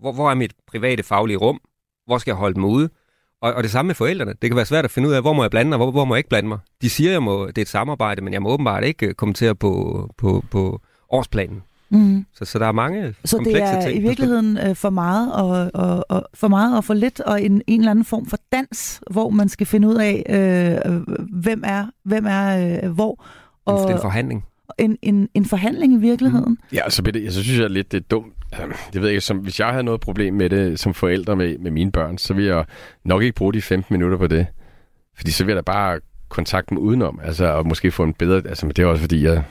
hvor, 0.00 0.12
hvor 0.12 0.30
er 0.30 0.34
mit 0.34 0.52
private 0.66 1.02
faglige 1.02 1.36
rum? 1.36 1.60
Hvor 2.12 2.18
skal 2.18 2.30
jeg 2.30 2.36
holde 2.36 2.54
dem 2.54 2.64
ude? 2.64 2.88
Og, 3.42 3.54
og 3.54 3.62
det 3.62 3.70
samme 3.70 3.86
med 3.86 3.94
forældrene. 3.94 4.32
Det 4.42 4.50
kan 4.50 4.56
være 4.56 4.66
svært 4.66 4.84
at 4.84 4.90
finde 4.90 5.08
ud 5.08 5.14
af, 5.14 5.20
hvor 5.20 5.32
må 5.32 5.42
jeg 5.42 5.50
blande 5.50 5.68
mig, 5.68 5.78
hvor, 5.78 5.90
hvor 5.90 6.04
må 6.04 6.14
jeg 6.14 6.18
ikke 6.18 6.28
blande 6.28 6.48
mig. 6.48 6.58
De 6.82 6.90
siger, 6.90 7.10
at 7.10 7.12
jeg 7.12 7.22
må, 7.22 7.46
det 7.46 7.58
er 7.58 7.62
et 7.62 7.68
samarbejde, 7.68 8.22
men 8.24 8.32
jeg 8.32 8.42
må 8.42 8.48
åbenbart 8.48 8.84
ikke 8.84 9.06
øh, 9.06 9.14
kommentere 9.14 9.54
på, 9.54 10.10
på, 10.18 10.44
på 10.50 10.80
årsplanen. 11.10 11.62
Mm. 11.90 12.26
Så, 12.34 12.44
så 12.44 12.58
der 12.58 12.66
er 12.66 12.72
mange 12.72 13.14
Så 13.24 13.38
det 13.44 13.62
er 13.62 13.80
ting, 13.82 13.98
i 13.98 14.00
virkeligheden 14.00 14.58
øh, 14.58 14.76
for 14.76 14.90
meget 14.90 15.32
og, 15.32 15.70
og, 15.74 16.04
og 16.08 16.28
for 16.34 16.48
meget 16.48 16.76
og 16.76 16.84
for 16.84 16.94
lidt 16.94 17.20
og 17.20 17.42
en, 17.42 17.62
en 17.66 17.80
eller 17.80 17.90
anden 17.90 18.04
form 18.04 18.26
for 18.26 18.38
dans, 18.52 19.00
hvor 19.10 19.30
man 19.30 19.48
skal 19.48 19.66
finde 19.66 19.88
ud 19.88 19.96
af 19.96 20.22
øh, 20.28 21.00
hvem 21.42 21.62
er 21.66 21.86
hvem 22.04 22.26
er 22.28 22.78
øh, 22.84 22.90
hvor. 22.90 23.24
Og, 23.64 23.78
det 23.78 23.90
er 23.90 23.94
en 23.94 24.00
forhandling. 24.02 24.44
En, 24.78 24.98
en, 25.02 25.28
en 25.34 25.44
forhandling 25.44 25.92
i 25.92 25.96
virkeligheden. 25.96 26.50
Mm. 26.50 26.76
Ja, 26.76 26.90
så, 26.90 27.02
det, 27.02 27.32
så 27.34 27.42
synes 27.42 27.60
jeg 27.60 27.70
lidt, 27.70 27.92
det 27.92 27.98
er 27.98 28.04
dumt. 28.10 28.34
Jeg 28.94 29.02
ved 29.02 29.08
ikke, 29.08 29.20
som, 29.20 29.38
hvis 29.38 29.60
jeg 29.60 29.68
havde 29.68 29.84
noget 29.84 30.00
problem 30.00 30.34
med 30.34 30.50
det 30.50 30.80
som 30.80 30.94
forælder 30.94 31.34
med, 31.34 31.58
med 31.58 31.70
mine 31.70 31.92
børn, 31.92 32.18
så 32.18 32.34
vil 32.34 32.44
jeg 32.44 32.64
nok 33.04 33.22
ikke 33.22 33.34
bruge 33.34 33.52
de 33.52 33.62
15 33.62 33.94
minutter 33.94 34.18
på 34.18 34.26
det. 34.26 34.46
Fordi 35.16 35.30
så 35.30 35.44
vil 35.44 35.52
jeg 35.52 35.56
da 35.56 35.72
bare 35.72 36.00
kontakte 36.28 36.70
dem 36.70 36.78
udenom, 36.78 37.20
altså, 37.24 37.46
og 37.46 37.66
måske 37.66 37.90
få 37.90 38.02
en 38.02 38.14
bedre... 38.14 38.36
Altså, 38.48 38.68
det 38.68 38.78
er 38.78 38.86
også 38.86 39.00
fordi, 39.00 39.24
jeg 39.24 39.44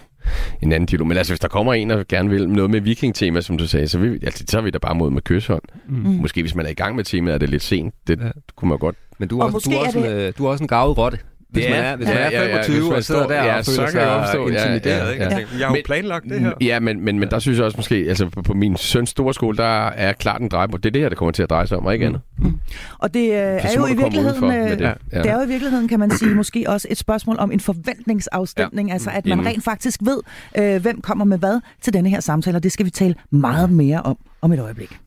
en 0.61 0.71
anden 0.71 0.87
dialog. 0.87 1.07
Men 1.07 1.17
altså, 1.17 1.33
hvis 1.33 1.39
der 1.39 1.47
kommer 1.47 1.73
en, 1.73 1.89
der 1.89 2.03
gerne 2.09 2.29
vil 2.29 2.49
noget 2.49 2.71
med 2.71 2.81
viking-tema, 2.81 3.41
som 3.41 3.57
du 3.57 3.67
sagde, 3.67 3.87
så, 3.87 3.99
vi, 3.99 4.07
altså, 4.07 4.43
så 4.47 4.57
er 4.57 4.61
vi 4.61 4.69
da 4.69 4.77
bare 4.77 4.95
mod 4.95 5.11
med 5.11 5.21
kysshånd. 5.21 5.61
Mm. 5.87 5.95
Måske 5.95 6.41
hvis 6.41 6.55
man 6.55 6.65
er 6.65 6.69
i 6.69 6.73
gang 6.73 6.95
med 6.95 7.03
temaet, 7.03 7.33
er 7.33 7.37
det 7.37 7.49
lidt 7.49 7.63
sent. 7.63 7.93
Det, 8.07 8.19
ja. 8.19 8.29
kunne 8.55 8.69
man 8.69 8.77
godt. 8.77 8.95
Men 9.17 9.29
du 9.29 9.39
er, 9.39 9.43
også, 9.43 9.69
du, 9.69 9.75
er 9.75 9.85
også 9.85 9.99
det... 9.99 10.11
en, 10.11 10.17
øh, 10.17 10.33
du 10.37 10.45
er 10.45 10.49
også 10.49 10.63
en 10.63 10.67
gavet 10.67 10.97
rotte 10.97 11.19
Hvis 11.51 11.65
man 11.69 11.79
er, 11.79 11.95
hvis 11.95 12.07
man 12.07 12.17
er 12.17 12.29
25 12.63 12.77
ja, 12.77 12.85
ja, 12.85 12.97
og 12.97 13.03
sidder 13.03 13.27
der 13.27 13.43
ja, 13.43 13.57
og 13.57 13.65
føler 13.65 13.87
sig 14.27 14.39
intimideret, 14.39 14.85
ja, 14.85 15.05
ja, 15.05 15.11
ikke? 15.11 15.23
Ja. 15.23 15.29
Tænker, 15.29 15.57
jeg 15.59 15.67
har 15.67 15.75
jo 15.75 15.81
planlagt 15.85 16.25
det 16.29 16.39
her. 16.39 16.51
Ja, 16.61 16.79
men, 16.79 17.01
men, 17.01 17.19
men 17.19 17.29
der 17.29 17.39
synes 17.39 17.57
jeg 17.57 17.65
også 17.65 17.77
måske, 17.77 17.95
altså 17.95 18.29
på 18.29 18.53
min 18.53 18.77
søns 18.77 19.09
store 19.09 19.33
skole, 19.33 19.57
der 19.57 19.87
er 19.87 20.13
klart 20.13 20.41
en 20.41 20.49
dreje 20.49 20.67
på. 20.67 20.77
Det 20.77 20.85
er 20.85 20.91
det 20.91 21.01
her, 21.01 21.09
der 21.09 21.15
kommer 21.15 21.31
til 21.31 21.43
at 21.43 21.49
dreje 21.49 21.67
sig 21.67 21.77
om, 21.77 21.85
og 21.85 21.93
ikke 21.93 22.05
andet. 22.05 22.21
Mm. 22.37 22.59
Og 22.99 23.13
det 23.13 23.23
øh, 23.23 23.35
er 23.35 23.73
jo 23.77 23.85
i 23.85 23.95
virkeligheden, 23.95 24.43
øh, 24.43 24.69
det. 24.69 24.81
Ja. 24.81 24.93
det 25.11 25.25
er 25.29 25.35
jo 25.35 25.41
i 25.41 25.47
virkeligheden, 25.47 25.87
kan 25.87 25.99
man 25.99 26.11
sige, 26.11 26.35
måske 26.35 26.65
også 26.67 26.87
et 26.91 26.97
spørgsmål 26.97 27.35
om 27.39 27.51
en 27.51 27.59
forventningsafstemning, 27.59 28.87
ja. 28.87 28.93
altså 28.93 29.09
at 29.13 29.25
man 29.25 29.45
rent 29.45 29.63
faktisk 29.63 29.99
ved, 30.03 30.19
øh, 30.57 30.81
hvem 30.81 31.01
kommer 31.01 31.25
med 31.25 31.37
hvad 31.37 31.59
til 31.81 31.93
denne 31.93 32.09
her 32.09 32.19
samtale, 32.19 32.57
og 32.57 32.63
det 32.63 32.71
skal 32.71 32.85
vi 32.85 32.89
tale 32.89 33.15
meget 33.31 33.71
mere 33.71 34.01
om 34.01 34.17
om 34.41 34.53
et 34.53 34.59
øjeblik. 34.59 34.99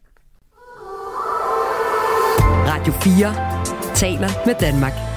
Radio 2.67 2.93
4 2.93 3.95
taler 3.95 4.47
med 4.47 4.55
Danmark. 4.61 5.14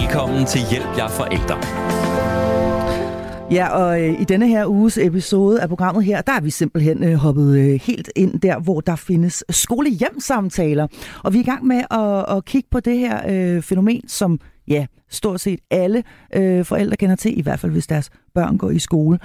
Velkommen 0.00 0.46
til 0.46 0.60
Hjælp 0.70 0.98
jer 0.98 1.08
forældre. 1.08 1.56
Ja, 3.50 3.68
og 3.68 4.02
øh, 4.02 4.20
i 4.20 4.24
denne 4.24 4.48
her 4.48 4.66
uges 4.66 4.98
episode 4.98 5.62
af 5.62 5.68
programmet 5.68 6.04
her, 6.04 6.22
der 6.22 6.32
er 6.32 6.40
vi 6.40 6.50
simpelthen 6.50 7.04
øh, 7.04 7.14
hoppet 7.14 7.58
øh, 7.58 7.80
helt 7.80 8.10
ind 8.16 8.40
der, 8.40 8.60
hvor 8.60 8.80
der 8.80 8.96
findes 8.96 9.44
skolehjemsamtaler. 9.50 10.86
Og 11.24 11.32
vi 11.32 11.38
er 11.38 11.42
i 11.42 11.44
gang 11.44 11.66
med 11.66 11.82
at, 11.90 12.36
at 12.36 12.44
kigge 12.44 12.68
på 12.70 12.80
det 12.80 12.98
her 12.98 13.20
øh, 13.28 13.62
fænomen, 13.62 14.08
som 14.08 14.40
ja, 14.68 14.86
stort 15.10 15.40
set 15.40 15.60
alle 15.70 16.02
øh, 16.34 16.64
forældre 16.64 16.96
kender 16.96 17.16
til, 17.16 17.38
i 17.38 17.42
hvert 17.42 17.60
fald 17.60 17.72
hvis 17.72 17.86
deres 17.86 18.10
børn 18.34 18.58
går 18.58 18.70
i 18.70 18.78
skole. 18.78 19.18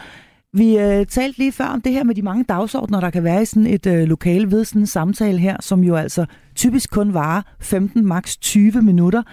Vi 0.54 0.78
øh, 0.78 1.06
talte 1.06 1.38
lige 1.38 1.52
før 1.52 1.66
om 1.66 1.82
det 1.82 1.92
her 1.92 2.04
med 2.04 2.16
de 2.16 2.22
mange 2.22 2.44
dagsordner, 2.44 3.00
der 3.00 3.10
kan 3.10 3.24
være 3.24 3.42
i 3.42 3.46
sådan 3.46 3.68
et 3.68 3.86
øh, 3.86 4.04
lokale 4.04 4.52
ved 4.52 4.66
sådan 4.66 4.82
en 4.82 4.88
samtale 4.88 5.40
her, 5.40 5.58
som 5.60 5.84
jo 5.84 5.96
altså 5.96 6.26
typisk 6.56 6.92
kun 6.92 7.14
varer 7.14 7.42
15, 7.60 8.06
maks 8.06 8.38
20 8.38 8.82
minutter. 8.82 9.24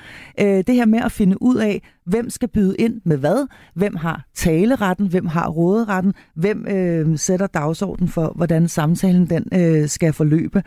Øh, 0.40 0.64
det 0.66 0.74
her 0.74 0.87
med 0.87 0.98
at 0.98 1.12
finde 1.12 1.42
ud 1.42 1.57
af, 1.57 1.83
hvem 2.07 2.31
skal 2.31 2.48
byde 2.48 2.76
ind 2.79 3.00
med 3.05 3.16
hvad, 3.16 3.46
hvem 3.74 3.96
har 3.96 4.24
taleretten, 4.35 5.07
hvem 5.07 5.26
har 5.26 5.48
råderetten, 5.48 6.14
hvem 6.35 6.66
øh, 6.68 7.18
sætter 7.18 7.46
dagsordenen 7.46 8.09
for, 8.09 8.33
hvordan 8.37 8.68
samtalen 8.68 9.31
den 9.31 9.44
øh, 9.55 9.88
skal 9.88 10.12
forløbe. 10.12 10.62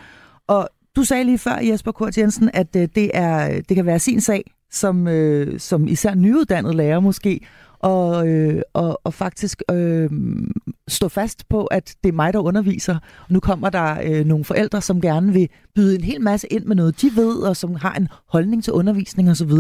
Og 0.48 0.70
du 0.96 1.04
sagde 1.04 1.24
lige 1.24 1.38
før, 1.38 1.60
Jesper 1.62 1.92
Kurt 1.92 2.18
Jensen, 2.18 2.50
at 2.54 2.76
øh, 2.76 2.88
det, 2.96 3.12
er, 3.14 3.62
det 3.70 3.76
kan 3.76 3.86
være 3.86 4.00
sin 4.00 4.22
sag, 4.22 4.52
som, 4.72 5.08
øh, 5.08 5.60
som 5.60 5.88
især 5.88 6.16
nyuddannet 6.16 6.76
lærer 6.76 7.00
måske, 7.00 7.40
og, 7.80 8.28
øh, 8.28 8.62
og, 8.74 9.02
og 9.04 9.14
faktisk 9.14 9.62
øh, 9.72 10.10
stå 10.88 11.08
fast 11.08 11.50
på, 11.50 11.66
at 11.66 11.96
det 12.04 12.10
er 12.10 12.14
mig, 12.14 12.34
der 12.34 12.40
underviser. 12.40 12.96
Og 12.96 13.34
nu 13.34 13.40
kommer 13.40 13.70
der 13.70 13.98
øh, 14.04 14.26
nogle 14.26 14.46
forældre, 14.46 14.82
som 14.82 15.02
gerne 15.02 15.34
vil 15.34 15.50
byde 15.76 15.96
en 15.96 16.04
hel 16.04 16.22
masse 16.22 16.48
ind 16.48 16.66
med 16.66 16.76
noget, 16.76 17.02
de 17.02 17.12
ved, 17.16 17.36
og 17.36 17.58
som 17.58 17.76
har 17.76 17.94
en 17.94 18.08
holdning 18.28 18.64
til 18.64 18.74
undervisning 18.74 19.30
osv. 19.30 19.52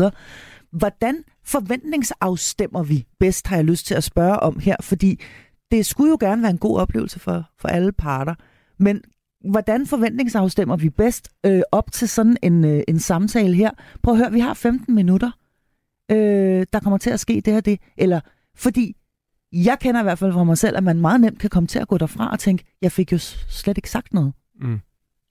Hvordan 0.72 1.24
forventningsafstemmer 1.46 2.84
vi 2.84 3.06
bedst, 3.20 3.48
har 3.48 3.56
jeg 3.56 3.66
lyst 3.66 3.86
til 3.86 3.96
at 3.96 4.04
spørge 4.04 4.40
om 4.40 4.60
her, 4.60 4.76
fordi 4.82 5.20
det 5.72 5.86
skulle 5.86 6.10
jo 6.10 6.18
gerne 6.20 6.42
være 6.42 6.52
en 6.52 6.58
god 6.58 6.80
oplevelse 6.80 7.20
for, 7.20 7.50
for 7.60 7.68
alle 7.68 7.92
parter. 7.92 8.36
Men 8.80 9.02
hvordan 9.52 9.88
forventningsafstemmer 9.88 10.76
vi 10.76 10.90
bedst 10.90 11.30
øh, 11.46 11.62
op 11.72 11.92
til 11.92 12.10
sådan 12.10 12.38
en, 12.42 12.66
øh, 12.66 12.82
en 12.88 13.00
samtale 13.00 13.56
her? 13.56 13.72
Prøv 14.04 14.14
at 14.14 14.18
høre, 14.18 14.32
vi 14.32 14.40
har 14.40 14.54
15 14.54 14.96
minutter 14.96 15.32
øh, 16.12 16.66
der 16.74 16.80
kommer 16.80 16.98
til 16.98 17.10
at 17.10 17.20
ske 17.20 17.42
det 17.46 17.54
her 17.54 17.62
det. 17.62 17.80
Eller 17.98 18.20
fordi 18.56 18.96
jeg 19.54 19.78
kender 19.80 20.02
i 20.02 20.04
hvert 20.04 20.20
fald 20.20 20.34
fra 20.34 20.44
mig 20.44 20.58
selv, 20.58 20.78
at 20.78 20.84
man 20.84 21.02
meget 21.02 21.22
nemt 21.22 21.40
kan 21.40 21.50
komme 21.50 21.68
til 21.68 21.80
at 21.80 21.88
gå 21.88 21.98
derfra 21.98 22.32
og 22.32 22.40
tænke, 22.40 22.64
jeg 22.82 22.92
fik 22.92 23.12
jo 23.12 23.18
slet 23.50 23.78
ikke 23.78 23.90
sagt 23.90 24.14
noget. 24.14 24.34
Mm. 24.62 24.80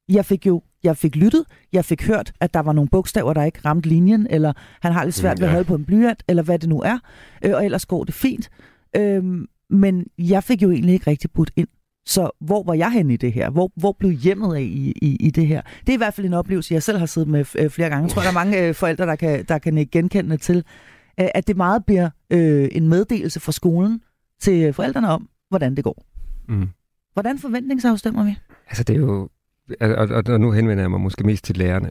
Jeg 0.08 0.24
fik 0.24 0.46
jo 0.46 0.62
jeg 0.84 0.96
fik 0.96 1.16
lyttet, 1.16 1.44
jeg 1.72 1.84
fik 1.84 2.06
hørt, 2.06 2.32
at 2.40 2.54
der 2.54 2.60
var 2.60 2.72
nogle 2.72 2.88
bogstaver, 2.88 3.32
der 3.32 3.44
ikke 3.44 3.60
ramte 3.64 3.88
linjen, 3.88 4.26
eller 4.30 4.52
han 4.82 4.92
har 4.92 5.04
lidt 5.04 5.14
svært 5.14 5.40
ved 5.40 5.46
at 5.46 5.52
holde 5.52 5.64
på 5.64 5.74
en 5.74 5.84
blyant, 5.84 6.22
eller 6.28 6.42
hvad 6.42 6.58
det 6.58 6.68
nu 6.68 6.80
er, 6.80 6.98
øh, 7.44 7.54
og 7.54 7.64
ellers 7.64 7.86
går 7.86 8.04
det 8.04 8.14
fint. 8.14 8.50
Øh, 8.96 9.24
men 9.70 10.06
jeg 10.18 10.44
fik 10.44 10.62
jo 10.62 10.70
egentlig 10.70 10.92
ikke 10.92 11.10
rigtig 11.10 11.30
budt 11.30 11.50
ind. 11.56 11.68
Så 12.08 12.30
hvor 12.40 12.62
var 12.62 12.74
jeg 12.74 12.92
hen 12.92 13.10
i 13.10 13.16
det 13.16 13.32
her? 13.32 13.50
Hvor, 13.50 13.72
hvor 13.76 13.92
blev 13.98 14.10
hjemmet 14.10 14.56
af 14.56 14.60
i, 14.60 14.92
i, 15.02 15.16
i 15.20 15.30
det 15.30 15.46
her? 15.46 15.62
Det 15.80 15.88
er 15.88 15.94
i 15.94 15.96
hvert 15.96 16.14
fald 16.14 16.26
en 16.26 16.34
oplevelse, 16.34 16.74
jeg 16.74 16.82
selv 16.82 16.98
har 16.98 17.06
siddet 17.06 17.28
med 17.28 17.44
øh, 17.58 17.70
flere 17.70 17.88
gange. 17.88 18.02
Jeg 18.02 18.10
tror, 18.10 18.22
der 18.22 18.28
er 18.28 18.32
mange 18.32 18.66
øh, 18.66 18.74
forældre, 18.74 19.06
der 19.06 19.16
kan, 19.16 19.44
der 19.44 19.58
kan 19.58 19.88
genkende 19.92 20.36
til, 20.36 20.56
øh, 21.20 21.28
at 21.34 21.46
det 21.46 21.56
meget 21.56 21.84
bliver 21.84 22.10
øh, 22.30 22.68
en 22.72 22.88
meddelelse 22.88 23.40
fra 23.40 23.52
skolen 23.52 24.02
til 24.40 24.72
forældrene 24.72 25.08
om, 25.08 25.28
hvordan 25.48 25.74
det 25.76 25.84
går. 25.84 26.04
Mm. 26.48 26.68
Hvordan 27.12 27.38
forventningsafstemmer 27.38 28.24
vi? 28.24 28.36
Altså 28.68 28.84
det 28.84 28.96
er 28.96 29.00
jo, 29.00 29.28
og, 29.80 29.90
og, 29.90 30.22
og 30.26 30.40
nu 30.40 30.52
henvender 30.52 30.84
jeg 30.84 30.90
mig 30.90 31.00
måske 31.00 31.24
mest 31.24 31.44
til 31.44 31.56
lærerne. 31.56 31.90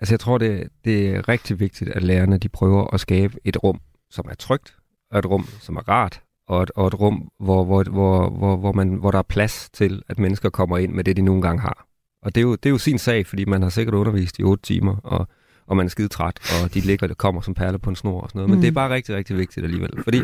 Altså 0.00 0.14
jeg 0.14 0.20
tror, 0.20 0.38
det, 0.38 0.68
det 0.84 1.08
er 1.08 1.28
rigtig 1.28 1.60
vigtigt, 1.60 1.90
at 1.90 2.02
lærerne 2.02 2.38
de 2.38 2.48
prøver 2.48 2.94
at 2.94 3.00
skabe 3.00 3.38
et 3.44 3.62
rum, 3.62 3.80
som 4.10 4.24
er 4.30 4.34
trygt, 4.34 4.76
og 5.10 5.18
et 5.18 5.26
rum, 5.26 5.46
som 5.60 5.76
er 5.76 5.88
rart, 5.88 6.22
og 6.48 6.62
et, 6.62 6.70
og 6.74 6.86
et 6.86 7.00
rum, 7.00 7.30
hvor, 7.40 7.64
hvor, 7.64 7.82
hvor, 7.82 8.30
hvor, 8.30 8.56
hvor, 8.56 8.72
man, 8.72 8.88
hvor 8.88 9.10
der 9.10 9.18
er 9.18 9.22
plads 9.22 9.70
til, 9.70 10.02
at 10.08 10.18
mennesker 10.18 10.50
kommer 10.50 10.78
ind 10.78 10.92
med 10.92 11.04
det, 11.04 11.16
de 11.16 11.22
nogle 11.22 11.42
gange 11.42 11.60
har. 11.60 11.86
Og 12.22 12.34
det 12.34 12.40
er 12.40 12.42
jo, 12.42 12.52
det 12.52 12.66
er 12.66 12.70
jo 12.70 12.78
sin 12.78 12.98
sag, 12.98 13.26
fordi 13.26 13.44
man 13.44 13.62
har 13.62 13.68
sikkert 13.68 13.94
undervist 13.94 14.38
i 14.38 14.42
otte 14.42 14.62
timer, 14.62 14.96
og, 14.96 15.28
og 15.66 15.76
man 15.76 15.86
er 15.86 15.90
skide 15.90 16.08
træt, 16.08 16.62
og 16.62 16.74
de 16.74 16.80
ligger 16.80 17.06
der 17.06 17.14
kommer 17.14 17.40
som 17.40 17.54
perler 17.54 17.78
på 17.78 17.90
en 17.90 17.96
snor 17.96 18.20
og 18.20 18.30
sådan 18.30 18.38
noget. 18.38 18.50
Men 18.50 18.56
mm. 18.56 18.60
det 18.60 18.68
er 18.68 18.72
bare 18.72 18.94
rigtig, 18.94 19.16
rigtig 19.16 19.38
vigtigt 19.38 19.64
alligevel. 19.64 20.02
Fordi 20.04 20.20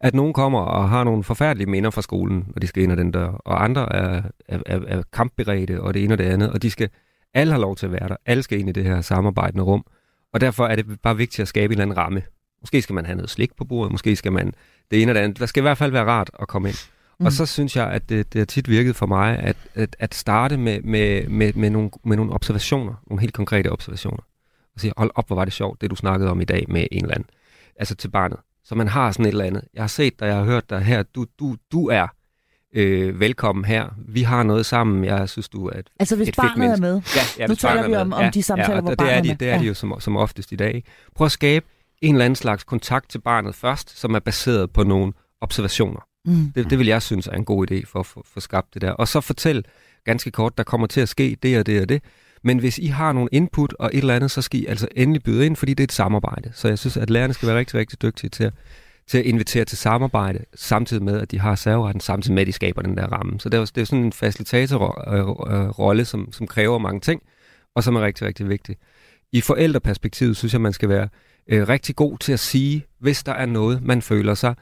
at 0.00 0.14
nogen 0.14 0.32
kommer 0.32 0.60
og 0.60 0.88
har 0.88 1.04
nogle 1.04 1.24
forfærdelige 1.24 1.70
minder 1.70 1.90
fra 1.90 2.02
skolen, 2.02 2.44
når 2.46 2.60
de 2.60 2.66
skal 2.66 2.82
ind 2.82 2.92
ad 2.92 2.96
den 2.96 3.10
dør, 3.10 3.28
og 3.28 3.64
andre 3.64 3.92
er, 3.96 4.22
er, 4.48 4.58
er, 4.66 4.80
er 4.86 5.02
kampberedte, 5.12 5.80
og 5.80 5.94
det 5.94 6.04
ene 6.04 6.14
og 6.14 6.18
det 6.18 6.24
andet, 6.24 6.50
og 6.50 6.62
de 6.62 6.70
skal, 6.70 6.88
alle 7.34 7.52
har 7.52 7.60
lov 7.60 7.76
til 7.76 7.86
at 7.86 7.92
være 7.92 8.08
der, 8.08 8.16
alle 8.26 8.42
skal 8.42 8.58
ind 8.58 8.68
i 8.68 8.72
det 8.72 8.84
her 8.84 9.00
samarbejdende 9.00 9.64
rum, 9.64 9.84
og 10.32 10.40
derfor 10.40 10.66
er 10.66 10.76
det 10.76 11.00
bare 11.02 11.16
vigtigt 11.16 11.40
at 11.40 11.48
skabe 11.48 11.64
en 11.64 11.70
eller 11.70 11.82
anden 11.82 11.96
ramme. 11.96 12.22
Måske 12.62 12.82
skal 12.82 12.94
man 12.94 13.06
have 13.06 13.16
noget 13.16 13.30
slik 13.30 13.56
på 13.56 13.64
bordet, 13.64 13.92
måske 13.92 14.16
skal 14.16 14.32
man 14.32 14.54
det 14.90 15.02
ene 15.02 15.10
og 15.10 15.14
det 15.14 15.20
andet. 15.20 15.38
Der 15.38 15.46
skal 15.46 15.60
i 15.60 15.62
hvert 15.62 15.78
fald 15.78 15.92
være 15.92 16.04
rart 16.04 16.30
at 16.40 16.48
komme 16.48 16.68
ind. 16.68 16.76
Mm. 17.20 17.26
Og 17.26 17.32
så 17.32 17.46
synes 17.46 17.76
jeg, 17.76 17.90
at 17.90 18.08
det, 18.08 18.32
det 18.32 18.38
har 18.38 18.46
tit 18.46 18.68
virket 18.68 18.96
for 18.96 19.06
mig, 19.06 19.38
at, 19.38 19.56
at, 19.74 19.96
at 19.98 20.14
starte 20.14 20.56
med, 20.56 20.82
med, 20.82 21.28
med, 21.28 21.52
med, 21.52 21.70
nogle, 21.70 21.90
med 22.04 22.16
nogle 22.16 22.32
observationer, 22.32 22.94
nogle 23.06 23.20
helt 23.20 23.34
konkrete 23.34 23.72
observationer. 23.72 24.22
Og 24.74 24.80
sige, 24.80 24.92
hold 24.96 25.10
op, 25.14 25.26
hvor 25.26 25.36
var 25.36 25.44
det 25.44 25.52
sjovt, 25.54 25.80
det 25.80 25.90
du 25.90 25.96
snakkede 25.96 26.30
om 26.30 26.40
i 26.40 26.44
dag 26.44 26.64
med 26.68 26.86
en 26.92 27.04
eller 27.04 27.14
anden. 27.14 27.28
Altså 27.76 27.94
til 27.94 28.08
barnet. 28.08 28.38
Så 28.64 28.74
man 28.74 28.88
har 28.88 29.12
sådan 29.12 29.26
et 29.26 29.30
eller 29.30 29.44
andet. 29.44 29.64
Jeg 29.74 29.82
har 29.82 29.88
set 29.88 30.20
dig, 30.20 30.26
jeg 30.26 30.36
har 30.36 30.44
hørt 30.44 30.70
dig 30.70 30.80
her. 30.80 31.02
Du, 31.02 31.26
du, 31.38 31.56
du 31.72 31.88
er 31.88 32.06
øh, 32.74 33.20
velkommen 33.20 33.64
her. 33.64 33.88
Vi 34.08 34.22
har 34.22 34.42
noget 34.42 34.66
sammen. 34.66 35.04
Jeg 35.04 35.28
synes, 35.28 35.48
du 35.48 35.66
er 35.66 35.78
et 35.78 35.90
Altså 35.98 36.16
hvis 36.16 36.28
et 36.28 36.36
barnet 36.36 36.72
er 36.72 36.76
med. 36.76 37.02
Ja, 37.16 37.20
ja 37.38 37.46
nu 37.46 37.54
taler 37.54 37.88
vi 37.88 37.94
om, 37.94 38.12
om 38.12 38.32
de 38.32 38.42
samtaler, 38.42 38.74
ja, 38.74 38.80
hvor 38.80 38.94
det 38.94 39.12
er 39.12 39.22
de, 39.22 39.36
Det 39.40 39.48
er 39.48 39.58
de 39.58 39.64
jo 39.64 39.74
som, 39.74 40.00
som 40.00 40.16
oftest 40.16 40.52
i 40.52 40.56
dag. 40.56 40.84
Prøv 41.14 41.24
at 41.24 41.32
skabe 41.32 41.66
en 42.00 42.14
eller 42.14 42.24
anden 42.24 42.36
slags 42.36 42.64
kontakt 42.64 43.10
til 43.10 43.20
barnet 43.20 43.54
først, 43.54 43.98
som 43.98 44.14
er 44.14 44.18
baseret 44.18 44.70
på 44.70 44.82
nogle 44.82 45.12
observationer. 45.40 46.00
Mm. 46.24 46.52
Det, 46.54 46.70
det 46.70 46.78
vil 46.78 46.86
jeg 46.86 47.02
synes 47.02 47.26
er 47.26 47.32
en 47.32 47.44
god 47.44 47.70
idé 47.70 47.82
for 47.86 48.00
at 48.00 48.06
få 48.06 48.40
skabt 48.40 48.74
det 48.74 48.82
der. 48.82 48.90
Og 48.90 49.08
så 49.08 49.20
fortæl 49.20 49.64
ganske 50.04 50.30
kort, 50.30 50.58
der 50.58 50.64
kommer 50.64 50.86
til 50.86 51.00
at 51.00 51.08
ske 51.08 51.36
det 51.42 51.58
og 51.58 51.66
det 51.66 51.82
og 51.82 51.88
det. 51.88 52.02
Men 52.42 52.58
hvis 52.58 52.78
I 52.78 52.86
har 52.86 53.12
nogle 53.12 53.28
input 53.32 53.72
og 53.78 53.90
et 53.92 53.98
eller 53.98 54.14
andet, 54.14 54.30
så 54.30 54.42
skal 54.42 54.60
I 54.60 54.66
altså 54.66 54.88
endelig 54.96 55.22
byde 55.22 55.46
ind, 55.46 55.56
fordi 55.56 55.74
det 55.74 55.82
er 55.82 55.86
et 55.86 55.92
samarbejde. 55.92 56.50
Så 56.54 56.68
jeg 56.68 56.78
synes, 56.78 56.96
at 56.96 57.10
lærerne 57.10 57.34
skal 57.34 57.48
være 57.48 57.58
rigtig, 57.58 57.80
rigtig 57.80 58.02
dygtige 58.02 58.30
til 58.30 58.44
at, 58.44 58.52
til 59.08 59.18
at 59.18 59.24
invitere 59.24 59.64
til 59.64 59.78
samarbejde, 59.78 60.44
samtidig 60.54 61.02
med, 61.02 61.20
at 61.20 61.30
de 61.30 61.40
har 61.40 61.54
serveretten, 61.54 62.00
samtidig 62.00 62.34
med, 62.34 62.40
at 62.40 62.46
de 62.46 62.52
skaber 62.52 62.82
den 62.82 62.96
der 62.96 63.06
ramme. 63.06 63.40
Så 63.40 63.48
det 63.48 63.60
er, 63.60 63.64
det 63.64 63.80
er 63.80 63.84
sådan 63.84 64.04
en 64.04 64.12
facilitatorrolle, 64.12 66.04
som, 66.04 66.32
som 66.32 66.46
kræver 66.46 66.78
mange 66.78 67.00
ting, 67.00 67.22
og 67.74 67.84
som 67.84 67.96
er 67.96 68.00
rigtig, 68.00 68.26
rigtig 68.26 68.48
vigtig. 68.48 68.76
I 69.32 69.40
forældreperspektivet 69.40 70.36
synes 70.36 70.52
jeg, 70.52 70.60
man 70.60 70.72
skal 70.72 70.88
være 70.88 71.08
øh, 71.50 71.68
rigtig 71.68 71.96
god 71.96 72.18
til 72.18 72.32
at 72.32 72.40
sige, 72.40 72.86
hvis 73.00 73.22
der 73.22 73.32
er 73.32 73.46
noget, 73.46 73.82
man 73.82 74.02
føler 74.02 74.34
sig 74.34 74.54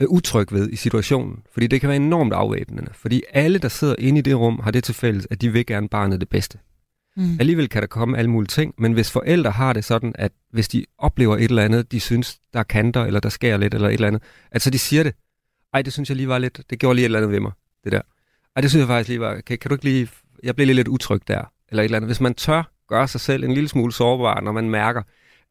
øh, 0.00 0.08
utryg 0.08 0.52
ved 0.52 0.70
i 0.70 0.76
situationen. 0.76 1.42
Fordi 1.52 1.66
det 1.66 1.80
kan 1.80 1.88
være 1.88 1.96
enormt 1.96 2.32
afvæbnende. 2.32 2.90
Fordi 2.94 3.22
alle, 3.32 3.58
der 3.58 3.68
sidder 3.68 3.94
inde 3.98 4.18
i 4.18 4.22
det 4.22 4.36
rum, 4.36 4.60
har 4.60 4.70
det 4.70 4.84
til 4.84 4.94
fælles, 4.94 5.26
at 5.30 5.40
de 5.40 5.52
vil 5.52 5.66
gerne 5.66 5.88
barnet 5.88 6.20
det 6.20 6.28
bedste. 6.28 6.58
Mm. 7.16 7.36
Alligevel 7.40 7.68
kan 7.68 7.82
der 7.82 7.86
komme 7.88 8.18
alle 8.18 8.30
mulige 8.30 8.48
ting, 8.48 8.74
men 8.78 8.92
hvis 8.92 9.10
forældre 9.10 9.50
har 9.50 9.72
det 9.72 9.84
sådan, 9.84 10.12
at 10.14 10.32
hvis 10.50 10.68
de 10.68 10.84
oplever 10.98 11.36
et 11.36 11.44
eller 11.44 11.62
andet, 11.62 11.92
de 11.92 12.00
synes, 12.00 12.38
der 12.52 12.58
er 12.58 12.64
kanter, 12.64 13.04
eller 13.04 13.20
der 13.20 13.28
sker 13.28 13.56
lidt, 13.56 13.74
eller 13.74 13.88
et 13.88 13.94
eller 13.94 14.06
andet, 14.06 14.22
at 14.50 14.62
så 14.62 14.70
de 14.70 14.78
siger 14.78 15.02
det. 15.02 15.14
Ej, 15.74 15.82
det 15.82 15.92
synes 15.92 16.08
jeg 16.08 16.16
lige 16.16 16.28
var 16.28 16.38
lidt, 16.38 16.62
det 16.70 16.78
gjorde 16.78 16.94
lige 16.94 17.02
et 17.02 17.04
eller 17.04 17.18
andet 17.18 17.30
ved 17.30 17.40
mig, 17.40 17.52
det 17.84 17.92
der. 17.92 18.00
Ej, 18.56 18.60
det 18.60 18.70
synes 18.70 18.80
jeg 18.80 18.88
faktisk 18.88 19.08
lige 19.08 19.20
var, 19.20 19.40
kan, 19.40 19.58
kan 19.58 19.68
du 19.68 19.74
ikke 19.74 19.84
lige, 19.84 20.08
jeg 20.42 20.54
blev 20.54 20.66
lige 20.66 20.76
lidt 20.76 20.88
utryg 20.88 21.20
der, 21.28 21.44
eller 21.68 21.82
et 21.82 21.84
eller 21.84 21.96
andet. 21.96 22.08
Hvis 22.08 22.20
man 22.20 22.34
tør 22.34 22.70
gøre 22.88 23.08
sig 23.08 23.20
selv 23.20 23.44
en 23.44 23.54
lille 23.54 23.68
smule 23.68 23.92
sårbar, 23.92 24.40
når 24.40 24.52
man 24.52 24.70
mærker, 24.70 25.02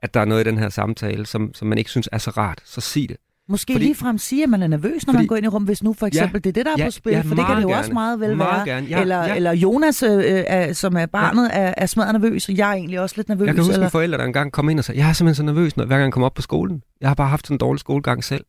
at 0.01 0.13
der 0.13 0.19
er 0.19 0.25
noget 0.25 0.47
i 0.47 0.49
den 0.49 0.57
her 0.57 0.69
samtale, 0.69 1.25
som, 1.25 1.53
som 1.53 1.67
man 1.67 1.77
ikke 1.77 1.89
synes 1.89 2.09
er 2.11 2.17
så 2.17 2.29
rart, 2.29 2.61
så 2.65 2.81
sig 2.81 3.09
det. 3.09 3.17
Måske 3.49 3.73
fordi, 3.73 3.93
frem 3.93 4.17
sige, 4.17 4.43
at 4.43 4.49
man 4.49 4.63
er 4.63 4.67
nervøs, 4.67 5.07
når 5.07 5.13
fordi, 5.13 5.17
man 5.17 5.27
går 5.27 5.35
ind 5.35 5.45
i 5.45 5.47
rum, 5.47 5.63
hvis 5.63 5.83
nu 5.83 5.93
for 5.93 6.07
eksempel 6.07 6.41
ja, 6.45 6.49
det 6.49 6.49
er 6.49 6.53
det, 6.53 6.65
der 6.65 6.71
er 6.71 6.75
ja, 6.77 6.85
på 6.85 6.91
spil, 6.91 7.13
ja, 7.13 7.21
for 7.21 7.35
det 7.35 7.45
kan 7.45 7.55
det 7.55 7.63
jo 7.63 7.67
gerne, 7.67 7.79
også 7.79 7.93
meget 7.93 8.19
vel 8.19 8.37
meget 8.37 8.67
være. 8.67 8.75
Gerne, 8.75 8.87
ja, 8.87 9.01
eller, 9.01 9.23
ja. 9.23 9.35
eller 9.35 9.51
Jonas, 9.53 10.03
øh, 10.03 10.23
er, 10.47 10.73
som 10.73 10.95
er 10.95 11.05
barnet, 11.05 11.49
ja. 11.53 11.59
er, 11.59 11.73
er 11.77 11.85
smadret 11.85 12.13
nervøs, 12.13 12.49
og 12.49 12.57
jeg 12.57 12.69
er 12.69 12.73
egentlig 12.73 12.99
også 12.99 13.15
lidt 13.17 13.29
nervøs. 13.29 13.45
Jeg 13.45 13.55
kan 13.55 13.63
huske 13.63 13.73
eller... 13.73 13.87
en 13.87 13.91
forælder, 13.91 14.17
der 14.17 14.25
engang 14.25 14.51
kom 14.51 14.69
ind 14.69 14.79
og 14.79 14.85
sagde, 14.85 15.01
jeg 15.01 15.09
er 15.09 15.13
simpelthen 15.13 15.35
så 15.35 15.53
nervøs, 15.53 15.77
når, 15.77 15.85
hver 15.85 15.95
gang 15.95 16.05
jeg 16.05 16.13
kommer 16.13 16.25
op 16.25 16.33
på 16.33 16.41
skolen. 16.41 16.83
Jeg 17.01 17.09
har 17.09 17.15
bare 17.15 17.27
haft 17.27 17.47
sådan 17.47 17.55
en 17.55 17.59
dårlig 17.59 17.79
skolegang 17.79 18.23
selv. 18.23 18.45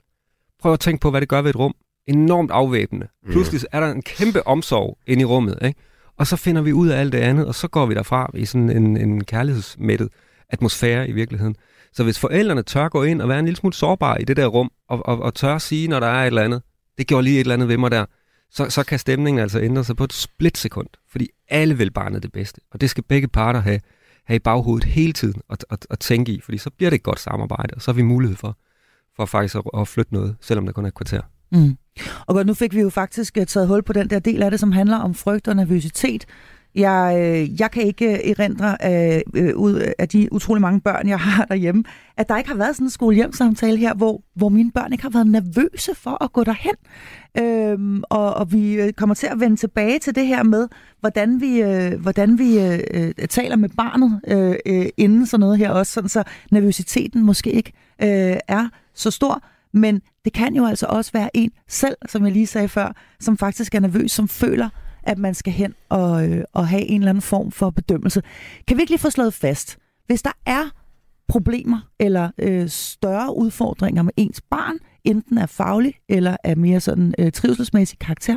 Prøv 0.61 0.73
at 0.73 0.81
tænke 0.81 1.01
på, 1.01 1.11
hvad 1.11 1.21
det 1.21 1.29
gør 1.29 1.43
ved 1.43 1.51
et 1.51 1.57
rum. 1.57 1.75
Enormt 2.07 2.51
afvæbnende. 2.51 3.07
Mm. 3.23 3.33
Pludselig 3.33 3.61
er 3.73 3.81
der 3.81 3.93
en 3.93 4.03
kæmpe 4.03 4.47
omsorg 4.47 4.99
ind 5.07 5.21
i 5.21 5.25
rummet, 5.25 5.59
ikke? 5.63 5.81
Og 6.19 6.27
så 6.27 6.37
finder 6.37 6.63
vi 6.63 6.73
ud 6.73 6.89
af 6.89 7.01
alt 7.01 7.13
det 7.13 7.19
andet, 7.19 7.47
og 7.47 7.55
så 7.55 7.69
går 7.69 7.87
vi 7.87 7.95
derfra 7.95 8.31
i 8.35 8.45
sådan 8.45 8.71
en, 8.71 8.97
en 8.97 9.25
kærlighedsmættet 9.25 10.09
atmosfære 10.53 11.09
i 11.09 11.13
virkeligheden. 11.13 11.57
Så 11.93 12.05
hvis 12.05 12.19
forældrene 12.19 12.63
tør 12.63 12.89
gå 12.89 13.03
ind 13.03 13.23
og 13.23 13.29
være 13.29 13.39
en 13.39 13.45
lille 13.45 13.57
smule 13.57 13.75
sårbare 13.75 14.23
i 14.23 14.25
det 14.25 14.37
der 14.37 14.47
rum, 14.47 14.71
og, 14.89 15.07
og, 15.07 15.23
og 15.23 15.35
tør 15.35 15.59
sige, 15.59 15.89
når 15.89 16.01
der 16.01 16.07
er 16.07 16.23
et 16.23 16.27
eller 16.27 16.43
andet, 16.43 16.63
det 16.99 17.07
gjorde 17.07 17.25
lige 17.25 17.37
et 17.37 17.41
eller 17.41 17.55
andet 17.55 17.69
ved 17.69 17.77
mig 17.79 17.91
der, 17.91 18.05
så, 18.51 18.71
så 18.71 18.85
kan 18.85 18.99
stemningen 18.99 19.41
altså 19.41 19.61
ændre 19.61 19.85
sig 19.85 19.97
på 19.97 20.05
et 20.05 20.13
splitsekund, 20.13 20.89
fordi 21.11 21.29
alle 21.49 21.79
vil 21.79 21.91
barnet 21.91 22.23
det 22.23 22.33
bedste. 22.33 22.61
Og 22.71 22.81
det 22.81 22.91
skal 22.91 23.05
begge 23.05 23.29
parter 23.29 23.61
have, 23.61 23.81
have 24.25 24.37
i 24.37 24.39
baghovedet 24.39 24.85
hele 24.85 25.13
tiden 25.13 25.43
at, 25.51 25.65
at, 25.91 25.99
tænke 25.99 26.33
i, 26.33 26.41
fordi 26.41 26.59
så 26.59 26.71
bliver 26.71 26.91
det 26.91 26.97
et 26.97 27.03
godt 27.03 27.21
samarbejde, 27.21 27.75
og 27.75 27.83
så 27.83 27.91
har 27.91 27.97
vi 27.97 28.03
mulighed 28.03 28.37
for, 28.37 28.59
for 29.17 29.27
faktisk 29.27 29.57
at, 29.57 29.63
at 29.81 29.89
flytte 29.89 30.15
noget, 30.15 30.37
selvom 30.41 30.67
det 30.67 30.75
kun 30.75 30.85
er 30.85 30.89
et 30.89 30.95
kvarter. 30.95 31.21
Mm. 31.53 31.77
Og 32.27 32.35
godt, 32.35 32.47
nu 32.47 32.55
fik 32.55 32.75
vi 32.75 32.81
jo 32.81 32.91
faktisk 32.91 33.39
øh, 33.39 33.47
taget 33.47 33.69
hul 33.69 33.83
på 33.83 33.93
den 33.93 34.11
der 34.11 34.19
del 34.19 34.43
af 34.43 34.51
det, 34.51 34.61
som 34.61 34.73
handler 34.73 34.97
om 34.97 35.15
frygt 35.15 35.49
og 35.49 35.57
nervøsitet. 35.57 36.27
Jeg, 36.75 37.17
øh, 37.19 37.61
jeg 37.61 37.71
kan 37.71 37.83
ikke 37.83 38.13
øh, 38.13 38.31
erindre 38.31 38.83
af, 38.83 39.23
ud 39.55 39.93
af 39.99 40.09
de 40.09 40.33
utrolig 40.33 40.61
mange 40.61 40.81
børn, 40.81 41.09
jeg 41.09 41.21
har 41.21 41.45
derhjemme, 41.45 41.85
at 42.17 42.29
der 42.29 42.39
ikke 42.39 42.51
har 42.51 42.57
været 42.57 42.77
sådan 42.77 42.87
en 42.87 42.91
skole-hjem-samtale 42.91 43.77
her, 43.77 43.95
hvor, 43.95 44.23
hvor 44.35 44.49
mine 44.49 44.71
børn 44.71 44.93
ikke 44.93 45.03
har 45.03 45.11
været 45.11 45.27
nervøse 45.27 45.95
for 45.95 46.25
at 46.25 46.33
gå 46.33 46.45
derhen. 46.45 46.75
Øhm, 47.39 48.03
og, 48.11 48.35
og 48.35 48.53
vi 48.53 48.93
kommer 48.97 49.15
til 49.15 49.27
at 49.27 49.41
vende 49.41 49.57
tilbage 49.57 49.99
til 49.99 50.15
det 50.15 50.27
her 50.27 50.43
med, 50.43 50.69
hvordan 51.01 51.41
vi, 51.41 51.63
øh, 51.63 52.01
hvordan 52.01 52.39
vi 52.39 52.61
øh, 52.61 53.15
taler 53.31 53.57
med 53.57 53.69
barnet 53.69 54.21
øh, 54.67 54.87
inden 54.97 55.27
sådan 55.27 55.41
noget 55.41 55.59
her 55.59 55.71
også, 55.71 55.93
sådan 55.93 56.09
så 56.09 56.23
nervøsiteten 56.51 57.23
måske 57.23 57.53
ikke 57.53 57.73
øh, 58.03 58.37
er 58.49 58.69
så 58.95 59.11
stor. 59.11 59.43
Men 59.73 60.01
det 60.25 60.33
kan 60.33 60.55
jo 60.55 60.67
altså 60.67 60.87
også 60.87 61.13
være 61.13 61.37
en 61.37 61.51
selv, 61.69 61.97
som 62.09 62.25
jeg 62.25 62.33
lige 62.33 62.47
sagde 62.47 62.69
før, 62.69 62.97
som 63.21 63.37
faktisk 63.39 63.75
er 63.75 63.81
nervøs, 63.81 64.13
som 64.13 64.29
føler, 64.29 64.69
at 65.05 65.19
man 65.19 65.35
skal 65.35 65.53
hen 65.53 65.75
og, 65.89 66.29
øh, 66.29 66.45
og 66.53 66.69
have 66.69 66.83
en 66.83 67.01
eller 67.01 67.11
anden 67.11 67.23
form 67.23 67.51
for 67.51 67.71
bedømmelse. 67.71 68.23
Kan 68.69 68.77
vi 68.77 68.83
ikke 68.83 68.93
lige 68.93 69.01
få 69.01 69.11
slået 69.11 69.35
fast, 69.35 69.79
hvis 70.07 70.23
der 70.23 70.33
er 70.47 70.65
problemer 71.29 71.91
eller 72.01 72.31
øh, 72.39 72.69
større 72.69 73.37
udfordringer 73.37 74.03
med 74.03 74.13
ens 74.17 74.41
barn, 74.41 74.77
enten 75.05 75.39
er 75.39 75.47
faglig 75.47 75.95
eller 76.09 76.37
er 76.45 76.55
mere 76.55 76.81
sådan 76.81 77.15
øh, 77.19 77.33
trivselsmæssig 77.33 77.99
karakter, 77.99 78.37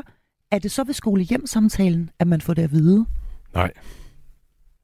er 0.51 0.59
det 0.59 0.71
så 0.71 0.83
ved 0.83 0.93
skole-hjem-samtalen, 0.93 2.09
at 2.19 2.27
man 2.27 2.41
får 2.41 2.53
det 2.53 2.61
at 2.61 2.71
vide? 2.71 3.05
Nej. 3.53 3.71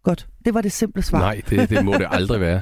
Godt. 0.04 0.28
Det 0.46 0.54
var 0.54 0.62
det 0.62 0.72
simple 0.72 1.02
svar. 1.02 1.20
Nej, 1.20 1.42
det, 1.50 1.70
det 1.70 1.86
må 1.86 1.94
det 1.94 2.08
aldrig 2.20 2.42
være. 2.42 2.62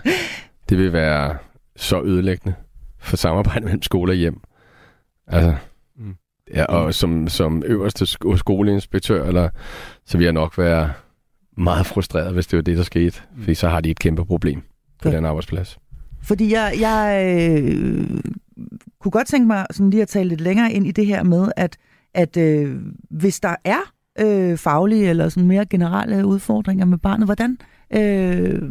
Det 0.70 0.78
vil 0.78 0.94
være 0.94 1.38
så 1.76 2.02
ødelæggende 2.02 2.56
for 3.00 3.18
samarbejde 3.18 3.66
mellem 3.66 3.82
skole 3.82 4.12
og 4.12 4.16
hjem. 4.16 4.42
Altså. 5.28 5.56
Ja, 6.54 6.66
og 6.66 6.94
som, 6.94 7.28
som 7.28 7.64
øverste 7.66 8.06
skoleinspektør, 8.38 9.26
eller, 9.26 9.50
så 10.06 10.18
vil 10.18 10.24
jeg 10.24 10.34
nok 10.34 10.58
være 10.58 10.92
meget 11.58 11.86
frustreret, 11.86 12.34
hvis 12.34 12.48
det 12.48 12.58
var 12.58 12.64
det, 12.64 12.78
der 12.78 12.84
skete. 12.84 13.22
Mm. 13.36 13.42
Fordi 13.42 13.54
så 13.54 13.70
har 13.70 13.82
de 13.82 13.92
et 13.92 14.00
kæmpe 14.00 14.26
problem 14.26 14.62
på 15.02 15.10
ja. 15.10 15.16
den 15.16 15.26
arbejdsplads. 15.26 15.78
Fordi 16.24 16.54
jeg, 16.54 16.74
jeg 16.80 17.26
øh, 17.38 18.22
kunne 19.02 19.12
godt 19.12 19.28
tænke 19.28 19.48
mig 19.48 19.66
sådan 19.72 19.90
lige 19.90 20.02
at 20.02 20.08
tale 20.08 20.30
lidt 20.30 20.42
længere 20.42 20.72
ind 20.72 20.88
i 20.88 20.92
det 20.92 21.06
her 21.06 21.24
med, 21.24 21.52
at, 21.56 21.78
at 22.14 22.38
øh, 22.38 22.76
hvis 23.10 23.40
der 23.40 23.56
er 23.64 23.92
øh, 24.20 24.58
faglige 24.58 25.10
eller 25.10 25.30
sådan 25.30 25.48
mere 25.48 25.66
generelle 25.66 26.26
udfordringer 26.26 26.86
med 26.86 26.98
barnet, 26.98 27.28
hvordan, 27.28 27.58
øh, 27.96 28.62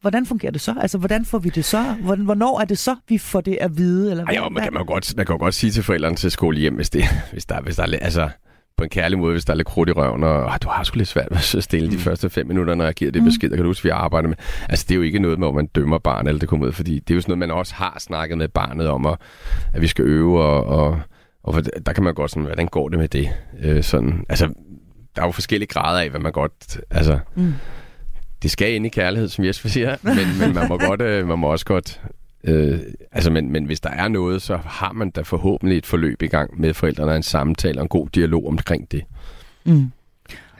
hvordan 0.00 0.26
fungerer 0.26 0.52
det 0.52 0.60
så? 0.60 0.74
Altså, 0.80 0.98
hvordan 0.98 1.24
får 1.24 1.38
vi 1.38 1.48
det 1.48 1.64
så? 1.64 1.82
Hvornår 2.00 2.60
er 2.60 2.64
det 2.64 2.78
så, 2.78 2.96
vi 3.08 3.18
får 3.18 3.40
det 3.40 3.58
at 3.60 3.78
vide? 3.78 4.10
Eller 4.10 4.26
Ej, 4.26 4.34
jo, 4.36 4.48
man, 4.48 4.62
kan 4.62 4.72
man, 4.72 4.86
godt, 4.86 5.16
man 5.16 5.26
kan 5.26 5.34
jo 5.34 5.38
godt 5.38 5.54
sige 5.54 5.70
til 5.70 5.82
forældrene 5.82 6.16
til 6.16 6.30
skole 6.30 6.58
hjem, 6.58 6.74
hvis, 6.74 6.90
det, 6.90 7.04
hvis, 7.32 7.46
der, 7.46 7.60
hvis 7.60 7.76
der 7.76 7.82
er 7.82 7.98
altså, 8.00 8.28
på 8.76 8.84
en 8.84 8.90
kærlig 8.90 9.18
måde, 9.18 9.32
hvis 9.32 9.44
der 9.44 9.52
er 9.52 9.56
lidt 9.56 9.68
krudt 9.68 9.88
i 9.88 9.92
røven, 9.92 10.24
og 10.24 10.62
du 10.62 10.68
har 10.68 10.84
sgu 10.84 10.96
lidt 10.96 11.08
svært 11.08 11.28
ved 11.30 11.36
at 11.36 11.64
stille 11.64 11.88
mm. 11.88 11.94
de 11.94 12.00
første 12.00 12.30
fem 12.30 12.46
minutter, 12.46 12.74
når 12.74 12.84
jeg 12.84 12.94
giver 12.94 13.10
det 13.10 13.22
mm. 13.22 13.28
besked, 13.28 13.50
der 13.50 13.56
kan 13.56 13.62
du 13.64 13.70
huske, 13.70 13.84
vi 13.84 13.88
arbejder 13.88 14.28
med. 14.28 14.36
Altså, 14.68 14.84
det 14.88 14.94
er 14.94 14.96
jo 14.96 15.02
ikke 15.02 15.18
noget 15.18 15.38
med, 15.38 15.46
hvor 15.46 15.54
man 15.54 15.66
dømmer 15.66 15.98
barnet, 15.98 16.28
eller 16.28 16.40
det 16.40 16.48
kommer 16.48 16.66
ud, 16.66 16.72
fordi 16.72 16.98
det 16.98 17.10
er 17.10 17.14
jo 17.14 17.20
sådan 17.20 17.30
noget, 17.30 17.48
man 17.48 17.50
også 17.58 17.74
har 17.74 17.96
snakket 17.98 18.38
med 18.38 18.48
barnet 18.48 18.88
om, 18.88 19.06
at, 19.06 19.18
at 19.72 19.80
vi 19.80 19.86
skal 19.86 20.04
øve, 20.04 20.42
og, 20.42 20.64
og, 20.64 21.00
og 21.42 21.64
der 21.86 21.92
kan 21.92 22.04
man 22.04 22.14
godt 22.14 22.30
sådan, 22.30 22.42
hvordan 22.42 22.66
går 22.66 22.88
det 22.88 22.98
med 22.98 23.08
det? 23.08 23.28
Øh, 23.62 23.82
sådan, 23.82 24.24
altså, 24.28 24.46
der 25.16 25.22
er 25.22 25.26
jo 25.26 25.32
forskellige 25.32 25.68
grader 25.68 26.00
af, 26.00 26.10
hvad 26.10 26.20
man 26.20 26.32
godt, 26.32 26.80
altså, 26.90 27.18
mm 27.34 27.54
det 28.42 28.50
skal 28.50 28.74
ind 28.74 28.86
i 28.86 28.88
kærlighed, 28.88 29.28
som 29.28 29.44
Jesper 29.44 29.68
siger, 29.68 29.96
men, 30.02 30.16
men 30.40 30.54
man, 30.54 30.68
må 30.68 30.78
godt, 30.78 31.02
øh, 31.02 31.28
man 31.28 31.38
må 31.38 31.46
også 31.46 31.64
godt... 31.64 32.00
Øh, 32.44 32.78
altså, 33.12 33.30
men, 33.30 33.52
men 33.52 33.64
hvis 33.64 33.80
der 33.80 33.90
er 33.90 34.08
noget, 34.08 34.42
så 34.42 34.56
har 34.64 34.92
man 34.92 35.10
da 35.10 35.20
forhåbentlig 35.20 35.78
et 35.78 35.86
forløb 35.86 36.22
i 36.22 36.26
gang 36.26 36.60
med 36.60 36.74
forældrene, 36.74 37.16
en 37.16 37.22
samtale 37.22 37.78
og 37.78 37.82
en 37.82 37.88
god 37.88 38.08
dialog 38.08 38.46
omkring 38.46 38.92
det. 38.92 39.02
Mm. 39.64 39.90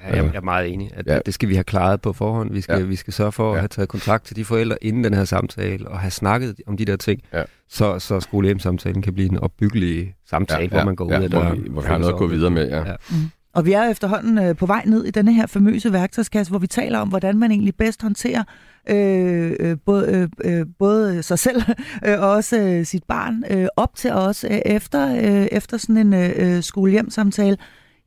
Ja, 0.02 0.16
jeg, 0.16 0.24
jeg 0.24 0.34
er 0.34 0.40
meget 0.40 0.72
enig. 0.72 0.90
At 0.94 1.06
ja. 1.06 1.18
Det 1.26 1.34
skal 1.34 1.48
vi 1.48 1.54
have 1.54 1.64
klaret 1.64 2.00
på 2.00 2.12
forhånd. 2.12 2.52
Vi 2.52 2.60
skal, 2.60 2.78
ja. 2.78 2.84
vi 2.84 2.96
skal 2.96 3.12
sørge 3.12 3.32
for 3.32 3.48
ja. 3.48 3.54
at 3.54 3.60
have 3.60 3.68
taget 3.68 3.88
kontakt 3.88 4.24
til 4.24 4.36
de 4.36 4.44
forældre 4.44 4.76
inden 4.84 5.04
den 5.04 5.14
her 5.14 5.24
samtale, 5.24 5.88
og 5.88 6.00
have 6.00 6.10
snakket 6.10 6.54
om 6.66 6.76
de 6.76 6.84
der 6.84 6.96
ting, 6.96 7.20
ja. 7.32 7.42
så, 7.68 7.98
så 7.98 8.20
skole-hjem-samtalen 8.20 9.02
kan 9.02 9.14
blive 9.14 9.30
en 9.30 9.38
opbyggelig 9.38 10.14
samtale, 10.30 10.60
ja, 10.60 10.64
ja, 10.64 10.68
hvor 10.68 10.84
man 10.84 10.96
går 10.96 11.12
ja, 11.12 11.18
ud 11.18 11.24
af 11.24 11.30
der. 11.30 11.44
Hvor 11.44 11.54
vi, 11.54 11.68
hvor 11.68 11.82
vi 11.82 11.88
har 11.88 11.98
noget 11.98 12.12
at 12.12 12.18
gå 12.18 12.26
videre 12.26 12.50
med, 12.50 12.68
ja. 12.68 12.88
ja. 12.88 12.94
Mm. 13.10 13.16
Og 13.54 13.66
vi 13.66 13.72
er 13.72 13.84
efterhånden 13.84 14.38
øh, 14.38 14.56
på 14.56 14.66
vej 14.66 14.82
ned 14.86 15.04
i 15.04 15.10
denne 15.10 15.32
her 15.32 15.46
famøse 15.46 15.92
værktøjskasse, 15.92 16.50
hvor 16.50 16.58
vi 16.58 16.66
taler 16.66 16.98
om, 16.98 17.08
hvordan 17.08 17.38
man 17.38 17.50
egentlig 17.50 17.74
bedst 17.76 18.02
håndterer 18.02 18.44
øh, 18.90 19.52
øh, 19.60 19.76
både, 19.86 20.30
øh, 20.44 20.60
øh 20.60 20.66
både 20.78 21.22
sig 21.22 21.38
selv 21.38 21.62
øh, 22.06 22.20
og 22.20 22.30
også 22.30 22.60
øh, 22.60 22.86
sit 22.86 23.04
barn 23.04 23.44
øh, 23.50 23.66
op 23.76 23.96
til 23.96 24.12
os 24.12 24.44
øh, 24.44 24.50
efter, 24.66 25.14
øh, 25.16 25.46
efter 25.52 25.76
sådan 25.76 25.96
en 25.96 26.14
øh, 26.14 26.62
skolehjemsamtale. 26.62 27.56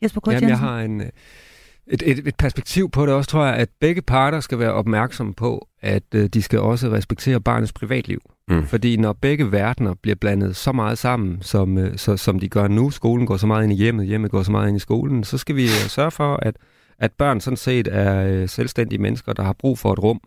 Jesper 0.02 0.22
Kort 0.22 0.34
Jamen, 0.34 0.50
jeg 0.50 0.60
har 0.60 0.80
en, 0.80 1.02
øh, 1.02 1.08
et, 1.88 2.04
et, 2.06 2.28
et 2.28 2.36
perspektiv 2.36 2.90
på 2.90 3.06
det 3.06 3.14
også, 3.14 3.30
tror 3.30 3.46
jeg, 3.46 3.56
at 3.56 3.70
begge 3.80 4.02
parter 4.02 4.40
skal 4.40 4.60
være 4.60 4.74
opmærksomme 4.74 5.34
på, 5.34 5.68
at 5.82 6.04
øh, 6.16 6.26
de 6.26 6.42
skal 6.42 6.60
også 6.60 6.90
respektere 6.90 7.42
barnets 7.42 7.74
privatliv. 7.74 8.20
Mm. 8.48 8.66
Fordi 8.66 8.98
når 8.98 9.14
begge 9.14 9.52
verdener 9.52 9.94
bliver 9.94 10.16
blandet 10.16 10.56
så 10.56 10.72
meget 10.72 10.98
sammen, 10.98 11.42
som, 11.42 11.78
øh, 11.78 11.98
så, 11.98 12.18
som 12.18 12.40
de 12.40 12.50
gør 12.50 12.68
nu, 12.68 12.90
skolen 12.90 13.28
går 13.28 13.38
så 13.38 13.48
meget 13.48 13.64
ind 13.64 13.74
i 13.74 13.76
hjemmet, 13.76 14.08
hjemmet 14.08 14.32
går 14.32 14.44
så 14.44 14.52
meget 14.52 14.68
ind 14.68 14.78
i 14.78 14.80
skolen, 14.80 15.24
så 15.24 15.38
skal 15.38 15.56
vi 15.56 15.64
øh, 15.64 15.70
sørge 15.70 16.12
for, 16.12 16.36
at, 16.42 16.56
at 17.00 17.12
børn 17.12 17.40
sådan 17.40 17.58
set 17.58 17.88
er 17.92 18.28
øh, 18.28 18.50
selvstændige 18.50 19.02
mennesker, 19.02 19.34
der 19.34 19.44
har 19.44 19.54
brug 19.54 19.80
for 19.80 19.94
et 19.94 20.00
rum 20.00 20.22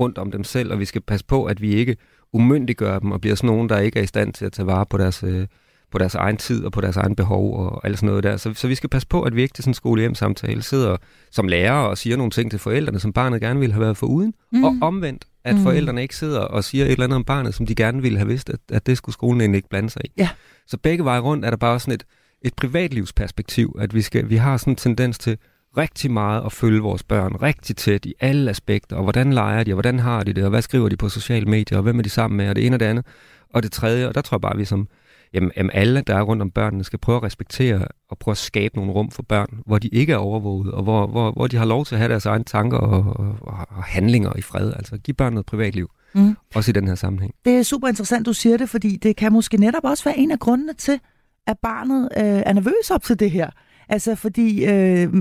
rundt 0.00 0.18
om 0.18 0.30
dem 0.30 0.44
selv, 0.44 0.72
og 0.72 0.78
vi 0.78 0.84
skal 0.84 1.00
passe 1.00 1.26
på, 1.26 1.44
at 1.44 1.60
vi 1.60 1.74
ikke 1.74 1.96
umyndiggør 2.32 2.98
dem 2.98 3.12
og 3.12 3.20
bliver 3.20 3.36
sådan 3.36 3.48
nogen, 3.48 3.68
der 3.68 3.78
ikke 3.78 3.98
er 3.98 4.02
i 4.02 4.06
stand 4.06 4.32
til 4.32 4.44
at 4.44 4.52
tage 4.52 4.66
vare 4.66 4.86
på 4.86 4.98
deres, 4.98 5.22
øh, 5.22 5.46
på 5.90 5.98
deres 5.98 6.14
egen 6.14 6.36
tid 6.36 6.64
og 6.64 6.72
på 6.72 6.80
deres 6.80 6.96
egen 6.96 7.16
behov 7.16 7.58
og 7.58 7.86
alt 7.86 7.98
sådan 7.98 8.06
noget 8.06 8.24
der. 8.24 8.36
Så, 8.36 8.54
så 8.54 8.68
vi 8.68 8.74
skal 8.74 8.90
passe 8.90 9.08
på, 9.08 9.22
at 9.22 9.36
vi 9.36 9.42
ikke 9.42 9.54
til 9.54 9.64
sådan 9.64 9.70
en 9.70 9.74
skole-hjem-samtale 9.74 10.62
sidder 10.62 10.96
som 11.30 11.48
lærer 11.48 11.72
og 11.72 11.98
siger 11.98 12.16
nogle 12.16 12.30
ting 12.30 12.50
til 12.50 12.60
forældrene, 12.60 13.00
som 13.00 13.12
barnet 13.12 13.40
gerne 13.40 13.60
ville 13.60 13.72
have 13.72 13.84
været 13.84 13.96
for 13.96 14.06
uden, 14.06 14.34
mm. 14.52 14.64
og 14.64 14.76
omvendt, 14.80 15.24
at 15.44 15.54
mm. 15.54 15.62
forældrene 15.62 16.02
ikke 16.02 16.16
sidder 16.16 16.40
og 16.40 16.64
siger 16.64 16.84
et 16.84 16.90
eller 16.90 17.04
andet 17.04 17.16
om 17.16 17.24
barnet, 17.24 17.54
som 17.54 17.66
de 17.66 17.74
gerne 17.74 18.02
ville 18.02 18.18
have 18.18 18.28
vidst, 18.28 18.50
at, 18.50 18.60
at 18.72 18.86
det 18.86 18.96
skulle 18.96 19.12
skolen 19.12 19.40
egentlig 19.40 19.58
ikke 19.58 19.68
blande 19.68 19.90
sig 19.90 20.02
i. 20.04 20.10
Ja. 20.16 20.28
Så 20.66 20.76
begge 20.78 21.04
veje 21.04 21.20
rundt 21.20 21.44
er 21.44 21.50
der 21.50 21.56
bare 21.56 21.80
sådan 21.80 21.94
et, 21.94 22.04
et 22.42 22.54
privatlivsperspektiv, 22.54 23.76
at 23.80 23.94
vi, 23.94 24.02
skal, 24.02 24.30
vi 24.30 24.36
har 24.36 24.56
sådan 24.56 24.72
en 24.72 24.76
tendens 24.76 25.18
til 25.18 25.38
rigtig 25.76 26.10
meget 26.10 26.42
at 26.46 26.52
følge 26.52 26.80
vores 26.80 27.02
børn 27.02 27.32
rigtig 27.42 27.76
tæt 27.76 28.06
i 28.06 28.14
alle 28.20 28.50
aspekter, 28.50 28.96
og 28.96 29.02
hvordan 29.02 29.32
leger 29.32 29.64
de, 29.64 29.72
og 29.72 29.74
hvordan 29.74 29.98
har 29.98 30.22
de 30.24 30.32
det, 30.32 30.44
og 30.44 30.50
hvad 30.50 30.62
skriver 30.62 30.88
de 30.88 30.96
på 30.96 31.08
sociale 31.08 31.46
medier, 31.46 31.78
og 31.78 31.82
hvem 31.82 31.98
er 31.98 32.02
de 32.02 32.08
sammen 32.08 32.36
med, 32.36 32.48
og 32.48 32.56
det 32.56 32.66
ene 32.66 32.76
og 32.76 32.80
det 32.80 32.86
andet. 32.86 33.06
Og 33.50 33.62
det 33.62 33.72
tredje, 33.72 34.08
og 34.08 34.14
der 34.14 34.20
tror 34.20 34.36
jeg 34.36 34.40
bare, 34.40 34.56
vi 34.56 34.64
som 34.64 34.88
jamen, 35.34 35.52
jamen 35.56 35.70
alle, 35.74 36.00
der 36.00 36.14
er 36.14 36.22
rundt 36.22 36.42
om 36.42 36.50
børnene, 36.50 36.84
skal 36.84 36.98
prøve 36.98 37.16
at 37.16 37.22
respektere 37.22 37.88
og 38.08 38.18
prøve 38.18 38.32
at 38.32 38.38
skabe 38.38 38.76
nogle 38.76 38.92
rum 38.92 39.10
for 39.10 39.22
børn, 39.22 39.60
hvor 39.66 39.78
de 39.78 39.88
ikke 39.88 40.12
er 40.12 40.16
overvåget, 40.16 40.72
og 40.72 40.82
hvor, 40.82 41.06
hvor, 41.06 41.32
hvor 41.32 41.46
de 41.46 41.56
har 41.56 41.64
lov 41.64 41.84
til 41.84 41.94
at 41.94 41.98
have 41.98 42.10
deres 42.10 42.26
egne 42.26 42.44
tanker 42.44 42.78
og, 42.78 43.16
og, 43.40 43.66
og 43.68 43.84
handlinger 43.84 44.32
i 44.38 44.42
fred. 44.42 44.72
Altså 44.72 44.98
give 44.98 45.14
børn 45.14 45.32
noget 45.32 45.46
privatliv. 45.46 45.90
Mm. 46.14 46.36
Også 46.54 46.70
i 46.70 46.72
den 46.72 46.88
her 46.88 46.94
sammenhæng. 46.94 47.34
Det 47.44 47.56
er 47.56 47.62
super 47.62 47.88
interessant, 47.88 48.26
du 48.26 48.32
siger 48.32 48.56
det, 48.56 48.68
fordi 48.68 48.96
det 48.96 49.16
kan 49.16 49.32
måske 49.32 49.56
netop 49.56 49.84
også 49.84 50.04
være 50.04 50.18
en 50.18 50.30
af 50.30 50.38
grundene 50.38 50.72
til, 50.72 51.00
at 51.46 51.58
barnet 51.58 52.08
øh, 52.16 52.24
er 52.24 52.52
nervøs 52.52 52.90
op 52.90 53.02
til 53.02 53.20
det 53.20 53.30
her. 53.30 53.50
Altså 53.88 54.14
fordi 54.14 54.64
øh, 54.64 55.14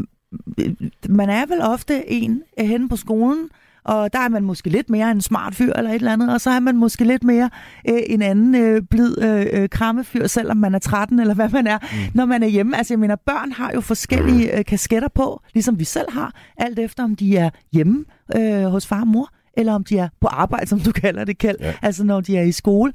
man 1.09 1.29
er 1.29 1.45
vel 1.45 1.61
ofte 1.61 2.11
en 2.11 2.43
henne 2.57 2.89
på 2.89 2.95
skolen, 2.95 3.49
og 3.85 4.13
der 4.13 4.19
er 4.19 4.29
man 4.29 4.43
måske 4.43 4.69
lidt 4.69 4.89
mere 4.89 5.11
en 5.11 5.21
smart 5.21 5.55
fyr 5.55 5.73
eller 5.73 5.91
et 5.91 5.95
eller 5.95 6.13
andet, 6.13 6.33
og 6.33 6.41
så 6.41 6.49
er 6.49 6.59
man 6.59 6.77
måske 6.77 7.03
lidt 7.03 7.23
mere 7.23 7.49
øh, 7.89 8.01
en 8.07 8.21
anden 8.21 8.55
øh, 8.55 8.81
blid 8.89 9.21
øh, 9.21 9.45
øh 9.51 9.69
krammefyr, 9.69 10.27
selvom 10.27 10.57
man 10.57 10.75
er 10.75 10.79
13 10.79 11.19
eller 11.19 11.33
hvad 11.33 11.49
man 11.49 11.67
er, 11.67 11.77
mm. 11.81 11.97
når 12.13 12.25
man 12.25 12.43
er 12.43 12.47
hjemme. 12.47 12.77
Altså 12.77 12.93
jeg 12.93 12.99
mener, 12.99 13.15
børn 13.15 13.51
har 13.51 13.71
jo 13.75 13.81
forskellige 13.81 14.57
øh, 14.57 14.65
kasketter 14.65 15.07
på, 15.07 15.41
ligesom 15.53 15.79
vi 15.79 15.83
selv 15.83 16.11
har, 16.11 16.33
alt 16.57 16.79
efter 16.79 17.03
om 17.03 17.15
de 17.15 17.37
er 17.37 17.49
hjemme 17.73 18.05
øh, 18.35 18.63
hos 18.63 18.87
far 18.87 19.01
og 19.01 19.07
mor, 19.07 19.29
eller 19.57 19.73
om 19.73 19.83
de 19.83 19.97
er 19.97 20.09
på 20.21 20.27
arbejde, 20.27 20.67
som 20.67 20.79
du 20.79 20.91
kalder 20.91 21.23
det, 21.23 21.37
Kjeld, 21.37 21.57
ja. 21.59 21.73
altså 21.81 22.03
når 22.03 22.21
de 22.21 22.37
er 22.37 22.43
i 22.43 22.51
skole. 22.51 22.93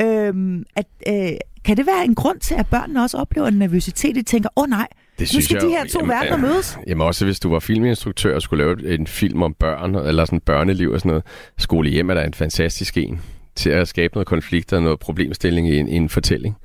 Øhm, 0.00 0.64
at, 0.76 0.86
øh, 1.08 1.28
kan 1.64 1.76
det 1.76 1.86
være 1.86 2.04
en 2.04 2.14
grund 2.14 2.40
til, 2.40 2.54
at 2.54 2.66
børnene 2.66 3.02
også 3.02 3.16
oplever 3.16 3.48
en 3.48 3.58
nervøsitet? 3.58 4.14
De 4.14 4.22
tænker, 4.22 4.48
åh 4.56 4.62
oh, 4.62 4.70
nej, 4.70 4.86
det 5.18 5.34
nu 5.34 5.40
skal 5.40 5.54
jeg, 5.54 5.62
de 5.62 5.68
her 5.68 5.84
to 5.84 5.98
jamen, 5.98 6.08
verdener 6.08 6.36
mødes. 6.36 6.78
Jamen 6.86 7.06
også 7.06 7.24
hvis 7.24 7.40
du 7.40 7.50
var 7.50 7.58
filminstruktør 7.58 8.34
og 8.34 8.42
skulle 8.42 8.64
lave 8.64 8.94
en 8.94 9.06
film 9.06 9.42
om 9.42 9.54
børn, 9.54 9.94
eller 9.94 10.24
sådan 10.24 10.40
børneliv 10.40 10.90
og 10.90 10.98
sådan 10.98 11.08
noget. 11.08 11.24
Skole 11.58 11.90
hjem 11.90 12.10
er 12.10 12.14
der 12.14 12.22
en 12.22 12.34
fantastisk 12.34 12.96
en 12.96 13.20
til 13.56 13.70
at 13.70 13.88
skabe 13.88 14.14
noget 14.14 14.26
konflikt 14.26 14.72
og 14.72 14.82
noget 14.82 14.98
problemstilling 14.98 15.68
i 15.68 15.78
en, 15.78 15.88
i 15.88 15.96
en 15.96 16.08
fortælling. 16.08 16.56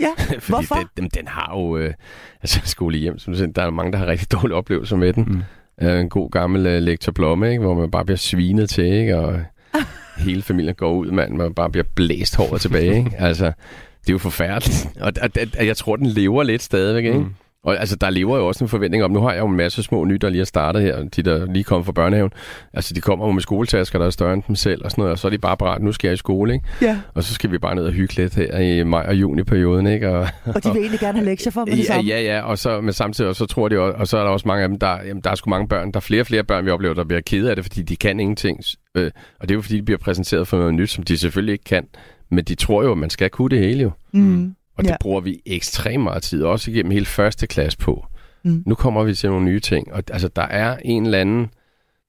Ja, 0.00 0.08
Fordi 0.18 0.40
hvorfor? 0.48 0.74
Den, 0.74 0.86
den, 0.96 1.08
den 1.08 1.28
har 1.28 1.58
jo... 1.58 1.76
Øh, 1.76 1.92
altså 2.42 2.60
skole 2.74 2.98
hjem, 2.98 3.18
som 3.18 3.34
du 3.34 3.46
der 3.56 3.62
er 3.62 3.70
mange, 3.70 3.92
der 3.92 3.98
har 3.98 4.06
rigtig 4.06 4.32
dårlige 4.32 4.54
oplevelser 4.54 4.96
med 4.96 5.12
den. 5.12 5.44
Mm. 5.80 5.86
Øh, 5.86 6.00
en 6.00 6.08
god 6.08 6.30
gammel 6.30 6.66
øh, 6.66 6.82
lektor 6.82 7.12
Blomme, 7.12 7.50
ikke, 7.50 7.62
hvor 7.62 7.74
man 7.74 7.90
bare 7.90 8.04
bliver 8.04 8.18
svinet 8.18 8.70
til, 8.70 8.84
ikke? 8.84 9.18
Og, 9.18 9.40
hele 10.18 10.42
familien 10.42 10.74
går 10.74 10.92
ud, 10.92 11.10
mand, 11.10 11.34
man 11.34 11.54
bare 11.54 11.70
bliver 11.70 11.84
blæst 11.94 12.36
håret 12.36 12.60
tilbage. 12.60 12.96
Ikke? 12.96 13.10
Altså, 13.18 13.44
det 14.00 14.08
er 14.08 14.12
jo 14.12 14.18
forfærdeligt. 14.18 14.88
Og, 15.00 15.12
og, 15.22 15.30
og 15.58 15.66
jeg 15.66 15.76
tror, 15.76 15.96
den 15.96 16.06
lever 16.06 16.42
lidt 16.42 16.62
stadigvæk, 16.62 17.04
ikke? 17.04 17.18
Mm. 17.18 17.34
Og 17.64 17.80
altså, 17.80 17.96
der 17.96 18.10
lever 18.10 18.36
jo 18.38 18.46
også 18.46 18.64
en 18.64 18.68
forventning 18.68 19.04
om, 19.04 19.10
nu 19.10 19.20
har 19.20 19.32
jeg 19.32 19.40
jo 19.40 19.46
en 19.46 19.56
masse 19.56 19.82
små 19.82 20.04
nye, 20.04 20.18
der 20.18 20.28
lige 20.28 20.40
har 20.40 20.44
startet 20.44 20.82
her, 20.82 21.02
de 21.02 21.22
der 21.22 21.52
lige 21.52 21.64
kom 21.64 21.84
fra 21.84 21.92
børnehaven. 21.92 22.30
Altså, 22.72 22.94
de 22.94 23.00
kommer 23.00 23.26
jo 23.26 23.32
med 23.32 23.42
skoletasker, 23.42 23.98
der 23.98 24.06
er 24.06 24.10
større 24.10 24.34
end 24.34 24.42
dem 24.48 24.56
selv 24.56 24.84
og 24.84 24.90
sådan 24.90 25.02
noget, 25.02 25.12
og 25.12 25.18
så 25.18 25.28
er 25.28 25.30
de 25.30 25.38
bare 25.38 25.56
parat, 25.56 25.82
nu 25.82 25.92
skal 25.92 26.08
jeg 26.08 26.14
i 26.14 26.16
skole, 26.16 26.52
ikke? 26.54 26.66
Ja. 26.82 27.00
Og 27.14 27.24
så 27.24 27.34
skal 27.34 27.52
vi 27.52 27.58
bare 27.58 27.74
ned 27.74 27.84
og 27.84 27.92
hygge 27.92 28.16
lidt 28.16 28.34
her 28.34 28.58
i 28.58 28.84
maj 28.84 29.04
og 29.08 29.14
juni 29.14 29.42
perioden, 29.42 29.86
ikke? 29.86 30.08
Og, 30.08 30.28
og 30.46 30.64
de 30.64 30.68
vil 30.68 30.80
egentlig 30.80 31.00
gerne 31.00 31.18
have 31.18 31.24
lektier 31.30 31.52
for 31.52 31.64
det 31.64 31.88
ja. 31.88 32.00
Ja, 32.00 32.20
ja, 32.22 32.40
og 32.40 32.58
så, 32.58 32.80
men 32.80 32.92
samtidig 32.92 33.28
og 33.28 33.36
så 33.36 33.46
tror 33.46 33.68
de 33.68 33.78
også, 33.78 33.98
og 33.98 34.08
så 34.08 34.18
er 34.18 34.22
der 34.22 34.30
også 34.30 34.48
mange 34.48 34.62
af 34.62 34.68
dem, 34.68 34.78
der, 34.78 35.02
jamen, 35.06 35.22
der 35.24 35.30
er 35.30 35.34
sgu 35.34 35.50
mange 35.50 35.68
børn, 35.68 35.92
der 35.92 35.96
er 35.96 36.00
flere 36.00 36.22
og 36.22 36.26
flere 36.26 36.44
børn, 36.44 36.66
vi 36.66 36.70
oplever, 36.70 36.94
der 36.94 37.04
bliver 37.04 37.20
kede 37.20 37.50
af 37.50 37.56
det, 37.56 37.64
fordi 37.64 37.82
de 37.82 37.96
kan 37.96 38.20
ingenting. 38.20 38.60
Øh, 38.94 39.10
og 39.40 39.48
det 39.48 39.54
er 39.54 39.56
jo 39.56 39.62
fordi, 39.62 39.76
de 39.76 39.82
bliver 39.82 39.98
præsenteret 39.98 40.48
for 40.48 40.56
noget 40.58 40.74
nyt, 40.74 40.90
som 40.90 41.04
de 41.04 41.18
selvfølgelig 41.18 41.52
ikke 41.52 41.64
kan. 41.64 41.86
Men 42.30 42.44
de 42.44 42.54
tror 42.54 42.82
jo, 42.82 42.92
at 42.92 42.98
man 42.98 43.10
skal 43.10 43.30
kunne 43.30 43.48
det 43.48 43.58
hele 43.58 43.82
jo. 43.82 43.90
Mm. 44.12 44.54
Og 44.80 44.84
det 44.84 44.90
ja. 44.90 44.96
bruger 45.00 45.20
vi 45.20 45.42
ekstremt 45.46 46.02
meget 46.02 46.22
tid, 46.22 46.42
også 46.42 46.70
igennem 46.70 46.92
hele 46.92 47.06
første 47.06 47.46
klasse 47.46 47.78
på. 47.78 48.06
Mm. 48.44 48.62
Nu 48.66 48.74
kommer 48.74 49.04
vi 49.04 49.14
til 49.14 49.30
nogle 49.30 49.44
nye 49.44 49.60
ting, 49.60 49.92
og 49.92 50.02
altså, 50.10 50.28
der 50.28 50.42
er 50.42 50.76
en 50.84 51.04
eller 51.04 51.18
anden 51.18 51.50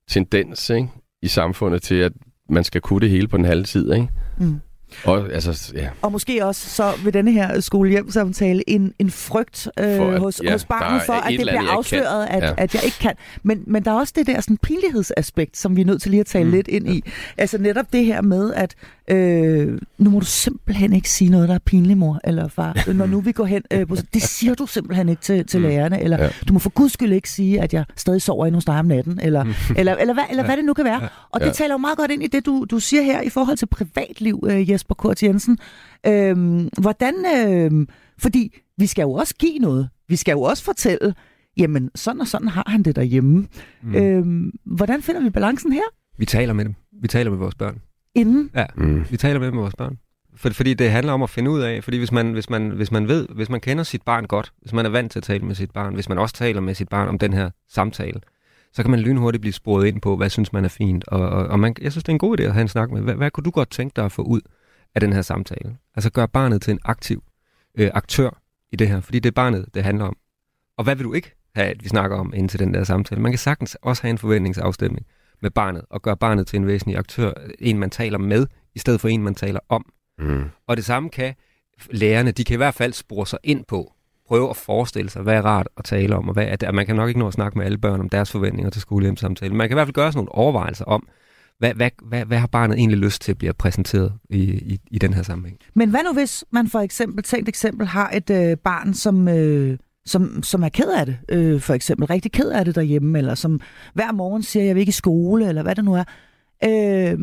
tendens 0.10 0.70
ikke, 0.70 0.90
i 1.22 1.28
samfundet 1.28 1.82
til, 1.82 1.96
at 1.96 2.12
man 2.50 2.64
skal 2.64 2.82
kunne 2.82 3.00
det 3.00 3.10
hele 3.10 3.28
på 3.28 3.38
den 3.38 3.46
halve 3.46 3.64
tid. 3.64 3.94
Ikke? 3.94 4.08
Mm. 4.38 4.60
Og, 5.04 5.34
altså, 5.34 5.72
ja. 5.76 5.90
og 6.02 6.12
måske 6.12 6.46
også 6.46 6.70
så 6.70 6.92
ved 7.04 7.12
denne 7.12 7.32
her 7.32 7.60
skolehjemsamtale 7.60 8.70
en, 8.70 8.94
en 9.00 9.12
frygt 9.12 9.68
øh, 9.80 9.98
for 9.98 10.12
at, 10.12 10.20
hos, 10.20 10.42
ja, 10.44 10.52
hos 10.52 10.66
barnet 10.66 11.02
for, 11.06 11.14
at 11.14 11.32
det 11.32 11.40
bliver 11.40 11.72
afsløret, 11.72 12.28
at, 12.30 12.44
ja. 12.44 12.54
at 12.58 12.74
jeg 12.76 12.84
ikke 12.84 13.00
kan. 13.00 13.14
Men, 13.44 13.64
men 13.68 13.86
der 13.86 13.92
er 13.92 13.96
også 13.96 14.14
det 14.16 14.28
der 14.28 14.42
sådan, 14.42 14.58
pinlighedsaspekt, 14.58 15.58
som 15.58 15.76
vi 15.76 15.82
er 15.82 15.86
nødt 15.86 16.02
til 16.02 16.12
lige 16.12 16.22
at 16.22 16.26
tale 16.26 16.46
mm. 16.46 16.52
lidt 16.52 16.68
ind 16.68 16.90
i. 16.90 17.04
Altså 17.38 17.58
netop 17.58 17.94
det 17.94 18.06
her 18.06 18.22
med, 18.22 18.54
at 18.54 18.76
øh, 19.08 19.80
nu 19.98 20.10
må 20.10 20.20
du 20.20 20.26
simpelthen 20.26 20.94
ikke 20.94 21.10
sige 21.10 21.30
noget, 21.30 21.50
der 21.50 21.56
er 21.56 21.60
pinligt, 21.60 22.00
mor 22.00 22.20
eller 22.24 22.48
far. 22.48 22.84
Når 22.94 23.06
nu 23.06 23.22
vi 23.22 23.32
går 23.32 23.46
hen 23.46 23.62
øh, 23.72 23.88
på 23.88 23.96
det 24.14 24.22
siger 24.22 24.54
du 24.54 24.66
simpelthen 24.66 25.10
ikke 25.10 25.22
til, 25.22 25.46
til 25.46 25.60
mm. 25.60 25.66
lærerne. 25.66 26.02
Eller 26.02 26.24
ja. 26.24 26.30
du 26.48 26.54
må 26.54 26.60
for 26.60 26.70
guds 26.70 26.94
skyld 26.94 27.14
ikke 27.14 27.30
sige, 27.30 27.62
at 27.62 27.74
jeg 27.74 27.86
stadig 27.96 28.22
sover 28.22 28.46
inde 28.46 28.56
hos 28.56 28.66
dig 28.66 28.80
om 28.80 28.86
natten. 28.86 29.20
Eller, 29.22 29.46
eller, 29.78 29.96
eller, 29.96 30.14
hvad, 30.14 30.24
eller 30.30 30.44
ja. 30.44 30.48
hvad 30.48 30.58
det 30.58 30.66
nu 30.66 30.74
kan 30.74 30.86
være. 30.86 31.10
Og 31.32 31.40
det 31.40 31.46
ja. 31.46 31.52
taler 31.52 31.74
jo 31.74 31.78
meget 31.78 31.98
godt 31.98 32.12
ind 32.12 32.24
i 32.24 32.28
det, 32.28 32.46
du, 32.46 32.66
du 32.72 32.80
siger 32.80 33.04
her 33.04 33.22
i 33.22 33.30
forhold 33.30 33.58
til 33.58 33.66
privatliv, 33.66 34.44
øh, 34.50 34.72
Jesper 34.72 34.81
Kurt 34.88 35.24
Jensen. 35.24 35.58
Øh, 36.08 36.68
hvordan... 36.82 37.16
Øh, 37.38 37.88
fordi 38.20 38.58
vi 38.78 38.88
skal 38.88 39.02
jo 39.02 39.12
også 39.14 39.36
give 39.40 39.60
noget. 39.60 39.90
Vi 40.08 40.16
skal 40.16 40.32
jo 40.32 40.42
også 40.42 40.64
fortælle, 40.64 41.16
jamen 41.58 41.92
sådan 41.96 42.22
og 42.22 42.28
sådan 42.28 42.48
har 42.48 42.66
han 42.68 42.84
det 42.84 42.96
derhjemme. 42.96 43.48
Mm. 43.84 43.96
Øh, 43.96 44.52
hvordan 44.66 45.02
finder 45.02 45.22
vi 45.22 45.30
balancen 45.30 45.72
her? 45.72 45.84
Vi 46.18 46.26
taler 46.26 46.54
med 46.54 46.66
dem. 46.66 46.76
Vi 47.02 47.08
taler 47.08 47.32
med 47.32 47.38
vores 47.38 47.56
børn 47.56 47.82
inden. 48.16 48.50
Ja, 48.56 48.66
mm. 48.76 49.06
vi 49.10 49.18
taler 49.18 49.40
med, 49.40 49.52
med 49.52 49.60
vores 49.60 49.76
børn. 49.76 49.98
For, 50.36 50.50
fordi 50.50 50.74
det 50.74 50.92
handler 50.92 51.14
om 51.14 51.24
at 51.24 51.30
finde 51.30 51.52
ud 51.52 51.60
af, 51.60 51.84
fordi 51.84 51.98
hvis 51.98 52.12
man, 52.12 52.32
hvis, 52.32 52.50
man, 52.50 52.70
hvis 52.70 52.92
man 52.92 53.08
ved, 53.08 53.28
hvis 53.36 53.50
man 53.50 53.62
kender 53.62 53.84
sit 53.84 54.02
barn 54.02 54.26
godt, 54.26 54.54
hvis 54.62 54.74
man 54.74 54.86
er 54.86 54.90
vant 54.90 55.12
til 55.12 55.20
at 55.20 55.24
tale 55.24 55.46
med 55.46 55.56
sit 55.56 55.72
barn, 55.72 55.94
hvis 55.94 56.10
man 56.10 56.18
også 56.18 56.36
taler 56.36 56.62
med 56.62 56.74
sit 56.74 56.90
barn 56.90 57.08
om 57.08 57.20
den 57.20 57.34
her 57.34 57.50
samtale, 57.70 58.22
så 58.74 58.84
kan 58.84 58.92
man 58.92 59.00
lynhurtigt 59.00 59.42
blive 59.42 59.54
sporet 59.54 59.88
ind 59.88 60.02
på, 60.02 60.18
hvad 60.18 60.30
synes 60.30 60.54
man 60.54 60.66
er 60.66 60.70
fint. 60.70 61.08
Og, 61.08 61.30
og, 61.30 61.48
og 61.48 61.60
man, 61.60 61.76
jeg 61.82 61.92
synes, 61.92 62.04
det 62.04 62.10
er 62.10 62.16
en 62.16 62.20
god 62.20 62.40
idé 62.40 62.44
at 62.44 62.54
have 62.54 62.62
en 62.62 62.68
snak 62.68 62.92
med. 62.92 63.02
Hvad, 63.02 63.14
hvad 63.14 63.32
kunne 63.32 63.44
du 63.44 63.52
godt 63.52 63.70
tænke 63.70 63.94
dig 63.96 64.06
at 64.06 64.12
få 64.12 64.22
ud 64.22 64.42
af 64.96 65.02
den 65.02 65.14
her 65.14 65.22
samtale? 65.22 65.78
Altså 65.96 66.12
gøre 66.12 66.28
barnet 66.28 66.62
til 66.62 66.72
en 66.72 66.80
aktiv 66.84 67.24
øh, 67.78 67.92
aktør 67.94 68.42
i 68.72 68.76
det 68.76 68.88
her, 68.88 69.02
fordi 69.02 69.20
det 69.20 69.30
er 69.30 69.34
barnet, 69.34 69.66
det 69.74 69.84
handler 69.84 70.06
om. 70.06 70.18
Og 70.78 70.84
hvad 70.84 70.96
vil 70.96 71.06
du 71.06 71.14
ikke 71.14 71.36
have, 71.56 71.68
at 71.68 71.84
vi 71.84 71.90
snakker 71.90 72.18
om 72.18 72.34
inden 72.34 72.48
til 72.48 72.60
den 72.60 72.74
der 72.74 72.84
samtale? 72.84 73.22
Man 73.22 73.32
kan 73.32 73.40
sagtens 73.40 73.78
også 73.82 74.02
have 74.02 74.10
en 74.10 74.18
forventningsafstemning 74.18 75.06
med 75.42 75.52
barnet, 75.52 75.82
og 75.90 76.02
gøre 76.02 76.18
barnet 76.18 76.48
til 76.48 76.58
en 76.58 76.68
væsentlig 76.68 76.98
aktør, 76.98 77.34
en 77.60 77.78
man 77.78 77.90
taler 77.90 78.18
med, 78.18 78.48
i 78.76 78.80
stedet 78.80 79.02
for 79.02 79.08
en 79.08 79.24
man 79.24 79.36
taler 79.36 79.60
om. 79.70 79.86
Mm. 80.20 80.44
Og 80.68 80.78
det 80.78 80.86
samme 80.86 81.10
kan 81.10 81.34
lærerne, 81.90 82.32
de 82.32 82.44
kan 82.44 82.54
i 82.54 82.58
hvert 82.58 82.74
fald 82.74 82.94
spore 82.94 83.28
sig 83.28 83.40
ind 83.44 83.66
på, 83.66 83.94
prøve 84.28 84.50
at 84.50 84.56
forestille 84.56 85.10
sig, 85.10 85.22
hvad 85.22 85.36
er 85.36 85.42
rart 85.42 85.68
at 85.78 85.86
tale 85.86 86.16
om, 86.16 86.28
og 86.28 86.34
hvad 86.34 86.48
er 86.48 86.56
det, 86.56 86.74
man 86.74 86.86
kan 86.86 86.96
nok 86.96 87.08
ikke 87.08 87.20
nå 87.20 87.28
at 87.28 87.34
snakke 87.34 87.58
med 87.58 87.66
alle 87.66 87.78
børn 87.78 88.00
om 88.00 88.10
deres 88.10 88.32
forventninger 88.32 88.70
til 88.70 88.82
skolehjemsamtale. 88.82 89.56
Man 89.56 89.68
kan 89.68 89.76
i 89.76 89.78
hvert 89.78 89.88
fald 89.88 89.94
gøre 89.94 90.12
sådan 90.12 90.18
nogle 90.18 90.32
overvejelser 90.32 90.86
om, 90.86 91.08
hvad, 91.62 91.74
hvad, 91.74 91.90
hvad, 92.02 92.26
hvad 92.26 92.38
har 92.38 92.48
barnet 92.48 92.78
egentlig 92.78 93.00
lyst 93.00 93.22
til 93.22 93.32
at 93.32 93.38
blive 93.38 93.54
præsenteret 93.54 94.14
i, 94.30 94.42
i, 94.44 94.80
i 94.92 94.98
den 94.98 95.14
her 95.14 95.24
sammenhæng? 95.24 95.58
Men 95.74 95.90
hvad 95.90 96.00
nu 96.04 96.14
hvis 96.14 96.46
man 96.52 96.68
for 96.68 96.80
eksempel, 96.80 97.24
tænkt 97.24 97.50
eksempel, 97.50 97.88
har 97.88 98.10
et 98.10 98.30
øh, 98.30 98.58
barn, 98.58 98.94
som 98.94 99.28
øh, 99.28 99.78
som, 100.06 100.44
som 100.44 100.64
er 100.64 100.70
ked 100.70 100.90
af 100.90 101.06
det, 101.06 101.18
øh, 101.30 101.62
for 101.62 101.74
eksempel 101.74 102.08
rigtig 102.08 102.32
ked 102.32 102.50
af 102.50 102.66
det 102.66 102.76
derhjemme, 102.76 103.18
eller 103.18 103.36
som 103.36 103.60
hver 103.94 104.12
morgen 104.12 104.44
siger, 104.44 104.66
jeg 104.66 104.76
vil 104.76 104.80
ikke 104.80 104.90
i 104.90 104.92
skole, 104.92 105.48
eller 105.48 105.64
hvad 105.64 105.76
det 105.76 105.86
nu 105.86 105.94
er. 105.94 106.04
Øh, 106.64 107.18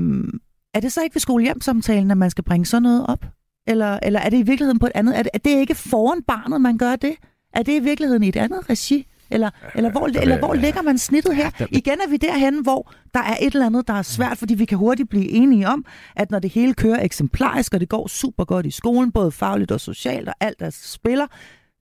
er 0.75 0.81
det 0.81 0.93
så 0.93 1.03
ikke 1.03 1.15
ved 1.15 1.21
skolehjemsamtalen, 1.21 2.11
at 2.11 2.17
man 2.17 2.31
skal 2.31 2.45
bringe 2.45 2.67
sådan 2.67 2.83
noget 2.83 3.07
op? 3.09 3.27
Eller, 3.67 3.99
eller 4.03 4.21
er 4.21 4.31
det 4.31 4.37
i 4.39 4.43
virkeligheden 4.43 4.79
på 4.79 4.87
et 4.87 4.93
andet? 4.95 5.19
Er 5.19 5.23
det, 5.23 5.31
er 5.35 5.39
det 5.39 5.51
ikke 5.51 5.75
foran 5.75 6.23
barnet, 6.23 6.61
man 6.61 6.79
gør 6.79 6.97
det? 6.97 7.15
Er 7.55 7.63
det 7.63 7.73
i 7.73 7.79
virkeligheden 7.79 8.23
i 8.23 8.29
et 8.29 8.37
andet 8.37 8.71
regi? 8.71 9.07
Eller, 9.31 9.51
eller, 9.75 9.91
hvor, 9.91 10.07
eller 10.07 10.39
hvor 10.39 10.55
ligger 10.55 10.83
man 10.83 10.99
snittet 10.99 11.37
her? 11.37 11.51
Igen 11.71 11.99
er 12.07 12.09
vi 12.09 12.17
derhen, 12.17 12.63
hvor 12.63 12.93
der 13.15 13.21
er 13.21 13.37
et 13.41 13.53
eller 13.53 13.67
andet, 13.67 13.89
der 13.89 13.95
er 13.95 14.03
svært, 14.03 14.39
fordi 14.39 14.55
vi 14.55 14.65
kan 14.65 14.79
hurtigt 14.79 15.09
blive 15.09 15.29
enige 15.29 15.69
om, 15.69 15.85
at 16.17 16.31
når 16.31 16.39
det 16.39 16.51
hele 16.51 16.75
kører 16.75 17.05
eksemplarisk, 17.05 17.75
og 17.75 17.81
det 17.81 17.89
går 17.89 18.07
super 18.07 18.45
godt 18.45 18.67
i 18.67 18.71
skolen, 18.71 19.13
både 19.13 19.33
fagligt 19.33 19.71
og 19.71 19.81
socialt, 19.81 20.29
og 20.29 20.35
alt 20.41 20.61
der 20.61 20.71
spiller, 20.71 21.27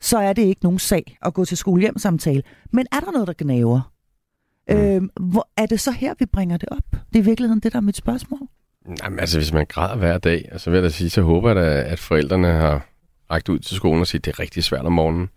så 0.01 0.17
er 0.17 0.33
det 0.33 0.41
ikke 0.41 0.63
nogen 0.63 0.79
sag 0.79 1.17
at 1.21 1.33
gå 1.33 1.45
til 1.45 1.57
skolehjemsamtale. 1.57 2.43
Men 2.73 2.85
er 2.91 2.99
der 2.99 3.11
noget, 3.11 3.27
der 3.27 3.33
gnaver? 3.37 3.91
Mm. 4.69 4.75
Øh, 4.75 5.01
hvor, 5.19 5.49
er 5.57 5.65
det 5.65 5.79
så 5.79 5.91
her, 5.91 6.13
vi 6.19 6.25
bringer 6.25 6.57
det 6.57 6.69
op? 6.69 6.91
Det 6.91 7.15
er 7.15 7.19
i 7.19 7.25
virkeligheden 7.25 7.59
det, 7.59 7.73
der 7.73 7.77
er 7.77 7.81
mit 7.81 7.97
spørgsmål. 7.97 8.47
Jamen 9.03 9.19
altså, 9.19 9.37
hvis 9.37 9.53
man 9.53 9.65
græder 9.69 9.95
hver 9.95 10.17
dag, 10.17 10.49
så 10.57 10.69
vil 10.69 10.77
jeg 10.77 10.83
da 10.83 10.89
sige, 10.89 11.09
så 11.09 11.21
håber 11.21 11.49
jeg 11.49 11.55
da, 11.55 11.81
at 11.81 11.99
forældrene 11.99 12.47
har 12.47 12.87
rækket 13.31 13.49
ud 13.49 13.59
til 13.59 13.75
skolen 13.75 14.01
og 14.01 14.07
sagt, 14.07 14.21
at 14.21 14.25
det 14.25 14.31
er 14.31 14.39
rigtig 14.39 14.63
svært 14.63 14.85
om 14.85 14.91
morgenen. 14.91 15.29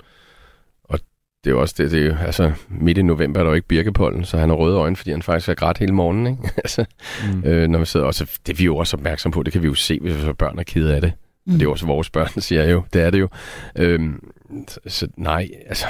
Og 1.40 1.44
det 1.44 1.50
er 1.50 1.54
jo 1.54 1.60
også 1.60 1.74
det, 1.78 1.90
det 1.90 2.02
er 2.02 2.06
jo, 2.06 2.16
altså 2.26 2.52
midt 2.68 2.98
i 2.98 3.02
november 3.02 3.40
er 3.40 3.44
der 3.44 3.50
jo 3.50 3.54
ikke 3.54 3.68
birkepollen, 3.68 4.24
så 4.24 4.38
han 4.38 4.48
har 4.48 4.56
røde 4.56 4.76
øjne, 4.76 4.96
fordi 4.96 5.10
han 5.10 5.22
faktisk 5.22 5.46
har 5.46 5.54
grædt 5.54 5.78
hele 5.78 5.92
morgenen, 5.92 6.26
ikke? 6.26 6.42
altså, 6.64 6.84
mm. 7.32 7.44
øh, 7.44 7.68
når 7.68 7.78
vi 7.78 7.84
sidder 7.84 8.06
også, 8.06 8.38
det 8.46 8.52
er 8.52 8.56
vi 8.56 8.64
jo 8.64 8.76
også 8.76 8.96
opmærksom 8.96 9.32
på, 9.32 9.42
det 9.42 9.52
kan 9.52 9.62
vi 9.62 9.66
jo 9.66 9.74
se, 9.74 9.98
hvis 10.00 10.14
børn 10.38 10.58
er 10.58 10.62
kede 10.62 10.94
af 10.94 11.00
det. 11.00 11.12
Mm. 11.46 11.52
Og 11.52 11.60
det 11.60 11.66
er 11.66 11.70
også 11.70 11.86
vores 11.86 12.10
børn, 12.10 12.40
siger 12.40 12.62
jeg 12.62 12.72
jo. 12.72 12.82
Det 12.92 13.02
er 13.02 13.10
det 13.10 13.20
jo. 13.20 13.28
Øhm, 13.76 14.30
så 14.86 15.08
nej, 15.16 15.48
altså... 15.66 15.86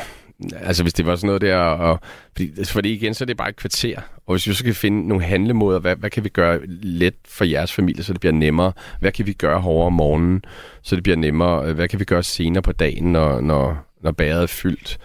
Altså 0.57 0.82
hvis 0.82 0.94
det 0.94 1.07
var 1.07 1.16
sådan 1.16 1.26
noget 1.26 1.40
der, 1.40 1.57
og, 1.57 2.01
fordi, 2.32 2.64
fordi 2.64 2.92
igen, 2.92 3.14
så 3.14 3.24
er 3.24 3.26
det 3.26 3.36
bare 3.36 3.48
et 3.48 3.57
kvarter. 3.57 4.01
Og 4.26 4.34
hvis 4.34 4.46
vi 4.46 4.55
så 4.55 4.64
kan 4.64 4.74
finde 4.74 5.09
nogle 5.09 5.24
handlemåder, 5.24 5.78
hvad, 5.78 5.96
hvad 5.96 6.11
kan 6.11 6.24
vi 6.24 6.28
gøre 6.28 6.61
let 6.82 7.14
for 7.28 7.44
jeres 7.44 7.72
familie, 7.72 8.03
så 8.03 8.12
det 8.12 8.20
bliver 8.20 8.32
nemmere? 8.32 8.72
Hvad 9.01 9.12
kan 9.12 9.26
vi 9.26 9.32
gøre 9.32 9.61
hårdere 9.61 9.86
om 9.86 9.92
morgenen, 9.92 10.42
så 10.82 10.96
det 10.96 11.03
bliver 11.03 11.16
nemmere? 11.16 11.72
Hvad 11.72 11.88
kan 11.88 12.01
vi 12.01 12.05
gøre 12.05 12.22
senere 12.22 12.62
på 12.62 12.72
dagen, 12.72 13.12
når, 13.12 13.40
når, 13.40 13.86
når 14.03 14.12
bæret 14.12 14.42
er 14.42 14.46
fyldt? 14.46 14.98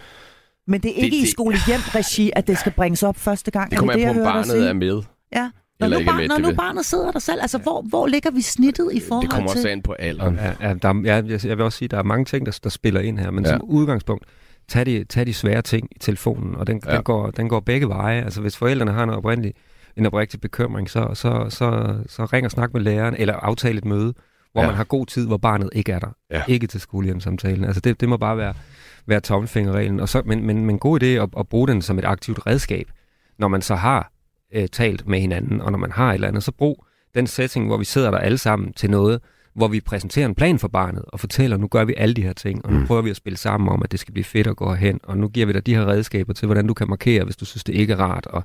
Men 0.67 0.81
det 0.81 0.91
er 0.91 0.95
ikke 0.95 1.17
det, 1.17 1.23
i 1.23 1.31
skole 1.31 1.57
hjem 1.67 1.79
regi, 1.79 2.31
at 2.35 2.47
det 2.47 2.57
skal 2.57 2.71
bringes 2.71 3.03
op 3.03 3.17
første 3.17 3.51
gang. 3.51 3.71
Det 3.71 3.79
kommer 3.79 3.93
an 3.93 4.15
på, 4.15 4.19
om 4.19 4.25
barnet 4.25 4.69
er 4.69 4.73
med. 4.73 5.01
Ja. 5.35 5.49
Når, 5.79 5.87
nu, 5.87 5.95
bar- 6.05 6.27
når 6.27 6.37
nu 6.37 6.55
barnet 6.55 6.85
sidder 6.85 7.11
der 7.11 7.19
selv, 7.19 7.41
altså 7.41 7.57
ja. 7.57 7.63
hvor, 7.63 7.81
hvor 7.81 8.07
ligger 8.07 8.31
vi 8.31 8.41
snittet 8.41 8.89
i 8.93 9.01
forhold 9.07 9.23
til... 9.23 9.29
Det 9.29 9.35
kommer 9.35 9.51
også 9.51 9.69
an 9.69 9.81
på 9.81 9.95
alderen. 9.99 10.35
Ja, 10.35 10.67
ja, 10.67 10.73
der, 10.73 11.01
ja, 11.05 11.15
jeg 11.47 11.57
vil 11.57 11.61
også 11.61 11.77
sige, 11.77 11.87
at 11.87 11.91
der 11.91 11.97
er 11.97 12.03
mange 12.03 12.25
ting, 12.25 12.45
der, 12.45 12.59
der 12.63 12.69
spiller 12.69 13.01
ind 13.01 13.19
her, 13.19 13.31
men 13.31 13.45
ja. 13.45 13.51
som 13.51 13.61
udgangspunkt, 13.63 14.25
tag 14.67 14.85
de, 14.85 15.03
tag 15.03 15.25
de 15.25 15.33
svære 15.33 15.61
ting 15.61 15.87
i 15.95 15.99
telefonen, 15.99 16.55
og 16.55 16.67
den, 16.67 16.81
ja. 16.85 16.95
den, 16.95 17.03
går, 17.03 17.31
den 17.31 17.49
går 17.49 17.59
begge 17.59 17.87
veje. 17.87 18.23
Altså 18.23 18.41
hvis 18.41 18.57
forældrene 18.57 18.91
har 18.91 19.03
en 19.03 19.09
oprindelig, 19.09 19.53
en 19.97 20.05
oprigtig 20.05 20.41
bekymring, 20.41 20.89
så, 20.89 21.09
så, 21.13 21.45
så, 21.49 21.95
så 22.07 22.25
ring 22.25 22.45
og 22.45 22.51
snak 22.51 22.73
med 22.73 22.81
læreren, 22.81 23.15
eller 23.17 23.33
aftale 23.33 23.77
et 23.77 23.85
møde, 23.85 24.13
hvor 24.55 24.61
ja. 24.61 24.67
man 24.67 24.75
har 24.75 24.83
god 24.83 25.05
tid, 25.05 25.27
hvor 25.27 25.37
barnet 25.37 25.69
ikke 25.73 25.91
er 25.91 25.99
der. 25.99 26.15
Ja. 26.31 26.43
Ikke 26.47 26.67
til 26.67 26.81
skolehjemsamtalen. 26.81 27.63
Altså 27.63 27.81
det, 27.81 28.01
det 28.01 28.09
må 28.09 28.17
bare 28.17 28.37
være, 28.37 28.53
være 29.05 29.19
tommelfingerreglen. 29.19 29.99
Og 29.99 30.09
så, 30.09 30.21
men, 30.25 30.45
men, 30.45 30.65
men 30.65 30.79
god 30.79 31.03
idé 31.03 31.05
at, 31.05 31.29
at 31.37 31.47
bruge 31.47 31.67
den 31.67 31.81
som 31.81 31.99
et 31.99 32.05
aktivt 32.05 32.47
redskab, 32.47 32.87
når 33.39 33.47
man 33.47 33.61
så 33.61 33.75
har 33.75 34.11
øh, 34.53 34.67
talt 34.71 35.07
med 35.07 35.19
hinanden, 35.19 35.61
og 35.61 35.71
når 35.71 35.79
man 35.79 35.91
har 35.91 36.09
et 36.09 36.13
eller 36.13 36.27
andet, 36.27 36.43
så 36.43 36.51
brug 36.51 36.85
den 37.15 37.27
setting, 37.27 37.67
hvor 37.67 37.77
vi 37.77 37.85
sidder 37.85 38.11
der 38.11 38.17
alle 38.17 38.37
sammen 38.37 38.73
til 38.73 38.89
noget, 38.89 39.21
hvor 39.55 39.67
vi 39.67 39.79
præsenterer 39.79 40.25
en 40.25 40.35
plan 40.35 40.59
for 40.59 40.67
barnet 40.67 41.03
og 41.07 41.19
fortæller, 41.19 41.57
nu 41.57 41.67
gør 41.67 41.85
vi 41.85 41.93
alle 41.97 42.13
de 42.13 42.21
her 42.21 42.33
ting, 42.33 42.65
og 42.65 42.73
nu 42.73 42.79
mm. 42.79 42.87
prøver 42.87 43.01
vi 43.01 43.09
at 43.09 43.15
spille 43.15 43.37
sammen 43.37 43.69
om, 43.69 43.83
at 43.83 43.91
det 43.91 43.99
skal 43.99 44.11
blive 44.11 44.23
fedt 44.23 44.47
at 44.47 44.55
gå 44.55 44.73
hen, 44.73 44.99
og 45.03 45.17
nu 45.17 45.27
giver 45.27 45.45
vi 45.45 45.53
dig 45.53 45.65
de 45.65 45.75
her 45.75 45.87
redskaber 45.87 46.33
til, 46.33 46.45
hvordan 46.45 46.67
du 46.67 46.73
kan 46.73 46.89
markere, 46.89 47.23
hvis 47.23 47.35
du 47.35 47.45
synes, 47.45 47.63
det 47.63 47.75
ikke 47.75 47.93
er 47.93 47.97
rart, 47.97 48.25
og 48.25 48.43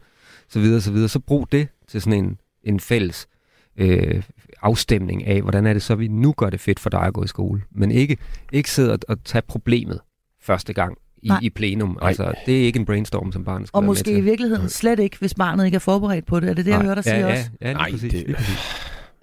så 0.49 0.61
videre, 0.61 0.81
så 0.81 0.93
videre. 0.93 1.09
Så 1.09 1.19
brug 1.19 1.53
det 1.53 1.69
til 1.89 2.03
sådan 2.03 2.25
en, 2.25 2.39
en 2.65 2.81
fælles 2.81 3.29
øh, 3.77 4.23
afstemning 4.63 5.27
af, 5.27 5.43
hvordan 5.43 5.67
er 5.67 5.73
det 5.73 5.83
så, 5.83 5.95
vi 5.95 6.09
nu 6.09 6.33
gør 6.37 6.51
det 6.51 6.61
fedt 6.61 6.81
for 6.81 6.91
dig 6.91 7.03
at 7.03 7.15
gå 7.15 7.25
i 7.25 7.27
skole. 7.27 7.63
Men 7.71 7.91
ikke, 7.91 8.17
ikke 8.53 8.71
sidde 8.71 8.93
og, 8.93 8.99
og 9.09 9.25
tage 9.25 9.43
problemet 9.43 10.01
første 10.43 10.73
gang 10.73 10.99
i, 11.23 11.33
i 11.43 11.51
plenum. 11.51 11.99
Nej. 12.01 12.09
Altså, 12.09 12.33
det 12.47 12.61
er 12.61 12.65
ikke 12.65 12.79
en 12.79 12.87
brainstorm, 12.87 13.33
som 13.33 13.45
barnet 13.45 13.69
skal 13.69 13.77
Og 13.77 13.85
måske 13.85 14.13
i 14.13 14.21
virkeligheden 14.21 14.69
slet 14.69 14.99
ikke, 14.99 15.19
hvis 15.19 15.35
barnet 15.35 15.65
ikke 15.65 15.75
er 15.75 15.79
forberedt 15.79 16.27
på 16.27 16.41
det. 16.41 16.51
Er 16.51 16.55
det 16.55 16.65
det, 16.65 16.71
jeg 16.71 16.81
hører 16.81 16.95
dig 16.95 17.05
sige 17.05 17.17
ja, 17.17 17.31
også? 17.31 17.51
Ja, 17.61 17.69
ja, 17.69 17.73
nej, 17.73 17.91
præcis. 17.91 18.13
Det... 18.13 18.37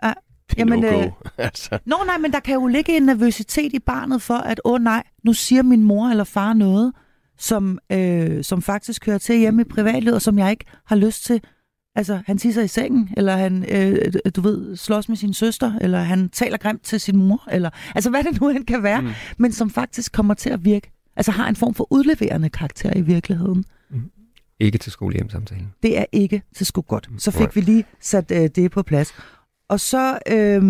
Ja. 0.04 0.14
Jamen, 0.58 0.80
no 0.80 0.88
øh, 0.88 1.12
altså. 1.38 1.80
Nå 1.86 1.96
nej, 2.06 2.18
men 2.18 2.32
der 2.32 2.40
kan 2.40 2.54
jo 2.54 2.68
ligge 2.68 2.98
en 2.98 3.04
nervøsitet 3.04 3.74
i 3.74 3.80
barnet 3.80 4.22
for, 4.22 4.34
at 4.34 4.62
åh 4.66 4.74
oh, 4.74 4.82
nej, 4.82 5.04
nu 5.24 5.34
siger 5.34 5.64
min 5.64 5.84
mor 5.84 6.08
eller 6.08 6.24
far 6.24 6.54
noget, 6.54 6.94
som, 7.38 7.80
øh, 7.92 8.44
som 8.44 8.62
faktisk 8.62 9.06
hører 9.06 9.18
til 9.18 9.38
hjemme 9.38 9.62
i 9.62 9.66
privatlivet, 9.66 10.16
og 10.16 10.22
som 10.22 10.40
jeg 10.40 10.52
ikke 10.52 10.66
har 10.86 10.96
lyst 10.96 11.26
til, 11.26 11.42
Altså, 11.98 12.20
han 12.26 12.38
tisser 12.38 12.62
i 12.62 12.68
sengen, 12.68 13.10
eller 13.18 13.36
han, 13.36 13.66
øh, 13.72 14.14
du 14.36 14.42
ved, 14.42 14.76
slås 14.76 15.10
med 15.10 15.18
sin 15.18 15.34
søster, 15.34 15.74
eller 15.82 16.00
han 16.00 16.30
taler 16.30 16.58
grimt 16.58 16.84
til 16.84 17.00
sin 17.00 17.18
mor, 17.18 17.44
eller 17.52 17.70
altså 17.96 18.10
hvad 18.10 18.24
det 18.24 18.42
nu 18.42 18.50
end 18.50 18.66
kan 18.66 18.84
være, 18.84 19.02
mm. 19.02 19.10
men 19.38 19.52
som 19.52 19.70
faktisk 19.70 20.12
kommer 20.12 20.34
til 20.34 20.50
at 20.50 20.66
virke, 20.66 20.92
altså 21.16 21.32
har 21.32 21.50
en 21.50 21.56
form 21.56 21.74
for 21.74 21.88
udleverende 21.94 22.50
karakter 22.50 22.98
i 22.98 23.02
virkeligheden. 23.02 23.66
Mm. 23.90 24.12
Ikke 24.60 24.78
til 24.78 24.92
skolehjemsamtalen. 24.92 25.74
Det 25.84 26.00
er 26.00 26.06
ikke 26.12 26.42
til 26.56 26.66
sko 26.66 26.84
godt. 26.88 27.10
Så 27.18 27.32
fik 27.32 27.56
vi 27.56 27.62
lige 27.62 27.86
sat 28.02 28.32
øh, 28.32 28.50
det 28.56 28.72
på 28.72 28.84
plads. 28.84 29.14
Og 29.70 29.80
så, 29.80 30.20
øh, 30.32 30.62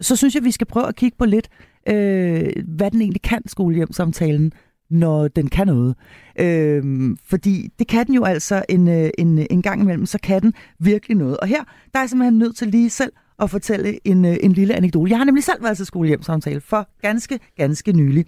så 0.00 0.16
synes 0.16 0.34
jeg, 0.34 0.44
vi 0.44 0.50
skal 0.50 0.66
prøve 0.66 0.88
at 0.88 0.96
kigge 0.96 1.16
på 1.18 1.24
lidt, 1.24 1.48
øh, 1.88 2.52
hvad 2.66 2.90
den 2.90 3.00
egentlig 3.00 3.22
kan, 3.22 3.48
skolehjemsamtalen, 3.48 4.52
når 4.90 5.28
den 5.28 5.48
kan 5.48 5.66
noget. 5.66 5.94
Øhm, 6.40 7.16
fordi 7.24 7.70
det 7.78 7.88
kan 7.88 8.06
den 8.06 8.14
jo 8.14 8.24
altså 8.24 8.64
en, 8.68 8.88
øh, 8.88 9.10
en, 9.18 9.38
øh, 9.38 9.46
en 9.50 9.62
gang 9.62 9.82
imellem, 9.82 10.06
så 10.06 10.18
kan 10.22 10.42
den 10.42 10.54
virkelig 10.78 11.16
noget. 11.16 11.36
Og 11.36 11.46
her, 11.46 11.64
der 11.64 11.98
er 11.98 12.02
jeg 12.02 12.10
simpelthen 12.10 12.38
nødt 12.38 12.56
til 12.56 12.68
lige 12.68 12.90
selv 12.90 13.12
at 13.38 13.50
fortælle 13.50 14.08
en, 14.08 14.24
øh, 14.24 14.36
en 14.42 14.52
lille 14.52 14.74
anekdote. 14.74 15.10
Jeg 15.10 15.18
har 15.18 15.24
nemlig 15.24 15.44
selv 15.44 15.62
været 15.62 15.76
til 15.76 15.86
skolehjemsamtale 15.86 16.60
for 16.60 16.88
ganske, 17.02 17.38
ganske 17.56 17.92
nylig. 17.92 18.26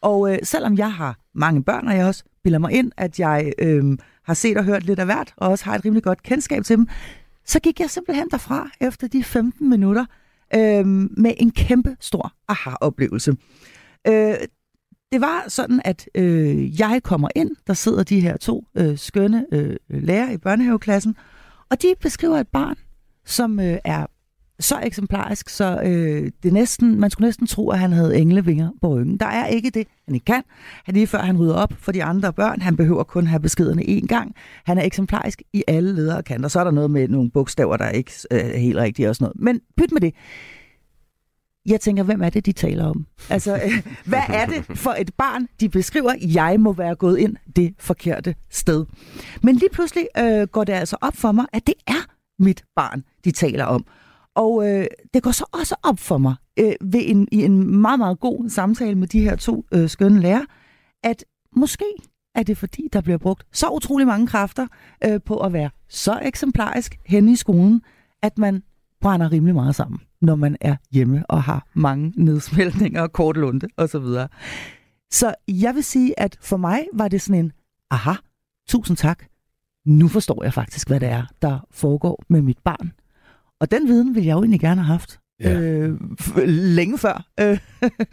Og 0.00 0.32
øh, 0.32 0.38
selvom 0.42 0.78
jeg 0.78 0.92
har 0.92 1.18
mange 1.34 1.62
børn, 1.62 1.88
og 1.88 1.96
jeg 1.96 2.06
også 2.06 2.24
bilder 2.44 2.58
mig 2.58 2.72
ind, 2.72 2.92
at 2.96 3.20
jeg 3.20 3.52
øh, 3.58 3.98
har 4.24 4.34
set 4.34 4.56
og 4.56 4.64
hørt 4.64 4.84
lidt 4.84 4.98
af 4.98 5.04
hvert, 5.04 5.34
og 5.36 5.48
også 5.48 5.64
har 5.64 5.74
et 5.74 5.84
rimelig 5.84 6.02
godt 6.02 6.22
kendskab 6.22 6.64
til 6.64 6.76
dem, 6.76 6.88
så 7.44 7.60
gik 7.60 7.80
jeg 7.80 7.90
simpelthen 7.90 8.28
derfra 8.30 8.70
efter 8.80 9.08
de 9.08 9.24
15 9.24 9.68
minutter 9.68 10.04
øh, 10.54 10.86
med 11.16 11.34
en 11.36 11.50
kæmpe 11.50 11.96
stor 12.00 12.32
aha-oplevelse. 12.48 13.36
Øh, 14.08 14.34
det 15.12 15.20
var 15.20 15.44
sådan, 15.48 15.80
at 15.84 16.08
øh, 16.14 16.80
jeg 16.80 17.00
kommer 17.04 17.28
ind, 17.36 17.50
der 17.66 17.74
sidder 17.74 18.02
de 18.02 18.20
her 18.20 18.36
to 18.36 18.64
øh, 18.74 18.98
skønne 18.98 19.46
øh, 19.52 19.76
lærere 19.90 20.34
i 20.34 20.36
børnehaveklassen, 20.36 21.16
og 21.70 21.82
de 21.82 21.94
beskriver 22.00 22.38
et 22.38 22.48
barn, 22.48 22.76
som 23.24 23.60
øh, 23.60 23.78
er 23.84 24.06
så 24.60 24.80
eksemplarisk, 24.82 25.48
så 25.48 25.80
øh, 25.84 26.30
det 26.42 26.52
næsten, 26.52 27.00
man 27.00 27.10
skulle 27.10 27.26
næsten 27.26 27.46
tro, 27.46 27.70
at 27.70 27.78
han 27.78 27.92
havde 27.92 28.16
englevinger 28.16 28.70
på 28.82 28.88
ryggen. 28.88 29.16
Der 29.16 29.26
er 29.26 29.46
ikke 29.46 29.70
det, 29.70 29.86
han 30.04 30.14
ikke 30.14 30.24
kan. 30.24 30.42
Han 30.84 30.94
lige 30.94 31.06
før 31.06 31.18
han 31.18 31.38
rydder 31.38 31.54
op 31.54 31.72
for 31.78 31.92
de 31.92 32.04
andre 32.04 32.32
børn. 32.32 32.60
Han 32.60 32.76
behøver 32.76 33.02
kun 33.02 33.26
have 33.26 33.40
beskederne 33.40 33.82
én 33.82 34.06
gang. 34.06 34.34
Han 34.64 34.78
er 34.78 34.82
eksemplarisk 34.82 35.42
i 35.52 35.64
alle 35.68 35.94
ledere 35.94 36.16
og 36.16 36.24
kanter. 36.24 36.48
Så 36.48 36.60
er 36.60 36.64
der 36.64 36.70
noget 36.70 36.90
med 36.90 37.08
nogle 37.08 37.30
bogstaver, 37.30 37.76
der 37.76 37.88
ikke 37.88 38.12
øh, 38.30 38.38
er 38.38 38.58
helt 38.58 38.78
rigtige 38.78 39.08
og 39.08 39.16
sådan 39.16 39.24
noget. 39.24 39.40
Men 39.40 39.60
pyt 39.76 39.92
med 39.92 40.00
det. 40.00 40.14
Jeg 41.66 41.80
tænker, 41.80 42.02
hvem 42.02 42.22
er 42.22 42.30
det, 42.30 42.46
de 42.46 42.52
taler 42.52 42.84
om? 42.84 43.06
Altså, 43.30 43.54
øh, 43.54 43.86
hvad 44.04 44.22
er 44.28 44.46
det 44.46 44.64
for 44.64 44.90
et 44.90 45.14
barn, 45.14 45.48
de 45.60 45.68
beskriver, 45.68 46.14
jeg 46.34 46.60
må 46.60 46.72
være 46.72 46.94
gået 46.94 47.18
ind 47.18 47.36
det 47.56 47.74
forkerte 47.78 48.34
sted? 48.50 48.86
Men 49.42 49.56
lige 49.56 49.70
pludselig 49.72 50.06
øh, 50.18 50.46
går 50.46 50.64
det 50.64 50.72
altså 50.72 50.96
op 51.00 51.16
for 51.16 51.32
mig, 51.32 51.46
at 51.52 51.66
det 51.66 51.74
er 51.86 52.06
mit 52.38 52.64
barn, 52.76 53.04
de 53.24 53.30
taler 53.30 53.64
om. 53.64 53.84
Og 54.34 54.68
øh, 54.68 54.86
det 55.14 55.22
går 55.22 55.30
så 55.30 55.44
også 55.52 55.74
op 55.82 55.98
for 55.98 56.18
mig 56.18 56.34
øh, 56.58 56.72
ved 56.80 57.02
en, 57.04 57.28
i 57.32 57.44
en 57.44 57.80
meget, 57.80 57.98
meget 57.98 58.20
god 58.20 58.48
samtale 58.50 58.94
med 58.94 59.08
de 59.08 59.20
her 59.20 59.36
to 59.36 59.64
øh, 59.72 59.88
skønne 59.88 60.20
lærer, 60.20 60.44
at 61.04 61.24
måske 61.56 61.84
er 62.34 62.42
det 62.42 62.58
fordi, 62.58 62.88
der 62.92 63.00
bliver 63.00 63.18
brugt 63.18 63.46
så 63.52 63.68
utrolig 63.68 64.06
mange 64.06 64.26
kræfter 64.26 64.66
øh, 65.04 65.20
på 65.24 65.36
at 65.36 65.52
være 65.52 65.70
så 65.88 66.20
eksemplarisk 66.22 66.98
henne 67.06 67.32
i 67.32 67.36
skolen, 67.36 67.82
at 68.22 68.38
man 68.38 68.62
brænder 69.00 69.32
rimelig 69.32 69.54
meget 69.54 69.74
sammen, 69.74 70.00
når 70.20 70.34
man 70.34 70.56
er 70.60 70.76
hjemme 70.90 71.24
og 71.28 71.42
har 71.42 71.66
mange 71.74 72.12
nedsmeltninger 72.16 73.02
og 73.02 73.12
kort 73.12 73.36
lunde 73.36 73.68
osv. 73.76 73.88
Så, 73.88 74.28
så 75.10 75.34
jeg 75.48 75.74
vil 75.74 75.84
sige, 75.84 76.20
at 76.20 76.38
for 76.40 76.56
mig 76.56 76.86
var 76.94 77.08
det 77.08 77.22
sådan 77.22 77.44
en, 77.44 77.52
aha, 77.90 78.12
tusind 78.68 78.96
tak, 78.96 79.24
nu 79.86 80.08
forstår 80.08 80.44
jeg 80.44 80.54
faktisk, 80.54 80.88
hvad 80.88 81.00
det 81.00 81.08
er, 81.08 81.24
der 81.42 81.66
foregår 81.70 82.24
med 82.28 82.42
mit 82.42 82.58
barn. 82.64 82.92
Og 83.60 83.70
den 83.70 83.88
viden 83.88 84.14
vil 84.14 84.24
jeg 84.24 84.32
jo 84.32 84.38
egentlig 84.38 84.60
gerne 84.60 84.80
have 84.80 84.92
haft. 84.92 85.20
Ja. 85.40 85.60
Øh, 85.60 86.00
længe 86.46 86.98
før. 86.98 87.26
Øh, 87.40 87.58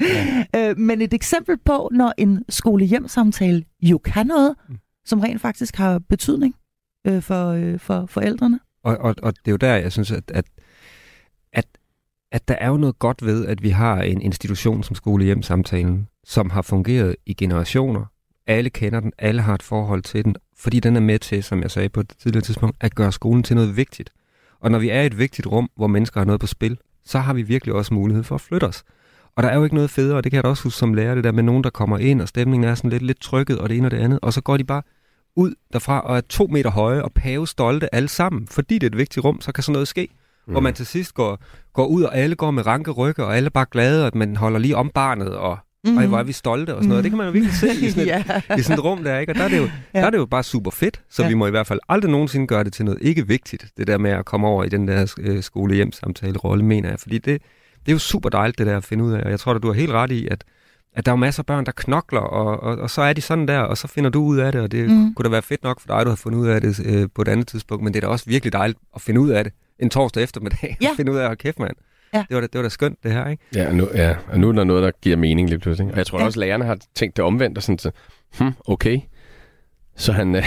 ja. 0.01 0.69
øh, 0.69 0.77
men 0.77 1.01
et 1.01 1.13
eksempel 1.13 1.57
på, 1.65 1.89
når 1.91 2.13
en 2.17 2.45
skole-hjem-samtale 2.49 3.63
jo 3.81 3.97
kan 3.97 4.27
noget, 4.27 4.55
mm. 4.69 4.77
som 5.05 5.19
rent 5.19 5.41
faktisk 5.41 5.75
har 5.75 5.99
betydning 5.99 6.55
øh, 7.07 7.21
for, 7.21 7.47
øh, 7.47 7.79
for 7.79 8.05
forældrene. 8.05 8.59
Og, 8.83 8.97
og, 8.97 9.15
og 9.23 9.33
det 9.33 9.47
er 9.47 9.51
jo 9.51 9.57
der, 9.57 9.75
jeg 9.75 9.91
synes, 9.91 10.11
at, 10.11 10.31
at, 10.31 10.45
at 12.33 12.47
der 12.47 12.55
er 12.55 12.67
jo 12.67 12.77
noget 12.77 12.99
godt 12.99 13.25
ved, 13.25 13.45
at 13.45 13.63
vi 13.63 13.69
har 13.69 14.01
en 14.01 14.21
institution 14.21 14.83
som 14.83 14.95
skole-hjem-samtalen, 14.95 16.07
som 16.23 16.49
har 16.49 16.61
fungeret 16.61 17.15
i 17.25 17.33
generationer. 17.33 18.05
Alle 18.47 18.69
kender 18.69 18.99
den, 18.99 19.11
alle 19.17 19.41
har 19.41 19.55
et 19.55 19.63
forhold 19.63 20.01
til 20.01 20.25
den, 20.25 20.35
fordi 20.57 20.79
den 20.79 20.95
er 20.95 20.99
med 20.99 21.19
til, 21.19 21.43
som 21.43 21.61
jeg 21.61 21.71
sagde 21.71 21.89
på 21.89 21.99
et 21.99 22.13
tidligere 22.19 22.43
tidspunkt, 22.43 22.77
at 22.81 22.95
gøre 22.95 23.11
skolen 23.11 23.43
til 23.43 23.55
noget 23.55 23.77
vigtigt. 23.77 24.09
Og 24.59 24.71
når 24.71 24.79
vi 24.79 24.89
er 24.89 25.01
i 25.01 25.05
et 25.05 25.17
vigtigt 25.17 25.47
rum, 25.47 25.69
hvor 25.75 25.87
mennesker 25.87 26.19
har 26.19 26.25
noget 26.25 26.41
på 26.41 26.47
spil, 26.47 26.77
så 27.05 27.19
har 27.19 27.33
vi 27.33 27.41
virkelig 27.41 27.75
også 27.75 27.93
mulighed 27.93 28.23
for 28.23 28.35
at 28.35 28.41
flytte 28.41 28.65
os. 28.65 28.83
Og 29.35 29.43
der 29.43 29.49
er 29.49 29.55
jo 29.55 29.63
ikke 29.63 29.75
noget 29.75 29.89
federe, 29.89 30.17
og 30.17 30.23
det 30.23 30.31
kan 30.31 30.35
jeg 30.35 30.43
da 30.43 30.49
også 30.49 30.63
huske 30.63 30.77
som 30.77 30.93
lærer, 30.93 31.15
det 31.15 31.23
der 31.23 31.31
med 31.31 31.43
nogen, 31.43 31.63
der 31.63 31.69
kommer 31.69 31.97
ind, 31.97 32.21
og 32.21 32.27
stemningen 32.27 32.69
er 32.69 32.75
sådan 32.75 32.89
lidt, 32.89 33.03
lidt 33.03 33.19
trykket, 33.19 33.59
og 33.59 33.69
det 33.69 33.77
ene 33.77 33.87
og 33.87 33.91
det 33.91 33.97
andet, 33.97 34.19
og 34.21 34.33
så 34.33 34.41
går 34.41 34.57
de 34.57 34.63
bare 34.63 34.81
ud 35.35 35.53
derfra 35.73 35.99
og 35.99 36.17
er 36.17 36.21
to 36.21 36.47
meter 36.47 36.69
høje 36.71 37.01
og 37.01 37.13
pave 37.13 37.47
stolte 37.47 37.95
alle 37.95 38.09
sammen, 38.09 38.47
fordi 38.47 38.75
det 38.75 38.83
er 38.83 38.91
et 38.91 38.97
vigtigt 38.97 39.25
rum, 39.25 39.41
så 39.41 39.51
kan 39.51 39.63
sådan 39.63 39.73
noget 39.73 39.87
ske. 39.87 40.07
Mm. 40.47 40.51
Hvor 40.51 40.61
man 40.61 40.73
til 40.73 40.85
sidst 40.85 41.13
går, 41.13 41.39
går 41.73 41.85
ud, 41.85 42.03
og 42.03 42.17
alle 42.17 42.35
går 42.35 42.51
med 42.51 42.65
ranke 42.65 42.91
rygge, 42.91 43.25
og 43.25 43.37
alle 43.37 43.49
bare 43.49 43.65
glade, 43.71 44.05
og 44.05 44.11
man 44.15 44.35
holder 44.35 44.59
lige 44.59 44.75
om 44.75 44.89
barnet, 44.89 45.35
og 45.35 45.57
mm. 45.83 45.97
og 45.97 46.05
hvor 46.05 46.19
er 46.19 46.23
vi 46.23 46.31
stolte 46.31 46.75
og 46.75 46.83
sådan 46.83 46.89
noget. 46.89 46.99
Mm. 46.99 47.03
Det 47.03 47.11
kan 47.11 47.17
man 47.17 47.25
jo 47.27 47.31
virkelig 47.31 47.53
se 47.53 47.85
i 47.85 47.89
sådan, 47.89 48.03
et, 48.03 48.07
ja. 48.49 48.55
i 48.57 48.61
sådan 48.61 48.79
et 48.79 48.83
rum 48.83 49.03
der, 49.03 49.19
ikke? 49.19 49.31
Og 49.31 49.35
der 49.35 49.43
er, 49.43 49.47
det 49.47 49.57
jo, 49.57 49.69
ja. 49.93 49.99
der 49.99 50.05
er 50.05 50.09
det 50.09 50.17
jo 50.17 50.25
bare 50.25 50.43
super 50.43 50.71
fedt, 50.71 51.01
så 51.09 51.23
ja. 51.23 51.27
vi 51.29 51.33
må 51.33 51.47
i 51.47 51.49
hvert 51.49 51.67
fald 51.67 51.79
aldrig 51.89 52.11
nogensinde 52.11 52.47
gøre 52.47 52.63
det 52.63 52.73
til 52.73 52.85
noget 52.85 52.99
ikke 53.01 53.27
vigtigt, 53.27 53.65
det 53.77 53.87
der 53.87 53.97
med 53.97 54.11
at 54.11 54.25
komme 54.25 54.47
over 54.47 54.63
i 54.63 54.69
den 54.69 54.87
der 54.87 55.13
øh, 55.19 55.43
skole-hjem-samtale-rolle, 55.43 56.65
mener 56.65 56.89
jeg. 56.89 56.99
Fordi 56.99 57.17
det, 57.17 57.41
det 57.85 57.87
er 57.87 57.93
jo 57.93 57.99
super 57.99 58.29
dejligt, 58.29 58.57
det 58.57 58.67
der 58.67 58.77
at 58.77 58.83
finde 58.83 59.03
ud 59.03 59.13
af, 59.13 59.23
og 59.23 59.31
jeg 59.31 59.39
tror, 59.39 59.53
at 59.53 59.63
du 59.63 59.67
har 59.67 59.73
helt 59.73 59.91
ret 59.91 60.11
i, 60.11 60.27
at 60.27 60.43
at 60.95 61.05
der 61.05 61.11
er 61.11 61.15
masser 61.15 61.41
af 61.41 61.45
børn, 61.45 61.65
der 61.65 61.71
knokler, 61.71 62.19
og, 62.19 62.63
og, 62.63 62.77
og 62.77 62.89
så 62.89 63.01
er 63.01 63.13
de 63.13 63.21
sådan 63.21 63.47
der, 63.47 63.59
og 63.59 63.77
så 63.77 63.87
finder 63.87 64.09
du 64.09 64.23
ud 64.23 64.37
af 64.37 64.51
det, 64.51 64.61
og 64.61 64.71
det 64.71 64.89
mm. 64.89 65.13
kunne 65.13 65.23
da 65.23 65.29
være 65.29 65.41
fedt 65.41 65.63
nok 65.63 65.79
for 65.79 65.87
dig, 65.87 65.97
at 65.97 66.05
du 66.05 66.09
har 66.09 66.15
fundet 66.15 66.39
ud 66.39 66.47
af 66.47 66.61
det 66.61 66.85
øh, 66.85 67.07
på 67.15 67.21
et 67.21 67.27
andet 67.27 67.47
tidspunkt, 67.47 67.83
men 67.83 67.93
det 67.93 68.03
er 68.03 68.07
da 68.07 68.11
også 68.11 68.25
virkelig 68.27 68.53
dejligt 68.53 68.79
at 68.95 69.01
finde 69.01 69.21
ud 69.21 69.29
af 69.29 69.43
det 69.43 69.53
en 69.83 69.89
torsdag 69.89 70.23
eftermiddag, 70.23 70.77
ja. 70.81 70.89
at 70.89 70.95
finde 70.95 71.11
ud 71.11 71.17
af, 71.17 71.29
at 71.29 71.37
kæft 71.37 71.59
mand, 71.59 71.75
Ja. 72.13 72.25
Det, 72.29 72.35
var 72.35 72.41
da, 72.41 72.47
det 72.47 72.55
var 72.55 72.61
da 72.61 72.69
skønt, 72.69 73.03
det 73.03 73.11
her, 73.11 73.27
ikke? 73.27 73.43
Ja, 73.55 73.67
og 73.67 73.75
nu, 73.75 73.87
ja, 73.93 74.15
og 74.27 74.39
nu 74.39 74.49
er 74.49 74.53
der 74.53 74.63
noget, 74.63 74.83
der 74.83 74.91
giver 75.01 75.17
mening 75.17 75.49
lige 75.49 75.59
pludselig. 75.59 75.91
Og 75.91 75.97
jeg 75.97 76.07
tror 76.07 76.19
ja. 76.19 76.25
også, 76.25 76.39
lærerne 76.39 76.65
har 76.65 76.77
tænkt 76.95 77.17
det 77.17 77.25
omvendt, 77.25 77.57
og 77.57 77.63
sådan 77.63 77.79
så, 77.79 77.91
hm, 78.39 78.51
okay. 78.67 78.99
Så 79.95 80.11
han, 80.11 80.35
ja. 80.35 80.41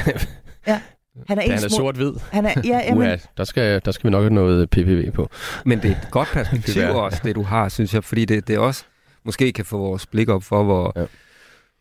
Han 1.29 1.39
er, 1.39 1.43
han 1.55 1.65
er 1.65 1.69
sort-hvid. 1.69 2.13
Han 2.33 2.47
er, 2.47 2.53
ja, 2.65 2.81
jamen... 2.87 2.99
Uha, 2.99 3.17
der, 3.37 3.45
skal, 3.45 3.81
der 3.85 3.91
skal 3.91 4.09
vi 4.09 4.11
nok 4.11 4.23
have 4.23 4.35
noget 4.35 4.71
PPV 4.71 5.11
på. 5.11 5.31
Men 5.65 5.79
det 5.83 5.91
er 5.91 5.95
et 5.95 6.09
godt 6.11 6.29
perspektiv 6.33 6.83
også, 6.95 7.21
det 7.25 7.35
du 7.35 7.43
har, 7.43 7.69
synes 7.69 7.95
jeg, 7.95 8.05
fordi 8.05 8.25
det, 8.25 8.49
det 8.49 8.59
også 8.59 8.85
måske 9.25 9.53
kan 9.53 9.65
få 9.65 9.79
vores 9.79 10.07
blik 10.07 10.29
op 10.29 10.43
for, 10.43 10.65
hvor, 10.65 10.93
ja. 10.97 11.07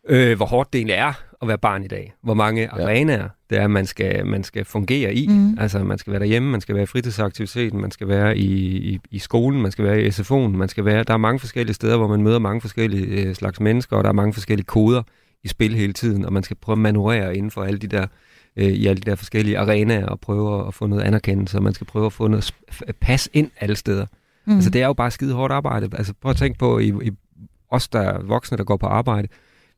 øh, 0.10 0.38
hvor 0.38 0.46
hårdt 0.46 0.74
det 0.74 0.80
egentlig 0.80 0.96
er 0.96 1.14
at 1.46 1.48
være 1.48 1.58
barn 1.58 1.84
i 1.84 1.88
dag. 1.88 2.14
Hvor 2.22 2.34
mange 2.34 2.62
ja. 2.62 2.84
arenaer 2.84 3.30
det 3.50 3.58
er, 3.58 3.68
man 3.68 3.86
skal, 3.86 4.26
man 4.26 4.44
skal 4.44 4.66
fungere 4.66 5.14
i. 5.14 5.28
Mm. 5.28 5.58
Altså, 5.60 5.84
man 5.84 5.98
skal 5.98 6.12
være 6.12 6.20
derhjemme, 6.20 6.52
man 6.52 6.62
skal 6.62 6.76
være 6.76 6.84
i 6.84 6.86
fritidsaktiviteten, 6.86 7.82
man 7.82 7.92
skal 7.92 8.08
være 8.08 8.38
i, 8.38 8.78
i, 8.94 9.00
i 9.12 9.20
skolen, 9.20 9.62
man 9.62 9.72
skal 9.72 9.86
være 9.86 10.02
i 10.02 10.08
SFO'en, 10.08 10.58
man 10.58 10.70
skal 10.70 10.86
være... 10.86 11.04
Der 11.04 11.14
er 11.14 11.18
mange 11.18 11.40
forskellige 11.40 11.74
steder, 11.74 11.98
hvor 11.98 12.08
man 12.08 12.22
møder 12.22 12.40
mange 12.40 12.62
forskellige 12.62 13.06
øh, 13.06 13.36
slags 13.36 13.60
mennesker, 13.60 13.98
og 13.98 14.04
der 14.04 14.10
er 14.10 14.14
mange 14.14 14.34
forskellige 14.34 14.66
koder 14.66 15.04
i 15.44 15.48
spil 15.48 15.76
hele 15.76 15.94
tiden, 15.94 16.26
og 16.26 16.34
man 16.34 16.44
skal 16.44 16.58
prøve 16.62 16.74
at 16.74 16.80
manøvrere 16.80 17.38
inden 17.38 17.52
for 17.52 17.64
alle 17.64 17.80
de 17.80 17.88
der 17.88 18.08
øh, 18.56 18.66
i 18.66 18.88
alle 18.88 19.02
de 19.02 19.10
der 19.10 19.16
forskellige 19.16 19.60
arenaer 19.60 20.06
og 20.06 20.20
prøve 20.20 20.68
at 20.68 20.74
få 20.74 20.88
noget 20.88 21.04
anerkendelse, 21.04 21.58
og 21.58 21.64
man 21.64 21.74
skal 21.74 21.88
prøve 21.88 22.06
at 22.06 22.14
få 22.14 22.28
noget 22.28 22.54
pas 23.02 23.30
ind 23.34 23.52
alle 23.60 23.76
steder. 23.76 24.06
Mm. 24.46 24.56
Altså, 24.56 24.70
det 24.70 24.82
er 24.82 24.88
jo 24.88 24.94
bare 24.94 25.12
skide 25.12 25.34
hårdt 25.34 25.54
arbejde. 25.54 25.90
Altså, 25.98 26.14
prøv 26.22 26.30
at 26.30 26.38
tænke 26.38 26.60
på, 26.60 26.80
i, 26.80 26.94
i 27.02 27.12
os, 27.70 27.88
der 27.88 28.00
er 28.00 28.20
voksne, 28.24 28.58
der 28.58 28.64
går 28.64 28.78
på 28.78 28.86
arbejde, 28.86 29.28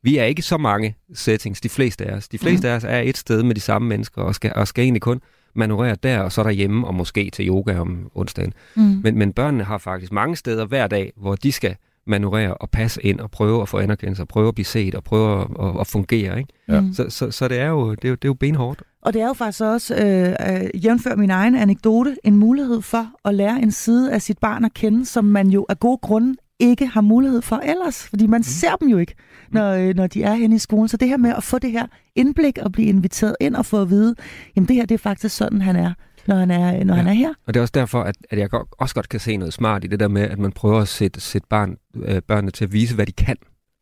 vi 0.02 0.18
er 0.18 0.24
ikke 0.24 0.42
så 0.42 0.56
mange 0.56 0.96
settings, 1.14 1.60
de 1.60 1.68
fleste 1.68 2.04
af 2.04 2.16
os. 2.16 2.28
De 2.28 2.38
fleste 2.38 2.66
mm. 2.66 2.72
af 2.72 2.76
os 2.76 2.84
er 2.84 3.00
et 3.00 3.16
sted 3.16 3.42
med 3.42 3.54
de 3.54 3.60
samme 3.60 3.88
mennesker, 3.88 4.22
og 4.22 4.34
skal, 4.34 4.52
og 4.54 4.68
skal 4.68 4.82
egentlig 4.82 5.02
kun 5.02 5.20
manøvrere 5.54 5.96
der, 6.02 6.20
og 6.20 6.32
så 6.32 6.42
derhjemme, 6.42 6.86
og 6.86 6.94
måske 6.94 7.30
til 7.30 7.48
yoga 7.48 7.78
om 7.78 8.10
onsdagen. 8.14 8.52
Mm. 8.76 9.00
Men, 9.02 9.18
men 9.18 9.32
børnene 9.32 9.64
har 9.64 9.78
faktisk 9.78 10.12
mange 10.12 10.36
steder 10.36 10.66
hver 10.66 10.86
dag, 10.86 11.12
hvor 11.16 11.34
de 11.34 11.52
skal 11.52 11.76
manøvrere 12.06 12.54
og 12.54 12.70
passe 12.70 13.02
ind 13.02 13.20
og 13.20 13.30
prøve 13.30 13.62
at 13.62 13.68
få 13.68 13.78
anerkendelse 13.78 14.22
og 14.22 14.28
prøve 14.28 14.48
at 14.48 14.54
blive 14.54 14.64
set 14.64 14.94
og 14.94 15.04
prøve 15.04 15.40
at, 15.40 15.46
at, 15.66 15.80
at 15.80 15.86
fungere. 15.86 16.38
Ikke? 16.38 16.52
Ja. 16.68 16.82
Så, 16.92 17.06
så, 17.08 17.30
så 17.30 17.48
det, 17.48 17.58
er 17.58 17.66
jo, 17.66 17.90
det, 17.90 18.04
er 18.04 18.08
jo, 18.08 18.14
det 18.14 18.24
er 18.24 18.28
jo 18.28 18.34
benhårdt. 18.34 18.82
Og 19.02 19.12
det 19.12 19.22
er 19.22 19.26
jo 19.26 19.32
faktisk 19.32 19.62
også, 19.62 19.94
øh, 19.94 20.62
øh, 20.62 20.84
jævnfør 20.84 21.16
min 21.16 21.30
egen 21.30 21.54
anekdote, 21.54 22.16
en 22.24 22.36
mulighed 22.36 22.82
for 22.82 23.06
at 23.24 23.34
lære 23.34 23.62
en 23.62 23.70
side 23.70 24.12
af 24.12 24.22
sit 24.22 24.38
barn 24.38 24.64
at 24.64 24.74
kende, 24.74 25.06
som 25.06 25.24
man 25.24 25.48
jo 25.48 25.66
af 25.68 25.80
gode 25.80 25.98
grunde 26.02 26.36
ikke 26.60 26.86
har 26.86 27.00
mulighed 27.00 27.42
for 27.42 27.56
ellers, 27.56 28.08
fordi 28.08 28.26
man 28.26 28.38
mm. 28.38 28.42
ser 28.42 28.76
dem 28.76 28.88
jo 28.88 28.98
ikke, 28.98 29.14
når, 29.50 29.72
øh, 29.72 29.94
når 29.94 30.06
de 30.06 30.22
er 30.22 30.34
henne 30.34 30.56
i 30.56 30.58
skolen. 30.58 30.88
Så 30.88 30.96
det 30.96 31.08
her 31.08 31.16
med 31.16 31.34
at 31.36 31.42
få 31.42 31.58
det 31.58 31.72
her 31.72 31.86
indblik 32.14 32.58
og 32.58 32.72
blive 32.72 32.88
inviteret 32.88 33.36
ind 33.40 33.56
og 33.56 33.66
få 33.66 33.82
at 33.82 33.90
vide, 33.90 34.14
jamen 34.56 34.68
det 34.68 34.76
her 34.76 34.86
det 34.86 34.94
er 34.94 34.98
faktisk 34.98 35.36
sådan, 35.36 35.62
han 35.62 35.76
er 35.76 35.92
når 36.28 36.36
han 36.36 36.50
er, 36.50 36.84
når 36.84 36.94
ja. 36.94 36.98
han 36.98 37.06
er 37.06 37.12
her. 37.12 37.34
Og 37.46 37.54
det 37.54 37.60
er 37.60 37.62
også 37.62 37.72
derfor, 37.74 38.02
at, 38.02 38.16
at 38.30 38.38
jeg 38.38 38.48
også 38.78 38.94
godt 38.94 39.08
kan 39.08 39.20
se 39.20 39.36
noget 39.36 39.54
smart 39.54 39.84
i 39.84 39.86
det 39.86 40.00
der 40.00 40.08
med, 40.08 40.22
at 40.22 40.38
man 40.38 40.52
prøver 40.52 40.80
at 40.80 40.88
sætte, 40.88 41.20
sætte 41.20 41.46
barn, 41.50 41.76
øh, 41.96 42.22
børnene 42.22 42.50
til 42.50 42.64
at 42.64 42.72
vise, 42.72 42.94
hvad 42.94 43.06
de 43.06 43.12
kan. 43.12 43.36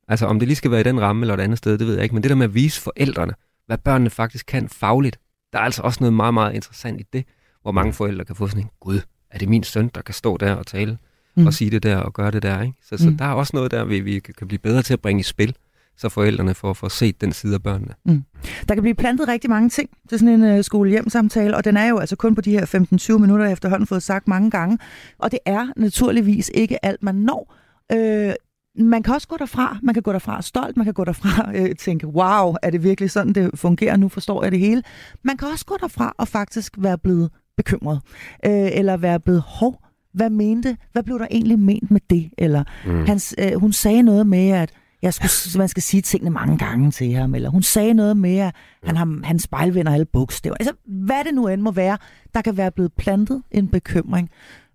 Altså 0.08 0.26
om 0.26 0.38
det 0.38 0.48
lige 0.48 0.56
skal 0.56 0.70
være 0.70 0.80
i 0.80 0.84
den 0.84 1.00
ramme 1.00 1.22
eller 1.22 1.34
et 1.34 1.40
andet 1.40 1.58
sted, 1.58 1.78
det 1.78 1.86
ved 1.86 1.94
jeg 1.94 2.02
ikke, 2.02 2.14
men 2.14 2.22
det 2.22 2.28
der 2.30 2.36
med 2.36 2.44
at 2.44 2.54
vise 2.54 2.80
forældrene, 2.80 3.32
hvad 3.66 3.78
børnene 3.78 4.10
faktisk 4.10 4.46
kan 4.46 4.68
fagligt, 4.68 5.18
Der 5.52 5.58
er 5.58 5.62
altså 5.62 5.82
også 5.82 5.98
noget 6.00 6.14
meget, 6.14 6.34
meget 6.34 6.54
interessant 6.54 7.00
i 7.00 7.04
det, 7.12 7.24
hvor 7.62 7.72
mange 7.72 7.92
forældre 7.92 8.24
kan 8.24 8.36
få 8.36 8.48
sådan 8.48 8.62
en, 8.62 8.70
gud, 8.80 9.00
er 9.30 9.38
det 9.38 9.48
min 9.48 9.62
søn, 9.62 9.90
der 9.94 10.02
kan 10.02 10.14
stå 10.14 10.36
der 10.36 10.54
og 10.54 10.66
tale 10.66 10.98
mm. 11.36 11.46
og 11.46 11.54
sige 11.54 11.70
det 11.70 11.82
der 11.82 11.96
og 11.96 12.12
gøre 12.12 12.30
det 12.30 12.42
der, 12.42 12.62
ikke? 12.62 12.74
Så, 12.82 12.96
så 12.96 13.10
mm. 13.10 13.16
der 13.16 13.24
er 13.24 13.32
også 13.32 13.50
noget 13.54 13.70
der, 13.70 13.84
vi, 13.84 14.00
vi 14.00 14.18
kan 14.18 14.48
blive 14.48 14.58
bedre 14.58 14.82
til 14.82 14.92
at 14.92 15.00
bringe 15.00 15.20
i 15.20 15.22
spil 15.22 15.56
så 15.96 16.08
forældrene 16.08 16.54
får, 16.54 16.72
får 16.72 16.88
set 16.88 17.20
den 17.20 17.32
side 17.32 17.54
af 17.54 17.62
børnene. 17.62 17.94
Mm. 18.04 18.22
Der 18.68 18.74
kan 18.74 18.82
blive 18.82 18.94
plantet 18.94 19.28
rigtig 19.28 19.50
mange 19.50 19.68
ting 19.68 19.90
til 20.08 20.18
sådan 20.18 20.42
en 20.42 20.58
uh, 20.58 20.64
skole-hjem-samtale, 20.64 21.56
og 21.56 21.64
den 21.64 21.76
er 21.76 21.88
jo 21.88 21.98
altså 21.98 22.16
kun 22.16 22.34
på 22.34 22.40
de 22.40 22.50
her 22.50 23.14
15-20 23.14 23.18
minutter 23.18 23.46
efterhånden 23.46 23.86
fået 23.86 24.02
sagt 24.02 24.28
mange 24.28 24.50
gange, 24.50 24.78
og 25.18 25.30
det 25.30 25.38
er 25.44 25.66
naturligvis 25.76 26.50
ikke 26.54 26.84
alt, 26.84 27.02
man 27.02 27.14
når. 27.14 27.54
Øh, 27.92 28.34
man 28.78 29.02
kan 29.02 29.14
også 29.14 29.28
gå 29.28 29.36
derfra. 29.36 29.78
Man 29.82 29.94
kan 29.94 30.02
gå 30.02 30.12
derfra 30.12 30.42
stolt. 30.42 30.76
Man 30.76 30.84
kan 30.84 30.94
gå 30.94 31.04
derfra 31.04 31.42
og 31.48 31.54
øh, 31.58 31.74
tænke, 31.76 32.06
wow, 32.06 32.54
er 32.62 32.70
det 32.70 32.82
virkelig 32.82 33.10
sådan, 33.10 33.32
det 33.32 33.50
fungerer? 33.54 33.96
Nu 33.96 34.08
forstår 34.08 34.42
jeg 34.42 34.52
det 34.52 34.60
hele. 34.60 34.82
Man 35.22 35.36
kan 35.36 35.48
også 35.48 35.64
gå 35.64 35.76
derfra 35.80 36.14
og 36.18 36.28
faktisk 36.28 36.74
være 36.78 36.98
blevet 36.98 37.30
bekymret. 37.56 38.00
Øh, 38.46 38.68
eller 38.72 38.96
være 38.96 39.20
blevet, 39.20 39.42
hov, 39.46 39.80
hvad 40.16 40.30
mente, 40.30 40.76
hvad 40.92 41.02
blev 41.02 41.18
der 41.18 41.26
egentlig 41.30 41.58
ment 41.58 41.90
med 41.90 42.00
det? 42.10 42.30
Eller 42.38 42.64
mm. 42.86 43.06
hans, 43.06 43.34
øh, 43.38 43.54
hun 43.54 43.72
sagde 43.72 44.02
noget 44.02 44.26
med, 44.26 44.48
at 44.50 44.70
jeg 45.02 45.14
skulle, 45.14 45.58
man 45.58 45.68
skal 45.68 45.82
sige 45.82 46.00
tingene 46.00 46.30
mange 46.30 46.58
gange 46.58 46.90
til 46.90 47.12
ham, 47.12 47.34
eller 47.34 47.48
hun 47.48 47.62
sagde 47.62 47.94
noget 47.94 48.16
med, 48.16 48.38
at 48.38 48.54
han, 48.82 48.96
har, 48.96 49.20
han 49.24 49.38
spejlvender 49.38 49.92
alle 49.92 50.04
bogstaver. 50.04 50.56
Altså, 50.60 50.74
hvad 50.84 51.24
det 51.24 51.34
nu 51.34 51.48
end 51.48 51.60
må 51.60 51.70
være, 51.70 51.98
der 52.34 52.42
kan 52.42 52.56
være 52.56 52.70
blevet 52.70 52.92
plantet 52.92 53.42
en 53.50 53.68
bekymring. 53.68 54.30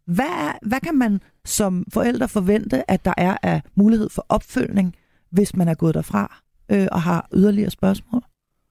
Hvad, 0.05 0.67
hvad 0.67 0.79
kan 0.79 0.97
man 0.97 1.21
som 1.45 1.85
forældre 1.93 2.27
forvente, 2.27 2.91
at 2.91 3.05
der 3.05 3.13
er 3.17 3.37
af 3.43 3.61
mulighed 3.75 4.09
for 4.09 4.25
opfølgning, 4.29 4.95
hvis 5.31 5.55
man 5.55 5.67
er 5.67 5.73
gået 5.73 5.95
derfra 5.95 6.41
øh, 6.71 6.87
og 6.91 7.01
har 7.01 7.29
yderligere 7.33 7.69
spørgsmål? 7.69 8.21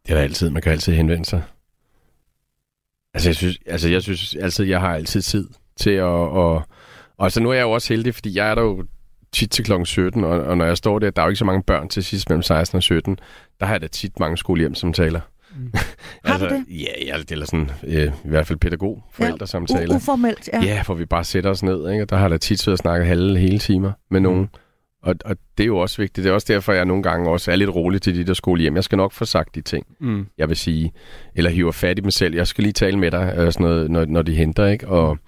Det 0.06 0.10
er 0.10 0.14
der 0.14 0.22
altid. 0.22 0.50
Man 0.50 0.62
kan 0.62 0.72
altid 0.72 0.92
henvende 0.92 1.24
sig. 1.24 1.42
Altså, 3.14 3.28
jeg 3.28 3.36
synes, 3.36 3.58
altså, 3.66 3.88
jeg 3.88 4.02
synes 4.02 4.34
altid, 4.34 4.64
jeg 4.64 4.80
har 4.80 4.94
altid 4.94 5.22
tid 5.22 5.48
til 5.80 5.90
at... 5.90 6.04
Og, 6.04 6.62
og 7.18 7.32
så 7.32 7.40
nu 7.40 7.50
er 7.50 7.54
jeg 7.54 7.62
jo 7.62 7.70
også 7.70 7.94
heldig, 7.94 8.14
fordi 8.14 8.38
jeg 8.38 8.50
er 8.50 8.54
der 8.54 8.62
jo 8.62 8.84
tit 9.32 9.50
til 9.50 9.64
klokken 9.64 9.86
17, 9.86 10.24
og, 10.24 10.30
og 10.30 10.56
når 10.56 10.64
jeg 10.64 10.76
står 10.76 10.98
der, 10.98 11.10
der 11.10 11.22
er 11.22 11.26
jo 11.26 11.30
ikke 11.30 11.38
så 11.38 11.44
mange 11.44 11.62
børn 11.62 11.88
til 11.88 12.04
sidst 12.04 12.28
mellem 12.28 12.42
16 12.42 12.76
og 12.76 12.82
17, 12.82 13.18
der 13.60 13.66
har 13.66 13.74
jeg 13.74 13.82
da 13.82 13.86
tit 13.86 14.20
mange 14.20 14.36
skolehjem, 14.36 14.74
som 14.74 14.92
taler. 14.92 15.20
Mm. 15.56 15.72
har 16.24 16.32
altså, 16.32 16.48
du 16.48 16.54
det? 16.54 16.64
Ja, 16.68 17.04
ja, 17.06 17.18
det 17.18 17.40
er 17.40 17.44
sådan, 17.44 17.70
øh, 17.84 18.12
i 18.24 18.28
hvert 18.28 18.46
fald 18.46 18.58
pædagog 18.58 19.02
forældresamtaler. 19.12 19.94
Ja, 19.94 19.96
uformelt, 19.96 20.48
ja. 20.52 20.62
Ja, 20.62 20.82
hvor 20.84 20.94
vi 20.94 21.06
bare 21.06 21.24
sætter 21.24 21.50
os 21.50 21.62
ned, 21.62 21.90
ikke? 21.90 22.04
og 22.04 22.10
der 22.10 22.16
har 22.16 22.28
der 22.28 22.36
tit 22.36 22.60
siddet 22.60 22.78
og 22.78 22.82
snakket 22.82 23.06
halve 23.06 23.38
hele 23.38 23.58
timer 23.58 23.92
med 24.10 24.20
nogen. 24.20 24.40
Mm. 24.40 24.48
Og, 25.02 25.14
og 25.24 25.36
det 25.58 25.64
er 25.64 25.66
jo 25.66 25.78
også 25.78 26.02
vigtigt. 26.02 26.24
Det 26.24 26.30
er 26.30 26.34
også 26.34 26.52
derfor, 26.52 26.72
jeg 26.72 26.84
nogle 26.84 27.02
gange 27.02 27.30
også 27.30 27.52
er 27.52 27.56
lidt 27.56 27.74
rolig 27.74 28.02
til 28.02 28.14
de 28.14 28.24
der 28.24 28.34
skolehjem. 28.34 28.74
Jeg 28.74 28.84
skal 28.84 28.96
nok 28.96 29.12
få 29.12 29.24
sagt 29.24 29.54
de 29.54 29.60
ting, 29.60 29.86
mm. 30.00 30.26
jeg 30.38 30.48
vil 30.48 30.56
sige. 30.56 30.92
Eller 31.34 31.50
hiver 31.50 31.72
fat 31.72 31.98
i 31.98 32.02
mig 32.02 32.12
selv. 32.12 32.34
Jeg 32.34 32.46
skal 32.46 32.62
lige 32.62 32.72
tale 32.72 32.98
med 32.98 33.10
dig, 33.10 33.34
øh, 33.36 33.52
sådan 33.52 33.66
noget, 33.66 33.90
når, 33.90 34.04
når 34.04 34.22
de 34.22 34.34
henter. 34.34 34.66
ikke 34.66 34.88
Og 34.88 35.18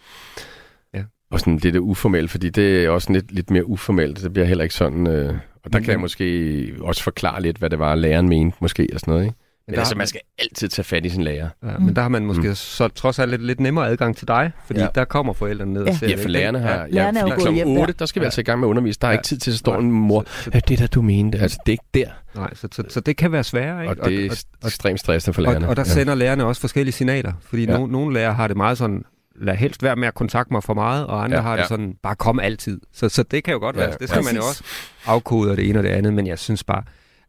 og 1.33 1.41
sådan 1.41 1.59
det 1.59 1.75
der 1.75 1.81
uformelt, 1.81 2.31
fordi 2.31 2.51
det 2.51 2.85
er 2.85 2.91
også 2.91 3.13
lidt, 3.13 3.33
lidt 3.33 3.51
mere 3.51 3.67
uformelt. 3.67 4.23
Det 4.23 4.33
bliver 4.33 4.47
heller 4.47 4.63
ikke 4.65 4.75
sådan... 4.75 5.07
Øh, 5.07 5.35
og 5.65 5.73
der 5.73 5.79
kan 5.81 5.91
jeg 5.91 6.01
måske 6.01 6.75
også 6.81 7.03
forklare 7.03 7.43
lidt, 7.43 7.57
hvad 7.57 7.71
det 7.71 7.79
var, 7.79 7.95
læreren 7.95 8.29
mente, 8.29 8.57
måske, 8.61 8.89
og 8.93 9.01
sådan 9.01 9.13
noget, 9.13 9.25
ikke? 9.25 9.37
Men, 9.67 9.73
men 9.73 9.79
altså, 9.79 9.95
man 9.95 10.07
skal 10.07 10.21
altid 10.39 10.69
tage 10.69 10.85
fat 10.85 11.07
i 11.07 11.09
sin 11.09 11.23
lærer. 11.23 11.49
Ja, 11.63 11.77
mm. 11.77 11.85
Men 11.85 11.97
der 11.97 12.03
har 12.03 12.09
man 12.09 12.27
måske 12.27 12.49
mm. 12.49 12.55
så 12.55 12.89
trods 12.89 13.19
alt 13.19 13.31
lidt, 13.31 13.43
lidt 13.43 13.61
nemmere 13.61 13.89
adgang 13.89 14.17
til 14.17 14.29
dig, 14.29 14.53
fordi 14.67 14.81
ja. 14.81 14.87
der 14.95 15.05
kommer 15.05 15.33
forældrene 15.33 15.73
ned 15.73 15.85
ja. 15.85 15.91
og 15.91 15.97
ser 15.97 16.09
Ja, 16.09 16.23
for 16.23 16.29
lærerne 16.29 16.59
har... 16.59 16.73
Ja, 16.73 16.87
lærerne 16.89 17.19
ja, 17.19 17.37
kl. 17.37 17.79
8, 17.79 17.95
der 17.99 18.07
skal 18.07 18.21
vi 18.21 18.25
ja. 18.25 18.27
altså 18.27 18.41
i 18.41 18.45
gang 18.45 18.61
med 18.61 18.69
at 18.69 18.71
undervise. 18.71 18.99
Der 19.01 19.07
er 19.07 19.13
ja. 19.13 19.19
ikke 19.19 19.27
tid 19.27 19.39
til, 19.39 19.51
at 19.51 19.57
stå 19.57 19.75
en 19.75 19.93
mor. 19.93 20.25
Så, 20.27 20.51
så, 20.55 20.61
det 20.69 20.79
der, 20.79 20.87
du 20.87 21.03
mente. 21.03 21.39
Altså, 21.39 21.59
det 21.67 21.73
er 21.73 21.75
ikke 21.75 21.85
der. 21.95 22.11
Nej, 22.35 22.55
så, 22.55 22.69
så, 22.73 22.83
så 22.89 23.01
det 23.01 23.17
kan 23.17 23.33
være 23.33 23.45
sværere, 23.45 23.83
ikke? 23.83 24.03
Og 24.03 24.09
det 24.09 24.27
er 24.27 24.31
og, 24.31 24.37
og, 24.63 24.69
ekstremt 24.69 25.01
stressende 25.01 25.35
for 25.35 25.43
lærerne. 25.43 25.67
Og, 25.67 25.71
og 25.71 25.77
der 25.77 25.85
ja. 25.87 25.93
sender 25.93 26.15
lærerne 26.15 26.45
også 26.45 26.61
forskellige 26.61 26.93
signaler, 26.93 27.33
fordi 27.43 27.65
ja. 27.65 27.79
no, 27.79 27.87
nogle 27.87 28.15
lærere 28.15 28.35
har 28.35 28.49
det 28.49 28.57
meget 28.57 28.79
sådan, 28.79 29.05
lad 29.37 29.57
helst 29.57 29.83
være 29.83 29.97
med 29.97 30.09
at 30.09 30.15
kontakte 30.15 30.53
mig 30.53 30.63
for 30.63 30.75
meget, 30.75 31.07
og 31.07 31.25
andre 31.25 31.37
ja, 31.37 31.43
har 31.43 31.57
det 31.57 31.63
ja. 31.63 31.69
sådan, 31.69 31.95
bare 32.03 32.15
kom 32.15 32.41
altid. 32.41 32.81
Så, 32.93 33.09
så 33.09 33.23
det 33.23 33.45
kan 33.45 33.53
jo 33.53 33.59
godt 33.59 33.77
ja, 33.77 33.81
være, 33.81 33.91
det 34.01 34.09
skal 34.09 34.23
præcis. 34.23 34.33
man 34.33 34.43
jo 34.43 34.49
også 34.49 34.65
afkode 35.07 35.57
det 35.57 35.69
ene 35.69 35.79
og 35.79 35.83
det 35.83 35.91
andet, 35.91 36.15
men 36.15 36.27
jeg 36.27 36.39
synes 36.39 36.65
bare, 36.65 36.83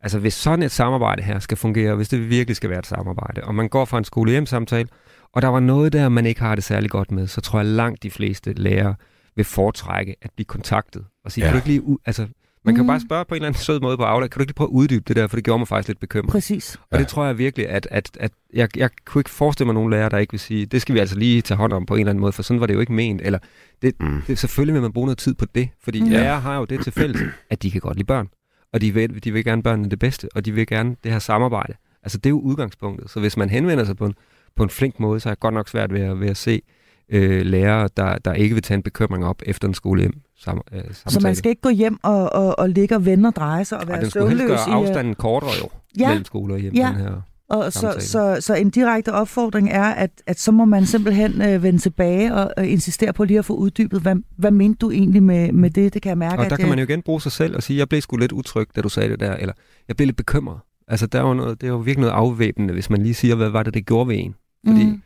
altså 0.04 0.20
hvis 0.20 0.34
sådan 0.34 0.64
et 0.64 0.72
samarbejde 0.72 1.24
her 1.24 1.39
skal 1.39 1.58
fungere, 1.58 1.95
hvis 1.95 2.10
det 2.10 2.30
virkelig 2.30 2.56
skal 2.56 2.70
være 2.70 2.80
et 2.80 2.88
samarbejde, 2.88 3.43
og 3.43 3.56
man 3.56 3.70
går 3.70 3.86
fra 3.86 3.97
en 3.97 4.04
skole-hjem-samtale, 4.04 4.88
og 5.34 5.41
der 5.41 5.47
var 5.47 5.60
noget 5.60 5.93
der, 5.93 6.10
man 6.10 6.26
ikke 6.26 6.41
har 6.41 6.56
det 6.56 6.64
særlig 6.64 6.89
godt 6.89 7.12
med, 7.12 7.28
så 7.28 7.41
tror 7.41 7.60
jeg 7.60 7.66
langt 7.66 8.04
de 8.04 8.12
fleste 8.12 8.54
lærere 8.54 8.95
vil 9.36 9.45
foretrække 9.45 10.16
at 10.22 10.30
blive 10.36 10.45
kontaktet 10.45 11.06
og 11.26 11.32
sige, 11.32 11.45
ja. 11.45 11.51
kan 11.51 11.62
du 11.62 11.70
ikke 11.70 11.86
lige, 11.86 11.97
altså 12.06 12.28
man 12.66 12.76
kan 12.76 12.84
mm. 12.84 12.88
bare 12.88 12.99
spørge 12.99 13.26
på 13.26 13.36
en 13.36 13.36
eller 13.36 13.47
anden 13.47 13.62
sød 13.62 13.80
måde 13.80 13.97
på 13.97 14.04
Aula, 14.04 14.28
kan 14.28 14.39
du 14.39 14.41
ikke 14.41 14.49
lige 14.49 14.56
prøve 14.56 14.68
at 14.68 14.72
uddybe 14.72 15.04
det 15.08 15.16
der, 15.16 15.28
for 15.28 15.38
det 15.38 15.45
gjorde 15.45 15.60
mig 15.60 15.68
faktisk 15.68 15.88
lidt 15.88 15.99
bekymret. 15.99 16.32
Præcis. 16.32 16.76
Og 16.76 16.82
ja. 16.91 16.97
det 16.97 17.08
tror 17.08 17.26
jeg 17.26 17.38
virkelig, 17.38 17.70
at, 17.70 17.88
at, 17.91 18.18
at 18.20 18.32
jeg, 18.54 18.78
jeg 18.78 18.89
kunne 19.06 19.20
ikke 19.20 19.30
forestille 19.30 19.66
mig 19.66 19.74
nogen 19.74 19.89
lærer, 19.89 20.10
der 20.10 20.18
ikke 20.18 20.34
vil 20.34 20.39
sige, 20.39 20.66
det 20.66 20.82
skal 20.82 20.95
vi 20.95 20.99
altså 20.99 21.16
lige 21.16 21.41
tage 21.41 21.58
hånd 21.58 21.74
om 21.74 21.86
på 21.86 21.95
en 21.95 21.99
eller 21.99 22.10
anden 22.10 22.22
måde, 22.22 22.32
for 22.32 22.43
sådan 22.43 22.60
var 22.60 22.66
det 22.66 22.74
jo 22.74 22.80
ikke 22.80 22.93
ment. 22.93 23.22
Eller 23.22 23.39
det, 23.82 23.93
mm. 23.99 24.22
det, 24.28 24.39
selvfølgelig 24.39 24.74
vil 24.74 24.82
man 24.82 24.93
bruge 24.93 25.06
noget 25.06 25.18
tid 25.18 25.34
på 25.34 25.45
det, 25.56 25.70
fordi 25.84 26.01
mm. 26.01 26.10
lærere 26.10 26.39
har 26.39 26.58
jo 26.58 26.66
det 26.66 26.84
til 26.84 26.91
fælles, 26.91 27.22
at 27.49 27.64
de 27.64 27.72
kan 27.72 27.82
godt 27.82 27.97
lide 27.97 28.08
børn. 28.08 28.28
Og 28.74 28.82
de 28.82 28.93
vil, 28.93 29.24
de 29.24 29.32
vil 29.32 29.45
gerne 29.45 29.63
børnene 29.63 29.89
det 29.89 29.99
bedste, 29.99 30.30
og 30.36 30.45
de 30.45 30.51
vil 30.51 30.67
gerne 30.67 30.95
det 31.03 31.11
her 31.11 31.19
samarbejde. 31.19 31.74
Altså 32.03 32.17
det 32.17 32.26
er 32.26 32.30
jo 32.30 32.39
udgangspunktet. 32.39 33.09
Så 33.09 33.19
hvis 33.19 33.38
man 33.38 33.49
henvender 33.49 33.84
sig 33.84 33.97
på 33.97 34.05
en, 34.05 34.13
på 34.55 34.63
en 34.63 34.69
flink 34.69 34.99
måde, 34.99 35.19
så 35.19 35.30
er 35.30 35.32
jeg 35.32 35.39
godt 35.39 35.53
nok 35.53 35.69
svært 35.69 35.93
ved 35.93 36.01
at, 36.01 36.19
ved 36.19 36.30
at 36.30 36.38
se 36.38 36.61
øh, 37.09 37.41
lærere, 37.45 37.89
der, 37.97 38.17
der 38.17 38.34
ikke 38.34 38.53
vil 38.53 38.63
tage 38.63 38.76
en 38.76 38.84
bekymring 38.84 39.26
op 39.26 39.41
efter 39.45 39.67
en 39.67 39.74
skolehjem 39.74 40.21
sam, 40.38 40.61
øh, 40.71 40.80
samtale. 40.80 40.95
Så 41.07 41.19
man 41.24 41.36
skal 41.36 41.49
ikke 41.49 41.61
gå 41.61 41.69
hjem 41.69 41.99
og, 42.03 42.34
og, 42.34 42.59
og 42.59 42.69
ligge 42.69 42.95
og 42.95 43.05
vende 43.05 43.28
og 43.28 43.36
dreje 43.36 43.65
sig 43.65 43.80
og 43.82 43.88
være 43.88 44.09
søvnløs? 44.09 44.39
den 44.39 44.47
skulle 44.47 44.49
helst 44.49 44.65
gøre 44.65 44.76
afstanden 44.76 45.15
kortere 45.15 45.51
jo, 45.61 45.69
ja. 45.99 46.07
mellem 46.07 46.26
skole 46.26 46.53
og 46.53 46.59
hjem. 46.59 46.74
Ja. 46.74 46.88
Den 46.88 46.95
her 46.95 47.21
og 47.50 47.74
så, 47.74 47.96
så, 48.00 48.38
så 48.39 48.54
en 48.54 48.70
direkte 48.70 49.14
opfordring 49.14 49.70
er, 49.70 49.84
at, 49.84 50.12
at 50.28 50.39
så 50.39 50.52
må 50.52 50.66
man 50.66 50.86
simpelthen 50.86 51.41
øh, 51.41 51.64
vende 51.64 51.80
tilbage 51.80 52.34
og 52.34 52.52
øh, 52.58 52.72
insistere 52.72 53.14
på 53.14 53.24
lige 53.24 53.39
at 53.39 53.46
få 53.46 53.56
uddybet, 53.56 54.02
hvad, 54.02 54.16
hvad 54.38 54.52
mente 54.52 54.78
du 54.78 54.91
egentlig 54.91 55.24
med, 55.24 55.52
med 55.52 55.70
det? 55.70 55.94
Det 55.94 56.02
kan 56.02 56.10
jeg 56.10 56.18
mærke. 56.18 56.39
Og 56.39 56.46
der 56.46 56.54
at, 56.54 56.60
kan 56.60 56.70
man 56.70 56.80
jo 56.80 56.84
igen 56.84 57.02
bruge 57.02 57.22
sig 57.22 57.32
selv 57.32 57.56
og 57.56 57.64
sige, 57.64 57.80
jeg 57.80 57.89
blev 57.89 58.02
sgu 58.02 58.18
lidt 58.18 58.32
utryg, 58.32 58.68
da 58.76 58.82
du 58.82 58.89
sagde 58.89 59.10
det 59.10 59.20
der, 59.20 59.34
eller 59.34 59.54
jeg 59.88 59.96
blev 59.96 60.06
lidt 60.06 60.18
bekymret. 60.18 60.60
Altså, 60.88 61.08
der 61.08 61.20
er 61.20 61.28
jo 61.28 61.34
noget, 61.34 61.62
det 61.62 61.68
er 61.68 61.72
jo 61.72 61.78
virkelig 61.78 62.02
noget 62.02 62.14
afvæbnende, 62.14 62.74
hvis 62.74 62.89
man 62.89 63.04
lige 63.04 63.14
siger, 63.14 63.36
hvad 63.36 63.50
var 63.50 63.64
det, 63.64 63.74
det 63.74 63.86
gjorde 63.86 64.08
ved 64.08 64.16
en. 64.20 64.36
Fordi 64.68 64.86
mm 64.86 65.02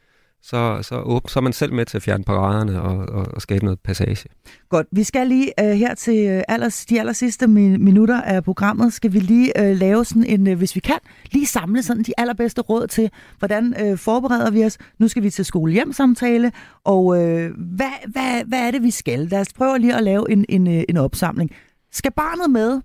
så, 0.49 0.79
så, 0.81 1.01
åb, 1.01 1.29
så 1.29 1.39
er 1.39 1.41
man 1.41 1.53
selv 1.53 1.73
med 1.73 1.85
til 1.85 1.97
at 1.97 2.03
fjerne 2.03 2.23
paraderne 2.23 2.81
og, 2.81 2.97
og, 2.97 3.25
og 3.33 3.41
skabe 3.41 3.65
noget 3.65 3.79
passage. 3.79 4.29
Godt. 4.69 4.87
Vi 4.91 5.03
skal 5.03 5.27
lige 5.27 5.51
uh, 5.61 5.69
her 5.69 5.95
til 5.95 6.37
uh, 6.37 6.41
allers, 6.47 6.85
de 6.85 6.99
aller 6.99 7.13
sidste 7.13 7.47
min, 7.47 7.83
minutter 7.83 8.21
af 8.21 8.43
programmet, 8.43 8.93
skal 8.93 9.13
vi 9.13 9.19
lige 9.19 9.53
uh, 9.59 9.77
lave 9.77 10.05
sådan 10.05 10.23
en, 10.23 10.47
uh, 10.47 10.57
hvis 10.57 10.75
vi 10.75 10.79
kan, 10.79 10.97
lige 11.31 11.45
samle 11.45 11.83
sådan 11.83 12.03
de 12.03 12.13
allerbedste 12.17 12.61
råd 12.61 12.87
til, 12.87 13.09
hvordan 13.39 13.75
uh, 13.83 13.97
forbereder 13.97 14.51
vi 14.51 14.65
os. 14.65 14.77
Nu 14.99 15.07
skal 15.07 15.23
vi 15.23 15.29
til 15.29 15.45
skole-hjem-samtale, 15.45 16.51
og 16.83 17.05
uh, 17.05 17.17
hvad, 17.17 18.11
hvad, 18.11 18.43
hvad 18.47 18.59
er 18.67 18.71
det, 18.71 18.83
vi 18.83 18.91
skal? 18.91 19.19
Lad 19.19 19.39
os 19.39 19.53
prøve 19.53 19.79
lige 19.79 19.95
at 19.95 20.03
lave 20.03 20.31
en, 20.31 20.45
en, 20.49 20.67
en 20.67 20.97
opsamling. 20.97 21.51
Skal 21.91 22.11
barnet 22.11 22.49
med? 22.49 22.81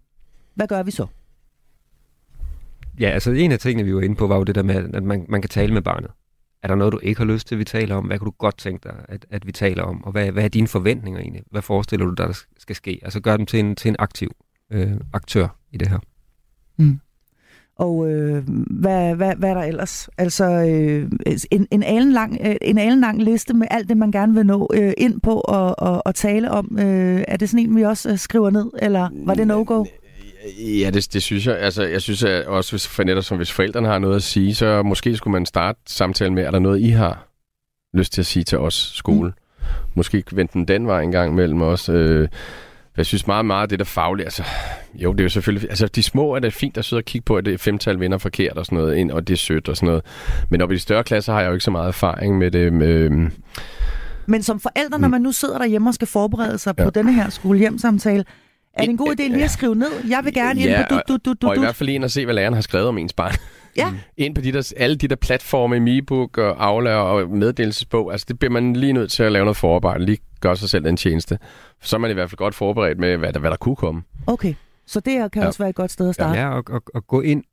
Hvad 0.55 0.67
gør 0.67 0.83
vi 0.83 0.91
så? 0.91 1.07
Ja, 3.01 3.09
altså 3.09 3.31
en 3.31 3.53
af 3.53 3.59
tingene, 3.59 3.85
vi 3.85 3.95
var 3.95 4.01
inde 4.01 4.17
på, 4.17 4.27
var 4.27 4.37
jo 4.37 4.45
det 4.45 4.55
der 4.55 4.63
med, 4.63 4.95
at 4.95 5.03
man, 5.03 5.27
man 5.29 5.43
kan 5.43 5.49
tale 5.49 5.75
med 5.75 5.83
barnet. 5.83 6.11
Er 6.63 6.69
der 6.69 6.75
noget, 6.75 6.93
du 6.93 6.99
ikke 7.03 7.19
har 7.19 7.27
lyst 7.27 7.47
til, 7.47 7.55
at 7.55 7.59
vi 7.59 7.65
taler 7.65 7.95
om? 7.95 8.05
Hvad 8.05 8.19
kunne 8.19 8.27
du 8.27 8.35
godt 8.39 8.59
tænke 8.59 8.89
dig, 8.89 8.95
at, 9.09 9.27
at 9.31 9.47
vi 9.47 9.53
taler 9.53 9.83
om? 9.83 10.05
Og 10.05 10.13
hvad, 10.13 10.31
hvad 10.31 10.45
er 10.45 10.49
dine 10.49 10.69
forventninger 10.69 11.21
egentlig? 11.21 11.43
Hvad 11.51 11.63
forestiller 11.63 12.07
du 12.07 12.15
dig, 12.15 12.27
der 12.27 12.43
skal 12.59 12.77
ske? 12.77 13.01
Altså 13.03 13.21
gør 13.21 13.37
dem 13.37 13.47
til 13.47 13.61
en, 13.61 13.77
til 13.77 13.89
en 13.89 13.97
aktiv 13.99 14.31
øh, 14.73 14.93
aktør 15.13 15.49
i 15.73 15.77
det 15.77 15.89
her. 15.89 15.99
Mm. 16.77 17.01
Og 17.77 18.11
øh, 18.11 18.49
hvad, 18.71 19.15
hvad, 19.15 19.37
hvad 19.37 19.51
er 19.51 19.55
der 19.55 19.63
ellers? 19.63 20.09
Altså 20.19 20.45
øh, 20.45 21.11
en, 21.51 21.67
en, 21.71 21.83
alen 21.83 22.13
lang, 22.13 22.39
øh, 22.47 22.57
en 22.63 22.79
alen 22.79 23.01
lang 23.01 23.23
liste 23.23 23.55
med 23.55 23.67
alt 23.71 23.89
det, 23.89 23.97
man 23.97 24.13
gerne 24.13 24.35
vil 24.35 24.47
nå 24.47 24.71
øh, 24.75 24.93
ind 24.99 25.21
på 25.21 25.41
og, 25.41 25.79
og, 25.79 26.03
og 26.07 26.15
tale 26.15 26.51
om. 26.51 26.79
Øh, 26.79 27.25
er 27.29 27.37
det 27.37 27.49
sådan 27.49 27.67
en, 27.67 27.77
vi 27.77 27.83
også 27.83 28.11
øh, 28.11 28.19
skriver 28.19 28.51
ned, 28.51 28.71
eller 28.83 29.09
var 29.27 29.35
det 29.35 29.47
no-go? 29.47 29.85
Ja, 30.80 30.90
det, 30.90 31.12
det 31.12 31.22
synes 31.22 31.47
jeg. 31.47 31.59
Altså, 31.59 31.82
jeg 31.82 32.03
synes 32.03 32.24
at 32.24 32.45
også, 32.45 32.72
hvis, 32.72 32.88
for 32.88 33.05
netop 33.05 33.24
som 33.24 33.36
hvis 33.36 33.53
forældrene 33.53 33.88
har 33.88 33.99
noget 33.99 34.16
at 34.16 34.22
sige, 34.22 34.55
så 34.55 34.82
måske 34.82 35.16
skulle 35.16 35.32
man 35.32 35.47
starte 35.47 35.78
samtalen 35.86 36.34
med, 36.34 36.45
er 36.45 36.51
der 36.51 36.59
noget, 36.59 36.80
I 36.80 36.88
har 36.88 37.28
lyst 37.95 38.12
til 38.12 38.22
at 38.22 38.26
sige 38.26 38.45
til 38.45 38.59
os, 38.59 38.93
skole? 38.95 39.28
Mm. 39.28 39.64
Måske 39.95 40.24
vente 40.32 40.53
den 40.53 40.68
den 40.68 40.86
vej 40.86 41.03
en 41.03 41.12
gang 41.12 41.34
mellem 41.34 41.62
os. 41.62 41.88
Øh, 41.88 42.28
jeg 42.97 43.07
synes 43.07 43.26
meget, 43.26 43.47
meget 43.47 43.70
det 43.70 43.78
der 43.78 43.84
faglige, 43.84 44.24
altså, 44.24 44.45
jo, 44.95 45.12
det 45.12 45.20
er 45.20 45.24
jo 45.24 45.28
selvfølgelig, 45.28 45.70
altså 45.70 45.86
de 45.86 46.03
små 46.03 46.34
er 46.34 46.38
det 46.38 46.53
fint 46.53 46.76
at 46.76 46.84
sidde 46.84 47.01
og 47.01 47.05
kigge 47.05 47.24
på, 47.24 47.36
at 47.36 47.45
det 47.45 47.61
femtal 47.61 48.01
vinder 48.01 48.18
forkert 48.18 48.59
og 48.59 48.66
sådan 48.66 48.78
noget, 48.78 48.97
ind, 48.97 49.11
og 49.11 49.28
det 49.28 49.34
er 49.34 49.38
sødt 49.38 49.68
og 49.68 49.76
sådan 49.76 49.86
noget. 49.86 50.03
Men 50.49 50.62
op 50.62 50.72
i 50.72 50.74
de 50.74 50.80
større 50.80 51.05
klasser 51.05 51.32
har 51.32 51.40
jeg 51.40 51.49
jo 51.49 51.53
ikke 51.53 51.64
så 51.64 51.70
meget 51.70 51.88
erfaring 51.88 52.38
med 52.38 52.51
det. 52.51 52.72
Med, 52.72 53.11
men 54.26 54.43
som 54.43 54.61
forældre, 54.61 54.99
når 54.99 55.09
mm. 55.09 55.11
man 55.11 55.20
nu 55.20 55.32
sidder 55.32 55.59
derhjemme 55.59 55.90
og 55.90 55.95
skal 55.95 56.09
forberede 56.09 56.59
sig 56.59 56.74
ja. 56.78 56.84
på 56.84 56.90
denne 56.90 57.12
her 57.12 57.30
skolehjemsamtale, 57.30 58.24
er 58.75 58.81
det 58.81 58.91
en 58.91 58.97
god 58.97 59.20
idé 59.20 59.23
lige 59.23 59.45
at 59.45 59.51
skrive 59.51 59.75
ned? 59.75 59.91
Jeg 60.09 60.25
vil 60.25 60.35
gerne 60.35 60.61
ja, 60.61 60.79
ind 60.79 60.87
på 60.89 60.95
du, 60.95 61.12
du, 61.12 61.18
du, 61.25 61.35
du, 61.43 61.49
og 61.49 61.57
i 61.57 61.59
hvert 61.59 61.75
fald 61.75 61.89
ind 61.89 62.05
og 62.05 62.11
se, 62.11 62.25
hvad 62.25 62.35
læreren 62.35 62.55
har 62.55 62.61
skrevet 62.61 62.89
om 62.89 62.99
ens 62.99 63.12
barn. 63.12 63.33
Ja. 63.77 63.93
ind 64.16 64.35
på 64.35 64.41
de 64.41 64.53
der, 64.53 64.73
alle 64.77 64.97
de 64.97 65.09
der 65.09 65.16
platforme, 65.16 65.81
MeBook 65.81 66.39
og 66.39 66.64
Aula 66.64 66.95
og 66.95 67.31
meddelelsesbog, 67.31 68.12
altså 68.12 68.27
det 68.29 68.39
bliver 68.39 68.53
man 68.53 68.77
lige 68.77 68.93
nødt 68.93 69.12
til 69.12 69.23
at 69.23 69.33
lave 69.33 69.45
noget 69.45 69.57
forarbejde, 69.57 70.05
lige 70.05 70.18
gøre 70.41 70.57
sig 70.57 70.68
selv 70.68 70.85
den 70.85 70.97
tjeneste. 70.97 71.39
For 71.81 71.89
så 71.89 71.97
er 71.97 72.01
man 72.01 72.11
i 72.11 72.14
hvert 72.14 72.31
fald 72.31 72.37
godt 72.37 72.55
forberedt 72.55 72.99
med, 72.99 73.16
hvad 73.16 73.33
der, 73.33 73.41
hvad 73.41 73.51
der 73.51 73.57
kunne 73.57 73.77
komme. 73.77 74.03
Okay, 74.27 74.55
så 74.87 75.01
det 75.01 75.33
kan 75.33 75.43
ja. 75.43 75.47
også 75.47 75.59
være 75.59 75.68
et 75.68 75.75
godt 75.75 75.91
sted 75.91 76.09
at 76.09 76.14
starte. 76.14 76.41
Ja, 76.41 76.49
og, 76.49 76.64
og, 76.68 76.83
og 76.95 77.07
gå, 77.07 77.20
ind, 77.20 77.45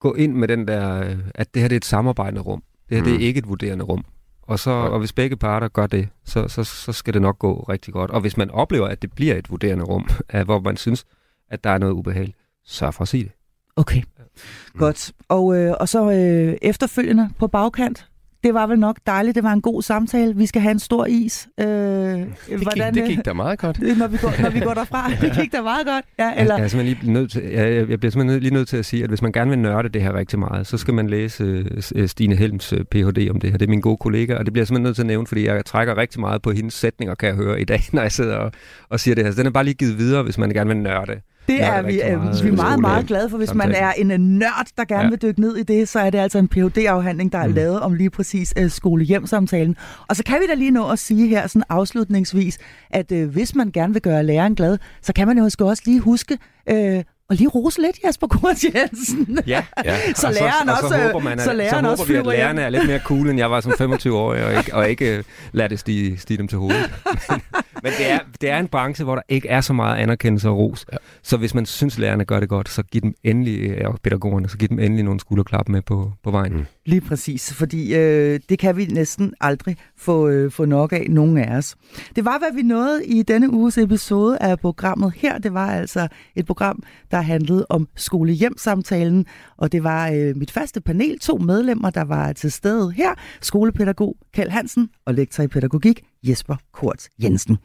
gå 0.00 0.14
ind 0.14 0.34
med 0.34 0.48
den 0.48 0.68
der, 0.68 1.14
at 1.34 1.54
det 1.54 1.62
her 1.62 1.68
det 1.68 1.74
er 1.74 1.80
et 1.80 1.84
samarbejdende 1.84 2.40
rum. 2.40 2.62
Det 2.88 2.96
her 2.96 3.02
mm. 3.02 3.04
det 3.04 3.14
er 3.14 3.18
mm. 3.18 3.24
ikke 3.24 3.38
et 3.38 3.48
vurderende 3.48 3.84
rum. 3.84 4.04
Og, 4.46 4.58
så, 4.58 4.70
og 4.70 4.98
hvis 4.98 5.12
begge 5.12 5.36
parter 5.36 5.68
gør 5.68 5.86
det, 5.86 6.08
så, 6.24 6.48
så, 6.48 6.64
så 6.64 6.92
skal 6.92 7.14
det 7.14 7.22
nok 7.22 7.38
gå 7.38 7.66
rigtig 7.68 7.92
godt. 7.92 8.10
Og 8.10 8.20
hvis 8.20 8.36
man 8.36 8.50
oplever, 8.50 8.88
at 8.88 9.02
det 9.02 9.12
bliver 9.12 9.34
et 9.34 9.50
vurderende 9.50 9.84
rum, 9.84 10.08
hvor 10.44 10.60
man 10.60 10.76
synes, 10.76 11.04
at 11.50 11.64
der 11.64 11.70
er 11.70 11.78
noget 11.78 11.92
ubehageligt, 11.92 12.38
sørg 12.64 12.94
for 12.94 13.02
at 13.02 13.08
sige 13.08 13.24
det. 13.24 13.32
Okay, 13.76 14.02
mm. 14.02 14.78
godt. 14.78 15.12
Og, 15.28 15.58
øh, 15.58 15.74
og 15.80 15.88
så 15.88 16.10
øh, 16.10 16.56
efterfølgende 16.62 17.30
på 17.38 17.46
bagkant, 17.46 18.08
det 18.46 18.54
var 18.54 18.66
vel 18.66 18.78
nok 18.78 18.98
dejligt. 19.06 19.34
Det 19.34 19.42
var 19.42 19.52
en 19.52 19.60
god 19.60 19.82
samtale. 19.82 20.36
Vi 20.36 20.46
skal 20.46 20.62
have 20.62 20.70
en 20.70 20.78
stor 20.78 21.06
is. 21.06 21.48
Øh, 21.60 21.66
det, 21.66 22.28
hvordan, 22.48 22.94
gik, 22.94 23.02
det 23.02 23.10
gik 23.10 23.24
da 23.24 23.32
meget 23.32 23.58
godt. 23.58 23.80
Når 23.98 24.06
vi 24.06 24.16
går, 24.16 24.42
når 24.42 24.50
vi 24.50 24.60
går 24.60 24.74
derfra. 24.74 25.10
det 25.20 25.32
gik 25.40 25.52
da 25.52 25.62
meget 25.62 25.86
godt. 25.86 26.04
Ja, 26.18 26.32
eller? 26.36 26.58
Jeg, 26.58 26.72
jeg, 26.72 26.80
er 26.80 26.84
lige 26.84 27.12
nødt 27.12 27.30
til, 27.30 27.42
jeg, 27.42 27.88
jeg 27.90 28.00
bliver 28.00 28.10
simpelthen 28.10 28.40
lige 28.40 28.54
nødt 28.54 28.68
til 28.68 28.76
at 28.76 28.84
sige, 28.84 29.02
at 29.02 29.08
hvis 29.08 29.22
man 29.22 29.32
gerne 29.32 29.50
vil 29.50 29.58
nørde 29.58 29.88
det 29.88 30.02
her 30.02 30.14
rigtig 30.14 30.38
meget, 30.38 30.66
så 30.66 30.78
skal 30.78 30.94
man 30.94 31.06
læse 31.06 31.64
uh, 31.96 32.06
Stine 32.06 32.36
Helms 32.36 32.72
uh, 32.72 32.78
Ph.D. 32.90 33.30
om 33.30 33.40
det 33.40 33.50
her. 33.50 33.58
Det 33.58 33.66
er 33.66 33.70
min 33.70 33.80
gode 33.80 33.96
kollega, 33.96 34.34
og 34.34 34.44
det 34.44 34.52
bliver 34.52 34.62
jeg 34.62 34.66
simpelthen 34.66 34.84
nødt 34.84 34.96
til 34.96 35.02
at 35.02 35.06
nævne, 35.06 35.26
fordi 35.26 35.46
jeg 35.46 35.64
trækker 35.64 35.96
rigtig 35.96 36.20
meget 36.20 36.42
på 36.42 36.50
hendes 36.50 36.74
sætninger, 36.74 37.14
kan 37.14 37.28
jeg 37.28 37.36
høre 37.36 37.60
i 37.60 37.64
dag, 37.64 37.80
når 37.92 38.02
jeg 38.02 38.12
sidder 38.12 38.36
og, 38.36 38.52
og 38.88 39.00
siger 39.00 39.14
det 39.14 39.24
her. 39.24 39.30
Så 39.32 39.38
den 39.38 39.46
er 39.46 39.50
bare 39.50 39.64
lige 39.64 39.74
givet 39.74 39.98
videre, 39.98 40.22
hvis 40.22 40.38
man 40.38 40.50
gerne 40.50 40.68
vil 40.68 40.76
nørde. 40.76 41.20
Det 41.46 41.62
er 41.62 41.82
vi, 41.82 42.02
øh, 42.02 42.22
meget, 42.22 42.44
vi 42.44 42.48
er 42.48 42.52
meget, 42.52 42.80
meget 42.80 43.06
glade 43.06 43.30
for. 43.30 43.38
Hvis 43.38 43.54
man 43.54 43.72
er 43.72 43.92
en 43.92 44.10
øh, 44.10 44.18
nørd, 44.18 44.66
der 44.76 44.84
gerne 44.84 45.02
ja. 45.02 45.08
vil 45.10 45.22
dykke 45.22 45.40
ned 45.40 45.56
i 45.56 45.62
det, 45.62 45.88
så 45.88 45.98
er 45.98 46.10
det 46.10 46.18
altså 46.18 46.38
en 46.38 46.48
phd 46.48 46.78
afhandling 46.78 47.32
der 47.32 47.38
er 47.38 47.46
mm. 47.46 47.54
lavet 47.54 47.80
om 47.80 47.94
lige 47.94 48.10
præcis 48.10 48.54
uh, 48.60 48.70
skole-hjem-samtalen. 48.70 49.76
Og 50.08 50.16
så 50.16 50.24
kan 50.24 50.40
vi 50.40 50.46
da 50.46 50.54
lige 50.54 50.70
nå 50.70 50.90
at 50.90 50.98
sige 50.98 51.28
her 51.28 51.46
sådan 51.46 51.62
afslutningsvis, 51.68 52.58
at 52.90 53.12
uh, 53.12 53.24
hvis 53.24 53.54
man 53.54 53.70
gerne 53.70 53.92
vil 53.92 54.02
gøre 54.02 54.22
læreren 54.22 54.54
glad, 54.54 54.78
så 55.02 55.12
kan 55.12 55.26
man 55.26 55.38
jo 55.38 55.44
også 55.44 55.82
lige 55.86 56.00
huske 56.00 56.38
uh, 56.70 57.02
og 57.30 57.36
lige 57.36 57.48
rose 57.48 57.80
lidt 57.82 57.98
Jasper 58.04 58.26
Kurt 58.26 58.64
Jensen. 58.64 59.38
Ja, 59.46 59.64
ja. 59.84 59.96
så 60.14 60.30
læreren 60.30 60.68
og 60.68 60.76
så, 60.76 60.84
også, 60.84 60.94
og 60.94 61.00
så 61.00 61.06
håber 61.06 61.20
man, 61.20 61.38
at, 61.38 61.44
så, 61.44 61.52
læreren 61.52 61.84
så 61.84 61.90
håber 61.90 62.04
vi, 62.04 62.14
at 62.14 62.26
lærerne 62.26 62.60
er 62.60 62.68
lidt 62.68 62.86
mere 62.86 62.98
cool, 62.98 63.30
end 63.30 63.38
jeg 63.38 63.50
var 63.50 63.60
som 63.60 63.72
25 63.78 64.18
år, 64.18 64.34
og 64.34 64.56
ikke, 64.58 64.74
og 64.74 64.90
ikke 64.90 65.18
uh, 65.18 65.24
lader 65.52 65.68
det 65.68 65.78
stige, 65.78 66.18
stige 66.18 66.38
dem 66.38 66.48
til 66.48 66.58
hovedet. 66.58 66.90
Men, 67.82 67.92
det, 67.98 68.10
er, 68.10 68.18
det 68.40 68.50
er 68.50 68.58
en 68.58 68.68
branche, 68.68 69.04
hvor 69.04 69.14
der 69.14 69.22
ikke 69.28 69.48
er 69.48 69.60
så 69.60 69.72
meget 69.72 69.96
anerkendelse 69.96 70.48
og 70.48 70.58
ros. 70.58 70.86
Ja. 70.92 70.96
Så 71.22 71.36
hvis 71.36 71.54
man 71.54 71.66
synes, 71.66 71.98
lærerne 71.98 72.24
gør 72.24 72.40
det 72.40 72.48
godt, 72.48 72.68
så 72.68 72.82
giv 72.82 73.00
dem 73.00 73.14
endelig, 73.24 73.86
og 73.86 73.98
pædagogerne, 74.02 74.48
så 74.48 74.58
giv 74.58 74.68
dem 74.68 74.78
endelig 74.78 75.04
nogle 75.04 75.20
skulderklap 75.20 75.68
med 75.68 75.82
på, 75.82 76.12
på 76.24 76.30
vejen. 76.30 76.52
Mm. 76.52 76.64
Lige 76.86 77.00
præcis, 77.00 77.54
fordi 77.54 77.94
øh, 77.94 78.40
det 78.48 78.58
kan 78.58 78.76
vi 78.76 78.84
næsten 78.84 79.34
aldrig 79.40 79.76
få, 79.96 80.28
øh, 80.28 80.50
få 80.50 80.64
nok 80.64 80.92
af, 80.92 81.06
nogen 81.08 81.38
af 81.38 81.56
os. 81.56 81.76
Det 82.16 82.24
var, 82.24 82.38
hvad 82.38 82.54
vi 82.54 82.62
nåede 82.62 83.06
i 83.06 83.22
denne 83.22 83.52
uges 83.52 83.78
episode 83.78 84.38
af 84.38 84.58
programmet 84.58 85.12
her. 85.16 85.38
Det 85.38 85.54
var 85.54 85.70
altså 85.70 86.08
et 86.34 86.46
program, 86.46 86.82
der 87.10 87.20
handlede 87.20 87.66
om 87.68 87.88
skole-hjem-samtalen, 87.96 89.26
og 89.56 89.72
det 89.72 89.84
var 89.84 90.10
øh, 90.10 90.36
mit 90.36 90.50
faste 90.50 90.80
panel, 90.80 91.18
to 91.18 91.38
medlemmer, 91.38 91.90
der 91.90 92.04
var 92.04 92.32
til 92.32 92.52
stede 92.52 92.92
her. 92.92 93.14
Skolepædagog 93.40 94.16
Kjeld 94.34 94.50
Hansen 94.50 94.88
og 95.06 95.14
lektor 95.14 95.42
i 95.42 95.48
pædagogik 95.48 96.02
Jesper 96.28 96.56
Kort 96.72 97.08
Jensen. 97.22 97.58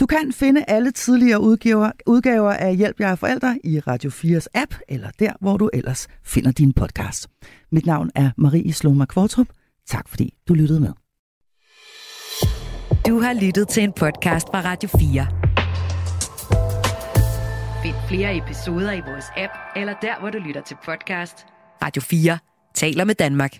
Du 0.00 0.06
kan 0.06 0.32
finde 0.32 0.64
alle 0.68 0.90
tidligere 0.90 1.40
udgiver, 1.40 1.90
udgaver 2.06 2.52
af 2.52 2.76
Hjælp 2.76 3.00
jer 3.00 3.14
forældre 3.14 3.58
i 3.64 3.80
Radio 3.80 4.10
4's 4.10 4.46
app, 4.54 4.74
eller 4.88 5.10
der, 5.18 5.32
hvor 5.40 5.56
du 5.56 5.70
ellers 5.72 6.08
finder 6.24 6.52
din 6.52 6.72
podcast. 6.72 7.28
Mit 7.72 7.86
navn 7.86 8.10
er 8.14 8.30
Marie 8.36 8.72
Sloma 8.72 9.04
Kvartrup. 9.04 9.46
Tak 9.86 10.08
fordi 10.08 10.34
du 10.48 10.54
lyttede 10.54 10.80
med. 10.80 10.92
Du 13.06 13.20
har 13.20 13.32
lyttet 13.42 13.68
til 13.68 13.82
en 13.82 13.92
podcast 13.92 14.46
fra 14.46 14.60
Radio 14.60 14.88
4. 14.88 15.26
Find 17.82 17.94
flere 18.08 18.36
episoder 18.36 18.92
i 18.92 19.00
vores 19.00 19.24
app, 19.36 19.52
eller 19.76 19.94
der, 20.02 20.20
hvor 20.20 20.30
du 20.30 20.38
lytter 20.38 20.62
til 20.62 20.76
podcast. 20.84 21.46
Radio 21.82 22.02
4 22.02 22.38
taler 22.74 23.04
med 23.04 23.14
Danmark. 23.14 23.52